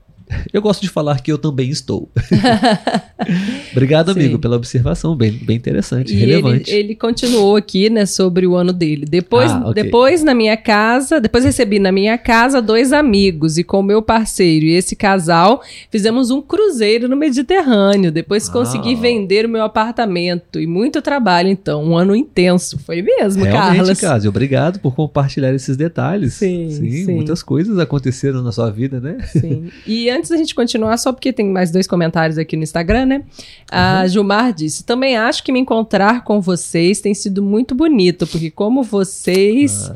Eu 0.53 0.61
gosto 0.61 0.82
de 0.82 0.89
falar 0.89 1.21
que 1.21 1.32
eu 1.32 1.38
também 1.38 1.69
estou. 1.69 2.09
Obrigado, 3.71 4.13
Sim. 4.13 4.19
amigo, 4.19 4.39
pela 4.39 4.55
observação, 4.55 5.15
bem, 5.15 5.32
bem 5.32 5.57
interessante, 5.57 6.13
e 6.13 6.17
relevante. 6.17 6.71
Ele, 6.71 6.79
ele, 6.79 6.95
continuou 6.95 7.55
aqui, 7.55 7.89
né, 7.89 8.05
sobre 8.05 8.45
o 8.45 8.55
ano 8.55 8.73
dele. 8.73 9.05
Depois, 9.05 9.51
ah, 9.51 9.69
okay. 9.69 9.84
depois 9.84 10.23
na 10.23 10.34
minha 10.34 10.57
casa, 10.57 11.19
depois 11.19 11.43
recebi 11.43 11.79
na 11.79 11.91
minha 11.91 12.17
casa 12.17 12.61
dois 12.61 12.91
amigos 12.91 13.57
e 13.57 13.63
com 13.63 13.82
meu 13.82 14.01
parceiro 14.01 14.65
e 14.65 14.73
esse 14.73 14.95
casal 14.95 15.61
fizemos 15.89 16.32
um 16.32 16.41
cruzeiro 16.41 17.07
no 17.07 17.15
Mediterrâneo. 17.15 18.11
Depois 18.11 18.49
ah. 18.49 18.51
consegui 18.51 18.95
vender 18.95 19.45
o 19.45 19.49
meu 19.49 19.63
apartamento 19.63 20.59
e 20.59 20.67
muito 20.67 21.01
trabalho, 21.01 21.49
então, 21.49 21.84
um 21.84 21.97
ano 21.97 22.15
intenso. 22.15 22.79
Foi 22.79 23.01
mesmo, 23.01 23.43
Realmente, 23.43 23.77
Carlos. 23.77 23.99
Carlos, 23.99 24.25
obrigado 24.25 24.79
por 24.79 24.95
compartilhar 24.95 25.53
esses 25.53 25.77
detalhes. 25.77 26.34
Sim, 26.34 26.69
sim, 26.71 27.05
sim, 27.05 27.15
muitas 27.15 27.43
coisas 27.43 27.77
aconteceram 27.79 28.41
na 28.41 28.51
sua 28.51 28.69
vida, 28.69 28.99
né? 28.99 29.17
Sim. 29.32 29.69
E 29.86 30.09
antes 30.22 30.30
da 30.30 30.38
gente 30.38 30.53
continuar, 30.53 30.97
só 30.97 31.11
porque 31.11 31.34
tem 31.34 31.47
mais 31.47 31.72
dois 31.72 31.88
comentários 31.88 32.38
aqui 32.38 32.55
no 32.55 32.63
Instagram, 32.63 33.05
né? 33.07 33.24
A 33.72 34.01
uhum. 34.01 34.07
Gilmar 34.07 34.53
disse: 34.53 34.84
Também 34.84 35.17
acho 35.17 35.43
que 35.43 35.51
me 35.51 35.59
encontrar 35.59 36.24
com 36.24 36.39
vocês 36.39 37.01
tem 37.01 37.13
sido 37.13 37.41
muito 37.41 37.74
bonito, 37.74 38.28
porque 38.28 38.51
como 38.51 38.84
vocês 38.84 39.91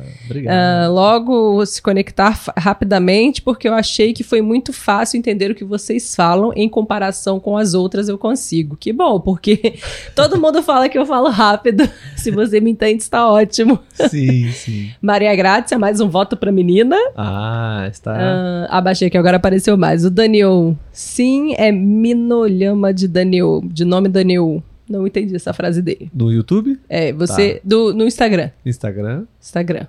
ah, 0.48 0.88
uh, 0.88 0.92
logo 0.92 1.66
se 1.66 1.82
conectar 1.82 2.40
rapidamente, 2.58 3.42
porque 3.42 3.68
eu 3.68 3.74
achei 3.74 4.14
que 4.14 4.24
foi 4.24 4.42
muito 4.42 4.74
fácil 4.74 5.18
entender 5.18 5.52
o 5.52 5.56
que 5.56 5.64
vocês 5.64 6.16
falam 6.16 6.52
em 6.56 6.68
comparação 6.68 7.40
com 7.40 7.58
as 7.58 7.74
outras, 7.74 8.10
eu 8.10 8.18
consigo. 8.18 8.76
Que 8.76 8.92
bom, 8.92 9.20
porque 9.20 9.76
todo 10.16 10.42
mundo 10.42 10.64
fala 10.64 10.90
que 10.90 10.98
eu 10.98 11.06
falo 11.06 11.30
rápido. 11.30 11.88
Se 12.18 12.32
você 12.32 12.60
me 12.60 12.72
entende, 12.72 13.04
está 13.04 13.30
ótimo. 13.30 13.80
Sim, 14.10 14.50
sim. 14.54 14.92
Maria 15.00 15.36
Grácia, 15.36 15.78
mais 15.78 16.00
um 16.02 16.10
voto 16.10 16.36
para 16.36 16.52
menina. 16.52 16.98
Ah, 17.16 17.88
está. 17.92 18.14
Uh, 18.14 18.68
abaixei 18.70 19.10
que 19.10 19.18
agora 19.18 19.38
apareceu 19.38 19.78
mais. 19.78 20.04
O 20.04 20.10
Daniel. 20.16 20.78
Sim, 20.94 21.54
é 21.56 21.74
Minolhama 21.74 22.94
de 22.94 23.06
Daniel. 23.06 23.62
De 23.66 23.84
nome 23.84 24.08
Daniel. 24.08 24.64
Não 24.90 25.06
entendi 25.06 25.36
essa 25.36 25.52
frase 25.52 25.82
dele. 25.82 26.10
No 26.14 26.32
YouTube? 26.32 26.80
É, 26.88 27.12
você. 27.12 27.56
Tá. 27.56 27.62
Do, 27.66 27.94
no 27.94 28.06
Instagram. 28.06 28.50
Instagram. 28.66 29.26
Instagram. 29.42 29.88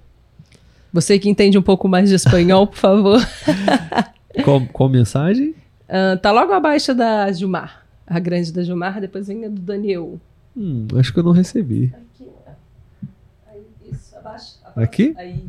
Você 0.92 1.16
que 1.18 1.28
entende 1.28 1.56
um 1.56 1.62
pouco 1.62 1.86
mais 1.86 2.08
de 2.08 2.16
espanhol, 2.16 2.66
por 2.66 2.76
favor. 2.76 3.20
qual, 4.42 4.60
qual 4.72 4.88
mensagem? 4.88 5.50
Uh, 5.88 6.18
tá 6.20 6.32
logo 6.32 6.52
abaixo 6.52 6.92
da 6.92 7.30
Gilmar. 7.30 7.86
A 8.04 8.18
grande 8.18 8.52
da 8.52 8.64
Gilmar, 8.64 9.00
depois 9.00 9.28
vem 9.28 9.44
a 9.44 9.48
do 9.48 9.60
Daniel. 9.60 10.18
Hum, 10.56 10.88
acho 10.96 11.12
que 11.12 11.20
eu 11.20 11.24
não 11.24 11.32
recebi. 11.32 11.94
Aqui. 11.94 12.28
Aí, 13.46 13.62
isso, 13.92 14.16
abaixo. 14.16 14.58
abaixo. 14.64 14.80
Aqui? 14.80 15.14
Aí, 15.16 15.44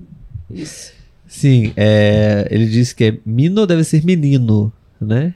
isso. 0.52 0.97
Sim, 1.28 1.74
é, 1.76 2.48
ele 2.50 2.66
disse 2.68 2.96
que 2.96 3.04
é 3.04 3.18
Mino 3.26 3.68
deve 3.68 3.84
ser 3.84 4.04
menino, 4.04 4.72
né? 5.00 5.34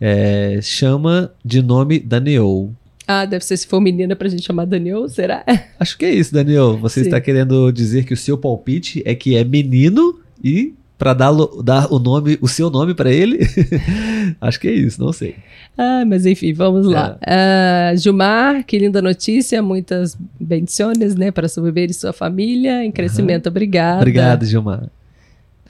É, 0.00 0.58
chama 0.62 1.32
de 1.44 1.62
nome 1.62 1.98
Daniel. 1.98 2.70
Ah, 3.06 3.24
deve 3.24 3.44
ser 3.44 3.56
se 3.56 3.66
for 3.66 3.80
menina 3.80 4.16
pra 4.16 4.28
gente 4.28 4.42
chamar 4.42 4.64
Daniel, 4.64 5.08
será? 5.08 5.44
Acho 5.78 5.96
que 5.96 6.04
é 6.04 6.14
isso, 6.14 6.32
Daniel. 6.32 6.76
Você 6.78 7.00
Sim. 7.00 7.06
está 7.06 7.20
querendo 7.20 7.70
dizer 7.70 8.04
que 8.04 8.14
o 8.14 8.16
seu 8.16 8.36
palpite 8.36 9.02
é 9.04 9.14
que 9.14 9.36
é 9.36 9.44
menino 9.44 10.20
e 10.42 10.74
para 10.96 11.12
dar, 11.12 11.32
dar 11.62 11.92
o 11.92 11.98
nome, 11.98 12.38
o 12.40 12.48
seu 12.48 12.70
nome 12.70 12.94
para 12.94 13.12
ele? 13.12 13.40
Acho 14.40 14.58
que 14.58 14.68
é 14.68 14.72
isso, 14.72 15.00
não 15.02 15.12
sei. 15.12 15.36
Ah, 15.76 16.04
mas 16.06 16.24
enfim, 16.24 16.52
vamos 16.52 16.86
lá. 16.86 17.18
Uh, 17.20 17.96
Gilmar, 17.96 18.64
que 18.64 18.78
linda 18.78 19.02
notícia, 19.02 19.60
muitas 19.60 20.16
bendições, 20.40 21.14
né, 21.14 21.30
para 21.30 21.48
seu 21.48 21.62
bebê 21.62 21.86
e 21.86 21.92
sua 21.92 22.12
família, 22.12 22.84
em 22.84 22.92
crescimento, 22.92 23.46
uhum. 23.46 23.52
obrigada. 23.52 23.98
Obrigado, 23.98 24.46
Gilmar. 24.46 24.88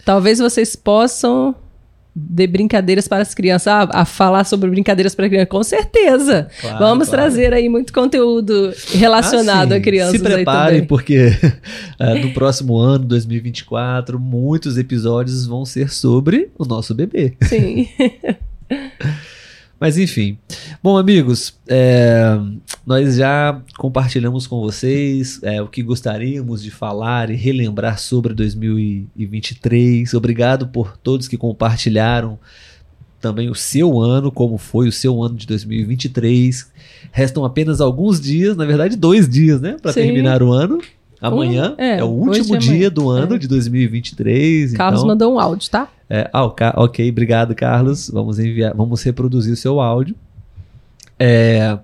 Talvez 0.05 0.39
vocês 0.39 0.77
possam 0.77 1.55
de 2.17 2.47
brincadeiras 2.47 3.09
para 3.09 3.23
as 3.23 3.35
crianças, 3.35 3.67
a, 3.67 3.89
a 3.91 4.05
falar 4.05 4.45
sobre 4.45 4.71
brincadeiras 4.71 5.15
para 5.15 5.29
crianças, 5.29 5.49
com 5.49 5.65
certeza. 5.65 6.49
Claro, 6.61 6.79
Vamos 6.79 7.09
claro. 7.09 7.23
trazer 7.23 7.53
aí 7.53 7.69
muito 7.69 7.93
conteúdo 7.93 8.73
relacionado 8.93 9.73
ah, 9.73 9.77
a 9.77 9.81
crianças. 9.81 10.19
Se 10.19 10.23
preparem, 10.23 10.85
porque 10.85 11.31
uh, 11.99 12.15
no 12.25 12.33
próximo 12.33 12.79
ano, 12.79 13.05
2024, 13.05 14.21
muitos 14.21 14.79
episódios 14.79 15.45
vão 15.45 15.65
ser 15.65 15.91
sobre 15.91 16.51
o 16.57 16.65
nosso 16.65 16.95
bebê. 16.95 17.35
Sim. 17.43 17.89
Mas 19.85 19.99
enfim. 19.99 20.39
Bom, 20.83 20.97
amigos, 20.97 21.61
é, 21.69 22.39
nós 22.87 23.17
já 23.17 23.61
compartilhamos 23.77 24.47
com 24.47 24.59
vocês 24.63 25.39
é, 25.43 25.61
o 25.61 25.69
que 25.69 25.83
gostaríamos 25.83 26.63
de 26.63 26.71
falar 26.71 27.29
e 27.29 27.37
relembrar 27.37 27.99
sobre 27.99 28.33
2023. 28.33 30.15
Obrigado 30.15 30.69
por 30.69 30.97
todos 30.97 31.29
que 31.29 31.37
compartilharam 31.37 32.39
também 33.21 33.51
o 33.51 33.55
seu 33.55 34.01
ano, 34.01 34.33
como 34.33 34.57
foi 34.57 34.89
o 34.89 34.93
seu 34.93 35.23
ano 35.23 35.37
de 35.37 35.47
2023. 35.47 36.67
Restam 37.13 37.45
apenas 37.45 37.79
alguns 37.79 38.19
dias, 38.19 38.57
na 38.57 38.65
verdade, 38.65 38.97
dois 38.97 39.29
dias, 39.29 39.61
né, 39.61 39.77
para 39.83 39.93
terminar 39.93 40.43
o 40.43 40.51
ano. 40.51 40.81
Amanhã 41.27 41.75
é, 41.79 41.99
é, 41.99 42.05
o 42.05 42.09
último 42.09 42.59
dia 42.59 42.91
do 42.91 43.09
ano 43.09 43.37
é. 43.37 43.39
de 43.39 43.49
2023. 43.49 44.75
Carlos 44.75 45.01
então, 45.01 45.09
mandou 45.09 45.35
um 45.35 45.41
áudio, 45.41 45.71
tá? 45.71 45.89
É, 46.09 46.29
ah, 46.31 46.45
ok, 46.77 47.09
obrigado, 47.09 47.55
Carlos. 47.55 48.11
Vamos 48.11 48.39
enviar, 48.39 48.75
vamos 48.75 49.03
reproduzir 49.03 49.55
o 49.55 49.57
seu 49.57 49.81
áudio. 49.81 50.15
É, 51.19 51.79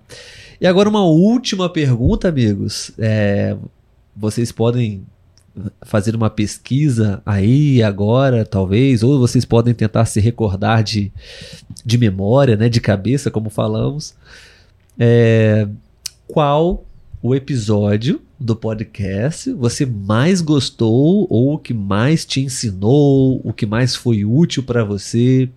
e 0.61 0.67
agora 0.67 0.91
uma 0.91 1.05
última 1.05 1.71
pergunta, 1.71 2.29
amigos. 2.29 2.93
É, 2.99 3.57
vocês 4.15 4.53
podem 4.53 5.07
fazer 5.83 6.15
uma 6.15 6.29
pesquisa 6.29 7.23
aí 7.25 7.83
agora, 7.83 8.45
talvez, 8.45 9.03
ou 9.03 9.19
vocês 9.19 9.47
podem 9.47 9.73
tentar 9.73 10.05
se 10.05 10.21
recordar 10.21 10.83
de, 10.85 11.11
de 11.85 11.97
memória, 11.97 12.57
né, 12.57 12.69
de 12.69 12.81
cabeça, 12.81 13.31
como 13.31 13.49
falamos. 13.49 14.15
É, 14.99 15.67
qual 16.29 16.85
o 17.23 17.35
episódio 17.35 18.21
do 18.41 18.57
podcast 18.57 19.53
você 19.53 19.85
mais 19.85 20.41
gostou 20.41 21.27
ou 21.29 21.55
o 21.55 21.59
que 21.59 21.75
mais 21.75 22.25
te 22.25 22.41
ensinou, 22.41 23.39
o 23.45 23.53
que 23.53 23.67
mais 23.67 23.95
foi 23.95 24.25
útil 24.25 24.63
para 24.63 24.83
você? 24.83 25.51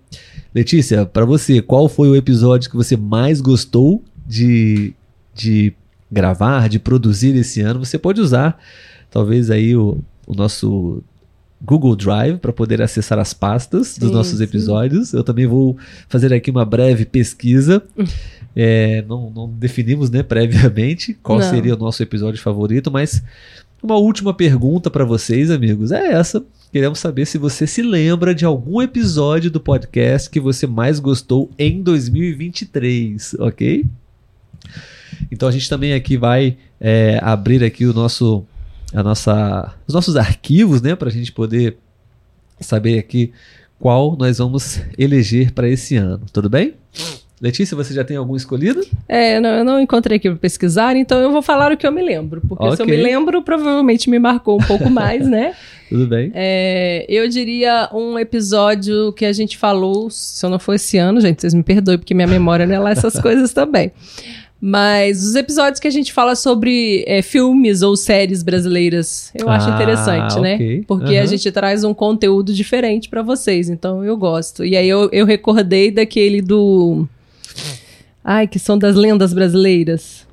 Letícia, 0.53 1.05
para 1.05 1.23
você, 1.23 1.61
qual 1.61 1.87
foi 1.87 2.09
o 2.09 2.15
episódio 2.15 2.69
que 2.69 2.75
você 2.75 2.97
mais 2.97 3.39
gostou 3.39 4.03
de, 4.27 4.93
de 5.33 5.73
gravar, 6.11 6.67
de 6.67 6.77
produzir 6.77 7.33
esse 7.35 7.61
ano? 7.61 7.83
Você 7.83 7.97
pode 7.97 8.19
usar 8.19 8.59
talvez 9.09 9.49
aí 9.49 9.75
o, 9.75 9.99
o 10.27 10.35
nosso 10.35 11.01
Google 11.63 11.95
Drive 11.95 12.39
para 12.39 12.51
poder 12.51 12.81
acessar 12.81 13.17
as 13.17 13.33
pastas 13.33 13.97
dos 13.97 14.09
sim, 14.09 14.13
nossos 14.13 14.41
episódios. 14.41 15.09
Sim. 15.09 15.17
Eu 15.17 15.23
também 15.23 15.47
vou 15.47 15.77
fazer 16.09 16.33
aqui 16.33 16.51
uma 16.51 16.65
breve 16.65 17.05
pesquisa. 17.05 17.81
É, 18.55 19.01
não, 19.07 19.31
não, 19.31 19.49
definimos 19.49 20.09
né, 20.09 20.21
previamente 20.23 21.13
qual 21.23 21.39
não. 21.39 21.49
seria 21.49 21.73
o 21.75 21.77
nosso 21.77 22.03
episódio 22.03 22.41
favorito, 22.41 22.91
mas 22.91 23.23
uma 23.81 23.97
última 23.97 24.33
pergunta 24.33 24.89
para 24.89 25.03
vocês, 25.03 25.51
amigos, 25.51 25.91
é 25.91 26.13
essa. 26.13 26.43
Queremos 26.71 26.99
saber 26.99 27.25
se 27.25 27.37
você 27.37 27.67
se 27.67 27.81
lembra 27.81 28.33
de 28.33 28.45
algum 28.45 28.81
episódio 28.81 29.51
do 29.51 29.59
podcast 29.59 30.29
que 30.29 30.39
você 30.39 30.65
mais 30.65 30.99
gostou 30.99 31.51
em 31.57 31.81
2023, 31.81 33.35
ok? 33.39 33.85
Então 35.31 35.49
a 35.49 35.51
gente 35.51 35.69
também 35.69 35.93
aqui 35.93 36.17
vai 36.17 36.57
é, 36.79 37.19
abrir 37.21 37.63
aqui 37.63 37.85
o 37.85 37.93
nosso 37.93 38.45
a 38.93 39.01
nossa, 39.01 39.73
os 39.87 39.93
nossos 39.93 40.15
arquivos, 40.15 40.81
né, 40.81 40.95
para 40.95 41.09
a 41.09 41.11
gente 41.11 41.31
poder 41.31 41.77
saber 42.59 42.99
aqui 42.99 43.33
qual 43.79 44.15
nós 44.15 44.37
vamos 44.37 44.79
eleger 44.97 45.51
para 45.51 45.67
esse 45.67 45.95
ano. 45.97 46.21
Tudo 46.31 46.49
bem? 46.49 46.75
Letícia, 47.43 47.75
você 47.75 47.93
já 47.93 48.05
tem 48.05 48.15
algum 48.15 48.37
escolhido? 48.37 48.87
É, 49.05 49.37
não, 49.37 49.49
eu 49.49 49.65
não 49.65 49.77
encontrei 49.81 50.15
aqui 50.15 50.29
para 50.29 50.39
pesquisar, 50.39 50.95
então 50.95 51.19
eu 51.19 51.29
vou 51.29 51.41
falar 51.41 51.73
o 51.73 51.77
que 51.77 51.85
eu 51.85 51.91
me 51.91 52.01
lembro. 52.01 52.39
Porque 52.47 52.63
okay. 52.63 52.77
se 52.77 52.81
eu 52.81 52.85
me 52.87 52.95
lembro, 52.95 53.41
provavelmente 53.41 54.09
me 54.09 54.17
marcou 54.17 54.57
um 54.57 54.63
pouco 54.63 54.89
mais, 54.89 55.27
né? 55.27 55.53
Tudo 55.89 56.07
bem. 56.07 56.31
É, 56.33 57.05
eu 57.09 57.27
diria 57.27 57.89
um 57.93 58.17
episódio 58.17 59.11
que 59.11 59.25
a 59.25 59.33
gente 59.33 59.57
falou, 59.57 60.09
se 60.09 60.45
eu 60.45 60.49
não 60.49 60.57
for 60.57 60.73
esse 60.73 60.97
ano, 60.97 61.19
gente, 61.19 61.41
vocês 61.41 61.53
me 61.53 61.61
perdoem, 61.63 61.97
porque 61.97 62.13
minha 62.13 62.27
memória 62.27 62.65
não 62.65 62.75
é 62.75 62.79
lá 62.79 62.91
essas 62.91 63.13
coisas 63.19 63.51
também. 63.51 63.91
Mas 64.61 65.21
os 65.21 65.35
episódios 65.35 65.81
que 65.81 65.87
a 65.89 65.91
gente 65.91 66.13
fala 66.13 66.37
sobre 66.37 67.03
é, 67.05 67.21
filmes 67.21 67.81
ou 67.81 67.97
séries 67.97 68.41
brasileiras, 68.41 69.33
eu 69.35 69.49
acho 69.49 69.69
Ah, 69.69 69.75
interessante, 69.75 70.39
né? 70.39 70.55
ok. 70.55 70.83
Porque 70.87 71.17
a 71.17 71.19
Aham. 71.19 71.27
gente 71.27 71.51
traz 71.51 71.83
um 71.83 71.93
conteúdo 71.93 72.53
diferente 72.53 73.09
pra 73.09 73.21
vocês, 73.21 73.69
então 73.69 74.01
eu 74.05 74.15
gosto. 74.15 74.63
E 74.63 74.77
aí 74.77 74.87
eu, 74.87 75.09
eu 75.11 75.25
recordei 75.25 75.91
daquele 75.91 76.41
do. 76.41 77.05
Ai, 78.23 78.47
que 78.47 78.57
são 78.59 78.77
das 78.77 78.95
lendas 78.95 79.33
brasileiras. 79.33 80.25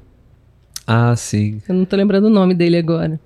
Ah, 0.86 1.14
sim. 1.16 1.60
Eu 1.68 1.74
não 1.74 1.84
tô 1.84 1.96
lembrando 1.96 2.24
o 2.24 2.30
nome 2.30 2.54
dele 2.54 2.76
agora. 2.76 3.18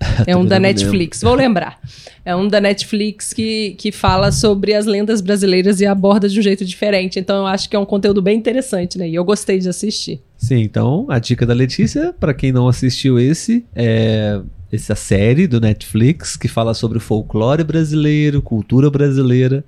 É 0.26 0.36
um 0.36 0.44
da 0.44 0.58
Netflix, 0.58 1.22
vou 1.22 1.34
lembrar. 1.34 1.78
É 2.24 2.34
um 2.34 2.48
da 2.48 2.60
Netflix 2.60 3.32
que, 3.32 3.76
que 3.78 3.92
fala 3.92 4.32
sobre 4.32 4.74
as 4.74 4.84
lendas 4.84 5.20
brasileiras 5.20 5.80
e 5.80 5.86
aborda 5.86 6.28
de 6.28 6.38
um 6.38 6.42
jeito 6.42 6.64
diferente. 6.64 7.18
Então 7.20 7.38
eu 7.38 7.46
acho 7.46 7.68
que 7.68 7.76
é 7.76 7.78
um 7.78 7.84
conteúdo 7.84 8.20
bem 8.20 8.36
interessante, 8.36 8.98
né? 8.98 9.08
E 9.08 9.14
eu 9.14 9.24
gostei 9.24 9.58
de 9.60 9.68
assistir. 9.68 10.20
Sim, 10.36 10.60
então 10.60 11.06
a 11.08 11.20
dica 11.20 11.46
da 11.46 11.54
Letícia, 11.54 12.12
pra 12.18 12.34
quem 12.34 12.50
não 12.50 12.66
assistiu 12.68 13.18
esse, 13.18 13.64
é 13.74 14.40
essa 14.72 14.94
série 14.94 15.46
do 15.46 15.60
Netflix 15.60 16.36
que 16.36 16.48
fala 16.48 16.72
sobre 16.72 16.98
o 16.98 17.00
folclore 17.00 17.62
brasileiro, 17.62 18.40
cultura 18.40 18.90
brasileira. 18.90 19.64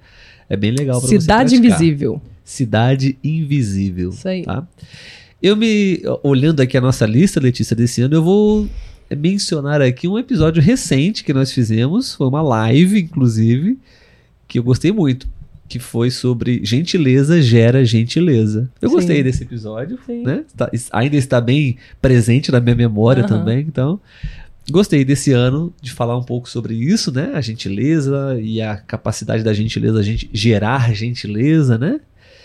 É 0.48 0.56
bem 0.56 0.70
legal 0.72 1.00
pra 1.00 1.08
você 1.08 1.20
Cidade. 1.20 1.56
Invisível. 1.56 2.20
Cidade 2.45 3.16
Invisível. 3.24 4.11
Isso 4.11 4.28
aí. 4.28 4.42
Tá? 4.42 4.66
Eu 5.42 5.57
me. 5.57 6.01
Olhando 6.22 6.61
aqui 6.61 6.76
a 6.76 6.80
nossa 6.80 7.07
lista, 7.07 7.40
Letícia, 7.40 7.74
desse 7.74 8.03
ano, 8.03 8.14
eu 8.14 8.22
vou 8.22 8.68
mencionar 9.16 9.80
aqui 9.82 10.09
um 10.09 10.18
episódio 10.18 10.62
recente 10.62 11.24
que 11.24 11.32
nós 11.32 11.53
fizemos. 11.53 12.14
Foi 12.14 12.26
uma 12.26 12.42
live, 12.42 13.01
inclusive, 13.01 13.78
que 14.49 14.59
eu 14.59 14.62
gostei 14.62 14.92
muito. 14.92 15.26
Que 15.66 15.78
foi 15.78 16.11
sobre 16.11 16.61
gentileza 16.62 17.40
gera 17.40 17.84
gentileza. 17.84 18.70
Eu 18.82 18.90
Sim. 18.90 18.95
gostei 18.97 19.22
desse 19.22 19.42
episódio, 19.42 19.99
Sim. 20.07 20.22
né? 20.22 20.45
Está- 20.47 20.70
ainda 20.92 21.16
está 21.16 21.40
bem 21.40 21.76
presente 22.03 22.53
na 22.53 22.61
minha 22.61 22.76
memória 22.76 23.24
Aham. 23.24 23.38
também, 23.38 23.61
então. 23.61 23.99
Gostei 24.70 25.05
desse 25.05 25.32
ano 25.32 25.72
de 25.80 25.90
falar 25.90 26.16
um 26.16 26.22
pouco 26.22 26.49
sobre 26.49 26.74
isso, 26.74 27.12
né? 27.12 27.32
A 27.34 27.40
gentileza 27.40 28.38
e 28.40 28.61
a 28.62 28.76
capacidade 28.76 29.42
da 29.42 29.53
gentileza, 29.53 29.99
a 29.99 30.03
gente 30.03 30.28
gerar 30.32 30.95
gentileza, 30.95 31.76
né? 31.76 32.01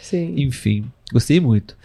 Sim. 0.09 0.33
Enfim, 0.37 0.85
gostei 1.11 1.39
muito. 1.39 1.75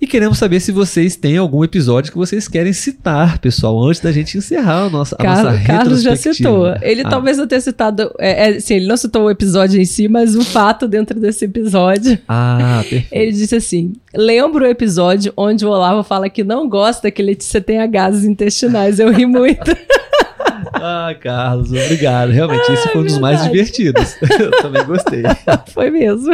E 0.00 0.06
queremos 0.06 0.38
saber 0.38 0.60
se 0.60 0.70
vocês 0.72 1.16
têm 1.16 1.36
algum 1.36 1.62
episódio 1.64 2.10
que 2.12 2.18
vocês 2.18 2.46
querem 2.48 2.72
citar, 2.72 3.38
pessoal, 3.38 3.84
antes 3.84 4.00
da 4.00 4.10
gente 4.12 4.36
encerrar 4.38 4.84
a 4.84 4.90
nossa, 4.90 5.16
a 5.18 5.24
nossa 5.24 5.42
Carlos, 5.42 5.66
Carlos 5.66 6.02
já 6.02 6.16
citou. 6.16 6.74
Ele 6.82 7.02
Ah, 7.04 7.08
talvez 7.08 7.36
não 7.38 7.46
tenha 7.46 7.60
citado. 7.60 8.12
É, 8.18 8.50
é, 8.50 8.60
sim, 8.60 8.74
ele 8.74 8.86
não 8.86 8.96
citou 8.96 9.24
o 9.24 9.30
episódio 9.30 9.80
em 9.80 9.84
si, 9.84 10.08
mas 10.08 10.34
o 10.36 10.44
fato 10.44 10.86
dentro 10.88 11.18
desse 11.18 11.44
episódio. 11.44 12.18
Ah, 12.28 12.78
perfeito. 12.80 13.08
Ele 13.12 13.32
disse 13.32 13.54
assim: 13.56 13.92
lembro 14.14 14.64
o 14.64 14.68
episódio 14.68 15.32
onde 15.36 15.64
o 15.64 15.68
Olavo 15.70 16.02
fala 16.02 16.28
que 16.28 16.42
não 16.44 16.68
gosta 16.68 17.10
que 17.10 17.22
Letícia 17.22 17.60
tenha 17.60 17.86
gases 17.86 18.24
intestinais. 18.24 18.98
Eu 18.98 19.10
ri 19.12 19.26
muito. 19.26 19.70
Ah, 20.74 21.14
Carlos, 21.20 21.70
obrigado. 21.70 22.30
Realmente, 22.30 22.72
esse 22.72 22.88
foi 22.88 23.02
um 23.02 23.04
dos 23.04 23.18
mais 23.18 23.40
verdade. 23.46 23.72
divertidos. 23.72 24.16
Eu 24.40 24.50
também 24.62 24.84
gostei. 24.84 25.22
Foi 25.72 25.90
mesmo. 25.90 26.32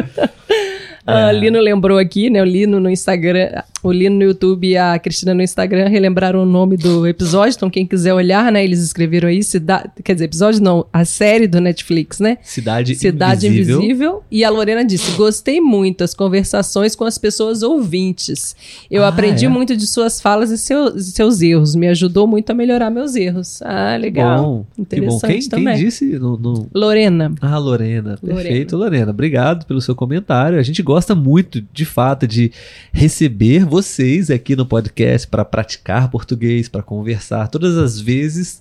Ah, 1.10 1.30
É. 1.30 1.32
Lino 1.32 1.58
lembrou 1.58 1.96
aqui, 1.98 2.28
né? 2.28 2.42
O 2.42 2.44
Lino 2.44 2.78
no 2.78 2.90
Instagram, 2.90 3.50
o 3.82 3.92
Lino 3.92 4.16
no 4.16 4.22
YouTube 4.22 4.66
e 4.68 4.76
a 4.76 4.98
Cristina 4.98 5.32
no 5.34 5.42
Instagram 5.42 5.88
relembraram 5.88 6.42
o 6.42 6.46
nome 6.46 6.76
do 6.76 7.06
episódio. 7.06 7.54
Então, 7.56 7.70
quem 7.70 7.86
quiser 7.86 8.12
olhar, 8.12 8.50
né? 8.50 8.62
Eles 8.64 8.80
escreveram 8.80 9.28
aí, 9.28 9.42
cida... 9.42 9.90
quer 10.04 10.14
dizer, 10.14 10.24
episódio 10.26 10.62
não, 10.62 10.86
a 10.92 11.04
série 11.04 11.46
do 11.46 11.60
Netflix, 11.60 12.18
né? 12.18 12.38
Cidade, 12.42 12.94
Cidade 12.96 13.46
Invisível. 13.46 13.78
Invisível. 13.78 14.22
E 14.30 14.44
a 14.44 14.50
Lorena 14.50 14.84
disse: 14.84 15.12
Gostei 15.12 15.60
muito 15.60 15.98
das 15.98 16.14
conversações 16.14 16.94
com 16.96 17.04
as 17.04 17.18
pessoas 17.18 17.62
ouvintes. 17.62 18.54
Eu 18.90 19.04
Ah, 19.04 19.08
aprendi 19.08 19.46
é? 19.46 19.48
muito 19.48 19.76
de 19.76 19.86
suas 19.86 20.20
falas 20.20 20.50
e 20.50 20.58
seu- 20.58 20.98
seus 20.98 21.40
erros. 21.40 21.74
Me 21.74 21.88
ajudou 21.88 22.26
muito 22.26 22.50
a 22.50 22.54
melhorar 22.54 22.90
meus 22.90 23.14
erros. 23.14 23.60
Ah, 23.62 23.96
legal. 23.96 24.42
Bom, 24.42 24.64
que 24.64 24.76
bom. 24.76 24.82
Interessante 25.06 25.28
Quem, 25.32 25.40
quem 25.40 25.48
também. 25.48 25.76
disse? 25.76 26.04
No, 26.18 26.36
no- 26.36 26.68
Lorena. 26.74 27.32
Ah, 27.40 27.58
Lorena. 27.58 28.18
Perfeito, 28.24 28.76
Lorena. 28.76 29.10
Obrigado 29.10 29.64
pelo 29.66 29.80
seu 29.80 29.94
comentário. 29.94 30.58
A 30.58 30.62
gente 30.62 30.82
gosta 30.82 31.14
muito, 31.14 31.62
de 31.72 31.84
fato, 31.84 32.26
de 32.26 32.50
receber 32.92 33.64
vocês 33.68 34.30
aqui 34.30 34.56
no 34.56 34.66
podcast 34.66 35.28
para 35.28 35.44
praticar 35.44 36.10
português, 36.10 36.68
para 36.68 36.82
conversar. 36.82 37.48
Todas 37.48 37.76
as 37.76 38.00
vezes, 38.00 38.60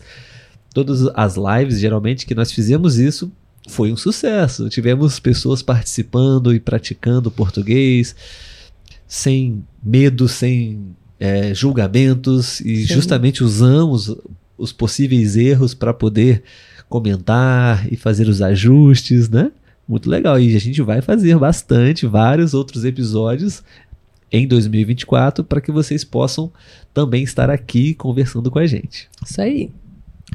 todas 0.74 1.08
as 1.16 1.36
lives, 1.36 1.80
geralmente, 1.80 2.26
que 2.26 2.36
nós 2.36 2.52
fizemos 2.52 3.00
isso, 3.00 3.32
foi 3.68 3.92
um 3.92 3.98
sucesso. 3.98 4.70
Tivemos 4.70 5.20
pessoas 5.20 5.62
participando 5.62 6.54
e 6.54 6.60
praticando 6.60 7.32
português 7.32 8.16
sem 9.08 9.64
medo, 9.82 10.28
sem 10.28 10.96
é, 11.20 11.54
julgamentos 11.54 12.60
e 12.62 12.86
Sim. 12.86 12.94
justamente 12.94 13.44
usamos 13.44 14.16
os 14.58 14.72
possíveis 14.72 15.36
erros 15.36 15.74
para 15.74 15.94
poder 15.94 16.44
comentar 16.90 17.92
e 17.92 17.96
fazer 17.96 18.28
os 18.28 18.42
ajustes, 18.42 19.30
né? 19.30 19.52
Muito 19.88 20.10
legal. 20.10 20.40
E 20.40 20.56
a 20.56 20.60
gente 20.60 20.82
vai 20.82 21.02
fazer 21.02 21.38
bastante, 21.38 22.06
vários 22.06 22.54
outros 22.54 22.84
episódios 22.84 23.64
em 24.32 24.48
2024 24.48 25.44
para 25.44 25.62
que 25.62 25.72
vocês 25.72 26.04
possam 26.04 26.52
também 26.94 27.24
estar 27.24 27.50
aqui 27.50 27.94
conversando 27.94 28.52
com 28.52 28.60
a 28.60 28.66
gente. 28.66 29.10
Isso 29.26 29.42
aí. 29.42 29.72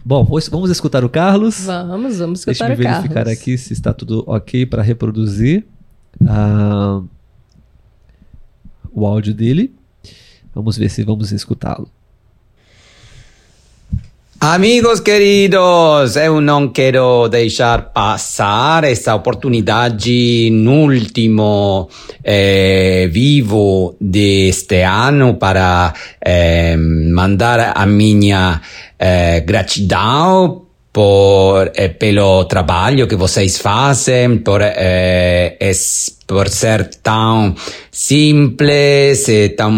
Bom, 0.05 0.24
vamos 0.24 0.70
escutar 0.70 1.05
o 1.05 1.09
Carlos. 1.09 1.64
Vamos, 1.64 2.18
vamos 2.18 2.45
Deixa 2.45 2.64
escutar 2.64 2.70
eu 2.70 2.74
o 2.74 2.78
verificar 2.78 3.24
Carlos. 3.24 3.32
aqui 3.32 3.59
se 3.59 3.72
está 3.72 3.93
tudo 3.93 4.24
ok 4.26 4.66
para 4.66 4.82
reproduzir 4.82 5.64
ah, 6.26 7.03
o 8.90 9.07
áudio 9.07 9.34
dele. 9.34 9.74
Vamos 10.55 10.76
ver 10.76 10.88
se 10.90 11.05
vamos 11.05 11.30
escutá-lo. 11.32 11.88
Amigos 14.45 14.99
queridos, 14.99 16.16
eu 16.16 16.40
não 16.40 16.66
quero 16.66 17.28
deixar 17.28 17.93
passar 17.93 18.82
essa 18.82 19.14
oportunidade 19.14 20.51
no 20.51 20.93
último 20.93 21.88
eh, 22.24 23.09
vivo 23.12 23.95
deste 24.01 24.82
ano 24.82 25.34
para 25.34 25.95
eh, 26.20 26.76
mandar 26.76 27.72
a 27.72 27.86
minha 27.86 28.61
eh, 28.99 29.38
gratidão 29.43 30.61
por, 30.93 31.72
eh, 31.74 31.88
pelo 31.88 32.45
trabalho 32.45 33.07
que 33.07 33.16
vocês 33.16 33.59
fazem, 33.59 34.38
por, 34.38 34.61
eh, 34.62 35.57
por 36.26 36.49
ser 36.49 36.88
tão 37.03 37.55
simples, 37.90 39.26
tão 39.57 39.72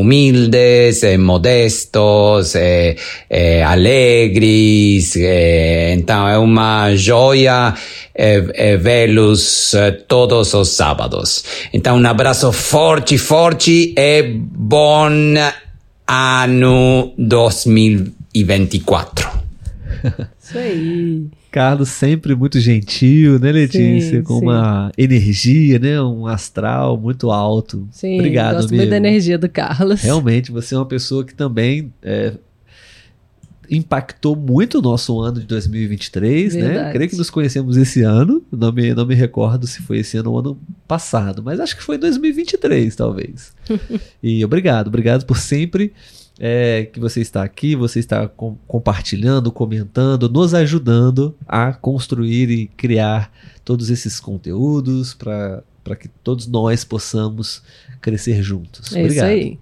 humildes, 0.00 1.02
modestos, 1.18 2.54
e, 2.54 2.96
e 3.30 3.62
alegres. 3.62 5.16
então 5.16 6.28
é 6.28 6.38
uma 6.38 6.94
joia 6.94 7.74
eh, 8.20 8.44
eh, 8.54 8.76
vê-los 8.76 9.74
eh, 9.74 9.92
todos 10.08 10.52
os 10.52 10.70
sábados. 10.70 11.44
Então 11.72 11.96
um 11.96 12.04
abraço 12.04 12.52
forte, 12.52 13.16
forte 13.16 13.94
e 13.96 14.22
bom 14.34 15.08
ano 16.08 17.12
2024. 17.16 19.30
Isso 20.48 20.58
aí. 20.58 21.26
Carlos 21.50 21.90
sempre 21.90 22.34
muito 22.34 22.58
gentil, 22.58 23.38
né, 23.38 23.52
Letícia? 23.52 24.18
Sim, 24.18 24.22
Com 24.22 24.38
sim. 24.38 24.44
uma 24.46 24.90
energia, 24.96 25.78
né? 25.78 26.00
Um 26.00 26.26
astral 26.26 26.96
muito 26.96 27.30
alto. 27.30 27.86
Sim, 27.90 28.16
Obrigado, 28.16 28.54
gosto 28.54 28.68
amigo. 28.68 28.76
muito 28.76 28.90
da 28.90 28.96
energia 28.96 29.38
do 29.38 29.48
Carlos. 29.48 30.00
Realmente, 30.00 30.50
você 30.50 30.74
é 30.74 30.78
uma 30.78 30.86
pessoa 30.86 31.24
que 31.24 31.34
também 31.34 31.92
é, 32.02 32.32
impactou 33.70 34.34
muito 34.34 34.78
o 34.78 34.82
nosso 34.82 35.20
ano 35.20 35.40
de 35.40 35.46
2023, 35.46 36.54
né? 36.54 36.60
Verdade. 36.62 36.92
Creio 36.92 37.10
que 37.10 37.16
nos 37.16 37.30
conhecemos 37.30 37.76
esse 37.76 38.02
ano. 38.02 38.42
Não 38.50 38.72
me, 38.72 38.94
não 38.94 39.06
me 39.06 39.14
recordo 39.14 39.66
se 39.66 39.82
foi 39.82 39.98
esse 39.98 40.16
ano 40.16 40.32
ou 40.32 40.38
ano 40.38 40.58
passado, 40.86 41.42
mas 41.42 41.60
acho 41.60 41.76
que 41.76 41.82
foi 41.82 41.98
2023, 41.98 42.94
talvez. 42.96 43.52
e 44.22 44.44
obrigado, 44.44 44.88
obrigado 44.88 45.26
por 45.26 45.38
sempre 45.38 45.92
é, 46.38 46.88
que 46.92 47.00
você 47.00 47.20
está 47.20 47.42
aqui, 47.42 47.74
você 47.74 47.98
está 47.98 48.28
com- 48.28 48.56
compartilhando, 48.66 49.50
comentando, 49.50 50.28
nos 50.28 50.54
ajudando 50.54 51.34
a 51.46 51.72
construir 51.72 52.50
e 52.50 52.66
criar 52.68 53.32
todos 53.64 53.90
esses 53.90 54.20
conteúdos 54.20 55.14
para 55.14 55.62
que 55.98 56.08
todos 56.22 56.46
nós 56.46 56.84
possamos 56.84 57.62
crescer 58.00 58.42
juntos. 58.42 58.94
É 58.94 59.02
obrigado. 59.02 59.30
isso 59.30 59.46
aí. 59.46 59.58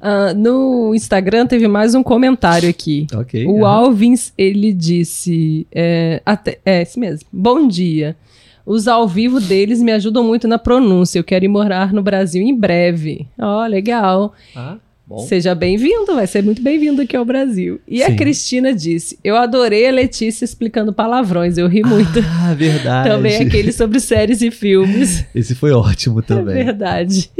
Ah, 0.00 0.32
no 0.34 0.94
Instagram 0.94 1.46
teve 1.46 1.68
mais 1.68 1.94
um 1.94 2.02
comentário 2.02 2.68
aqui. 2.68 3.06
Ok. 3.14 3.46
O 3.46 3.64
aham. 3.66 3.74
Alvins, 3.86 4.32
ele 4.36 4.72
disse. 4.72 5.66
É, 5.70 6.22
até, 6.24 6.58
é 6.64 6.82
esse 6.82 6.98
mesmo. 6.98 7.28
Bom 7.32 7.68
dia. 7.68 8.16
Os 8.64 8.88
ao 8.88 9.06
vivo 9.06 9.40
deles 9.40 9.80
me 9.82 9.92
ajudam 9.92 10.24
muito 10.24 10.48
na 10.48 10.58
pronúncia. 10.58 11.18
Eu 11.18 11.24
quero 11.24 11.44
ir 11.44 11.48
morar 11.48 11.92
no 11.92 12.02
Brasil 12.02 12.42
em 12.42 12.54
breve. 12.54 13.26
Ó, 13.38 13.66
legal. 13.66 14.32
Ah, 14.56 14.76
bom. 15.08 15.18
Seja 15.20 15.54
bem-vindo, 15.54 16.14
vai 16.14 16.26
ser 16.26 16.42
muito 16.42 16.60
bem-vindo 16.62 17.00
aqui 17.02 17.16
ao 17.16 17.24
Brasil. 17.24 17.80
E 17.88 18.02
a 18.02 18.06
Sim. 18.06 18.16
Cristina 18.16 18.74
disse: 18.74 19.18
Eu 19.24 19.36
adorei 19.36 19.88
a 19.88 19.90
Letícia 19.90 20.44
explicando 20.44 20.92
palavrões, 20.92 21.56
eu 21.56 21.66
ri 21.66 21.82
muito. 21.82 22.18
Ah, 22.40 22.54
verdade. 22.54 23.08
Também 23.08 23.36
aquele 23.36 23.72
sobre 23.72 24.00
séries 24.00 24.40
e 24.42 24.50
filmes. 24.50 25.24
Esse 25.34 25.54
foi 25.54 25.72
ótimo 25.72 26.20
É 26.20 26.22
também. 26.22 26.64
verdade. 26.64 27.30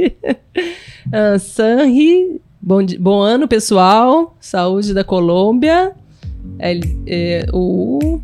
Uh, 1.07 1.37
Sanri, 1.39 2.41
bom, 2.61 2.85
bom 2.99 3.19
ano, 3.21 3.47
pessoal. 3.47 4.35
Saúde 4.39 4.93
da 4.93 5.03
Colômbia. 5.03 5.93
É, 6.57 6.79
é, 7.07 7.45
o, 7.53 8.19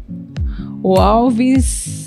o 0.84 0.96
Alves 1.00 2.05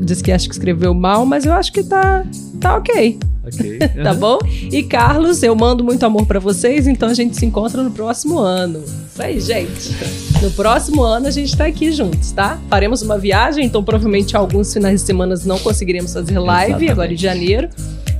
diz 0.00 0.22
que 0.22 0.32
acho 0.32 0.48
que 0.48 0.54
escreveu 0.54 0.94
mal, 0.94 1.24
mas 1.24 1.44
eu 1.44 1.52
acho 1.52 1.72
que 1.72 1.82
tá, 1.82 2.24
tá 2.60 2.76
ok. 2.76 3.18
Ok. 3.46 3.78
tá 4.02 4.12
bom? 4.12 4.38
E 4.72 4.82
Carlos, 4.82 5.42
eu 5.42 5.54
mando 5.54 5.84
muito 5.84 6.04
amor 6.04 6.26
para 6.26 6.40
vocês, 6.40 6.86
então 6.86 7.08
a 7.08 7.14
gente 7.14 7.36
se 7.36 7.46
encontra 7.46 7.82
no 7.82 7.90
próximo 7.92 8.38
ano. 8.38 8.82
Isso 8.82 9.22
aí, 9.22 9.40
gente. 9.40 9.94
No 10.42 10.50
próximo 10.50 11.02
ano 11.02 11.28
a 11.28 11.30
gente 11.30 11.56
tá 11.56 11.64
aqui 11.66 11.92
juntos, 11.92 12.32
tá? 12.32 12.58
Faremos 12.68 13.02
uma 13.02 13.16
viagem, 13.16 13.64
então 13.64 13.82
provavelmente 13.84 14.36
alguns 14.36 14.72
finais 14.72 15.00
de 15.00 15.06
semana 15.06 15.34
não 15.44 15.58
conseguiremos 15.58 16.12
fazer 16.12 16.38
live 16.38 16.70
Exatamente. 16.72 16.92
agora 16.92 17.12
em 17.12 17.16
janeiro. 17.16 17.68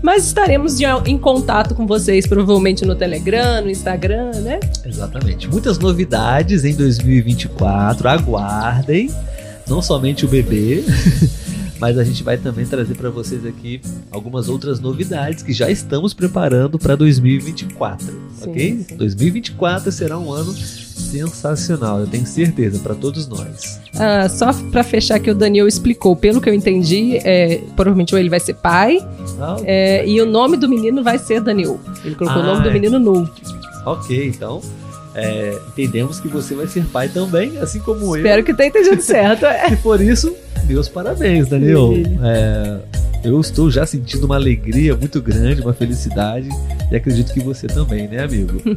Mas 0.02 0.26
estaremos 0.26 0.76
de, 0.76 0.84
em 1.06 1.18
contato 1.18 1.74
com 1.74 1.86
vocês, 1.86 2.26
provavelmente 2.26 2.84
no 2.84 2.94
Telegram, 2.94 3.62
no 3.62 3.70
Instagram, 3.70 4.30
né? 4.42 4.60
Exatamente. 4.84 5.48
Muitas 5.48 5.78
novidades 5.78 6.64
em 6.64 6.74
2024. 6.74 8.08
Aguardem. 8.08 9.10
Não 9.68 9.82
somente 9.82 10.24
o 10.24 10.28
bebê. 10.28 10.84
mas 11.78 11.98
a 11.98 12.04
gente 12.04 12.22
vai 12.22 12.36
também 12.38 12.64
trazer 12.64 12.94
para 12.94 13.10
vocês 13.10 13.44
aqui 13.44 13.80
algumas 14.10 14.48
outras 14.48 14.80
novidades 14.80 15.42
que 15.42 15.52
já 15.52 15.70
estamos 15.70 16.14
preparando 16.14 16.78
para 16.78 16.96
2024, 16.96 18.06
sim, 18.06 18.50
ok? 18.50 18.84
Sim. 18.88 18.96
2024 18.96 19.92
será 19.92 20.18
um 20.18 20.32
ano 20.32 20.54
sensacional, 20.54 22.00
eu 22.00 22.06
tenho 22.06 22.26
certeza, 22.26 22.78
para 22.78 22.94
todos 22.94 23.26
nós. 23.28 23.80
Ah, 23.94 24.28
só 24.28 24.52
para 24.70 24.82
fechar 24.82 25.18
que 25.20 25.30
o 25.30 25.34
Daniel 25.34 25.68
explicou, 25.68 26.16
pelo 26.16 26.40
que 26.40 26.48
eu 26.48 26.54
entendi, 26.54 27.18
é, 27.18 27.62
provavelmente 27.76 28.14
ele 28.14 28.30
vai 28.30 28.40
ser 28.40 28.54
pai 28.54 28.98
ah, 29.38 29.56
é, 29.64 30.06
e 30.06 30.20
o 30.20 30.26
nome 30.26 30.56
do 30.56 30.68
menino 30.68 31.02
vai 31.02 31.18
ser 31.18 31.40
Daniel. 31.40 31.78
Ele 32.04 32.14
colocou 32.14 32.42
ah, 32.42 32.44
o 32.44 32.46
nome 32.46 32.62
do 32.62 32.70
ah, 32.70 32.72
menino 32.72 32.98
novo. 32.98 33.30
Ok, 33.84 34.28
então 34.28 34.60
é, 35.16 35.58
entendemos 35.68 36.20
que 36.20 36.28
você 36.28 36.54
vai 36.54 36.66
ser 36.66 36.84
pai 36.84 37.08
também, 37.08 37.56
assim 37.58 37.80
como 37.80 38.00
Espero 38.00 38.16
eu. 38.16 38.16
Espero 38.18 38.44
que 38.44 38.54
tenha 38.54 38.68
entendido 38.68 39.00
certo. 39.02 39.46
É. 39.46 39.72
e 39.72 39.76
por 39.76 40.00
isso, 40.00 40.34
meus 40.66 40.88
parabéns, 40.88 41.48
Daniel. 41.48 41.92
É, 42.22 42.78
eu 43.24 43.40
estou 43.40 43.70
já 43.70 43.86
sentindo 43.86 44.26
uma 44.26 44.36
alegria 44.36 44.94
muito 44.94 45.20
grande, 45.22 45.62
uma 45.62 45.72
felicidade, 45.72 46.48
e 46.90 46.96
acredito 46.96 47.32
que 47.32 47.40
você 47.40 47.66
também, 47.66 48.06
né, 48.06 48.22
amigo? 48.22 48.60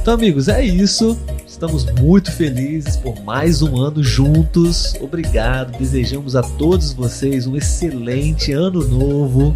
Então, 0.00 0.14
amigos, 0.14 0.48
é 0.48 0.64
isso. 0.64 1.18
Estamos 1.46 1.84
muito 2.00 2.32
felizes 2.32 2.96
por 2.96 3.20
mais 3.24 3.60
um 3.60 3.76
ano 3.76 4.02
juntos. 4.02 4.94
Obrigado. 5.02 5.76
Desejamos 5.76 6.34
a 6.34 6.40
todos 6.40 6.94
vocês 6.94 7.46
um 7.46 7.54
excelente 7.54 8.50
ano 8.52 8.88
novo. 8.88 9.54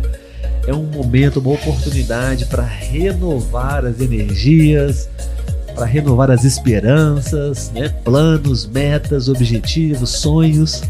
É 0.66 0.74
um 0.74 0.82
momento, 0.82 1.40
uma 1.40 1.52
oportunidade 1.52 2.44
para 2.46 2.64
renovar 2.64 3.86
as 3.86 3.98
energias, 3.98 5.08
para 5.74 5.86
renovar 5.86 6.30
as 6.30 6.44
esperanças, 6.44 7.70
né? 7.72 7.88
planos, 8.04 8.66
metas, 8.66 9.28
objetivos, 9.28 10.10
sonhos 10.10 10.82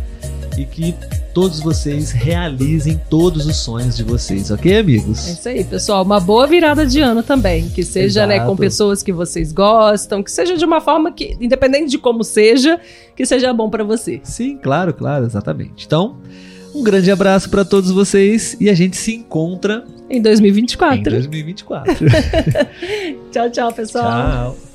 e 0.57 0.65
que 0.65 0.95
todos 1.33 1.61
vocês 1.61 2.11
realizem 2.11 3.01
todos 3.09 3.47
os 3.47 3.57
sonhos 3.57 3.97
de 3.97 4.03
vocês, 4.03 4.51
ok, 4.51 4.77
amigos? 4.79 5.29
É 5.29 5.33
isso 5.33 5.49
aí, 5.49 5.65
pessoal. 5.65 6.05
Uma 6.05 6.21
boa 6.21 6.47
virada 6.47 6.87
de 6.87 7.01
ano 7.01 7.23
também. 7.23 7.69
Que 7.71 7.83
seja 7.83 8.27
né, 8.27 8.41
com 8.41 8.55
pessoas 8.55 9.03
que 9.03 9.13
vocês 9.13 9.53
gostam, 9.53 10.23
que 10.23 10.31
seja 10.31 10.57
de 10.57 10.65
uma 10.65 10.81
forma 10.81 11.11
que, 11.13 11.37
independente 11.41 11.91
de 11.91 11.99
como 11.99 12.23
seja, 12.23 12.79
que 13.17 13.25
seja 13.25 13.53
bom 13.53 13.71
para 13.71 13.85
você. 13.85 14.21
Sim, 14.25 14.59
claro, 14.59 14.93
claro, 14.93 15.25
exatamente. 15.25 15.87
Então, 15.87 16.19
um 16.75 16.83
grande 16.83 17.11
abraço 17.11 17.49
para 17.49 17.65
todos 17.65 17.91
vocês 17.91 18.57
e 18.61 18.69
a 18.69 18.75
gente 18.75 18.97
se 18.97 19.15
encontra 19.15 19.85
em 20.11 20.21
2024. 20.21 20.99
Em 20.99 21.03
2024. 21.03 21.95
tchau, 23.33 23.51
tchau, 23.51 23.73
pessoal. 23.73 24.55
Tchau. 24.55 24.72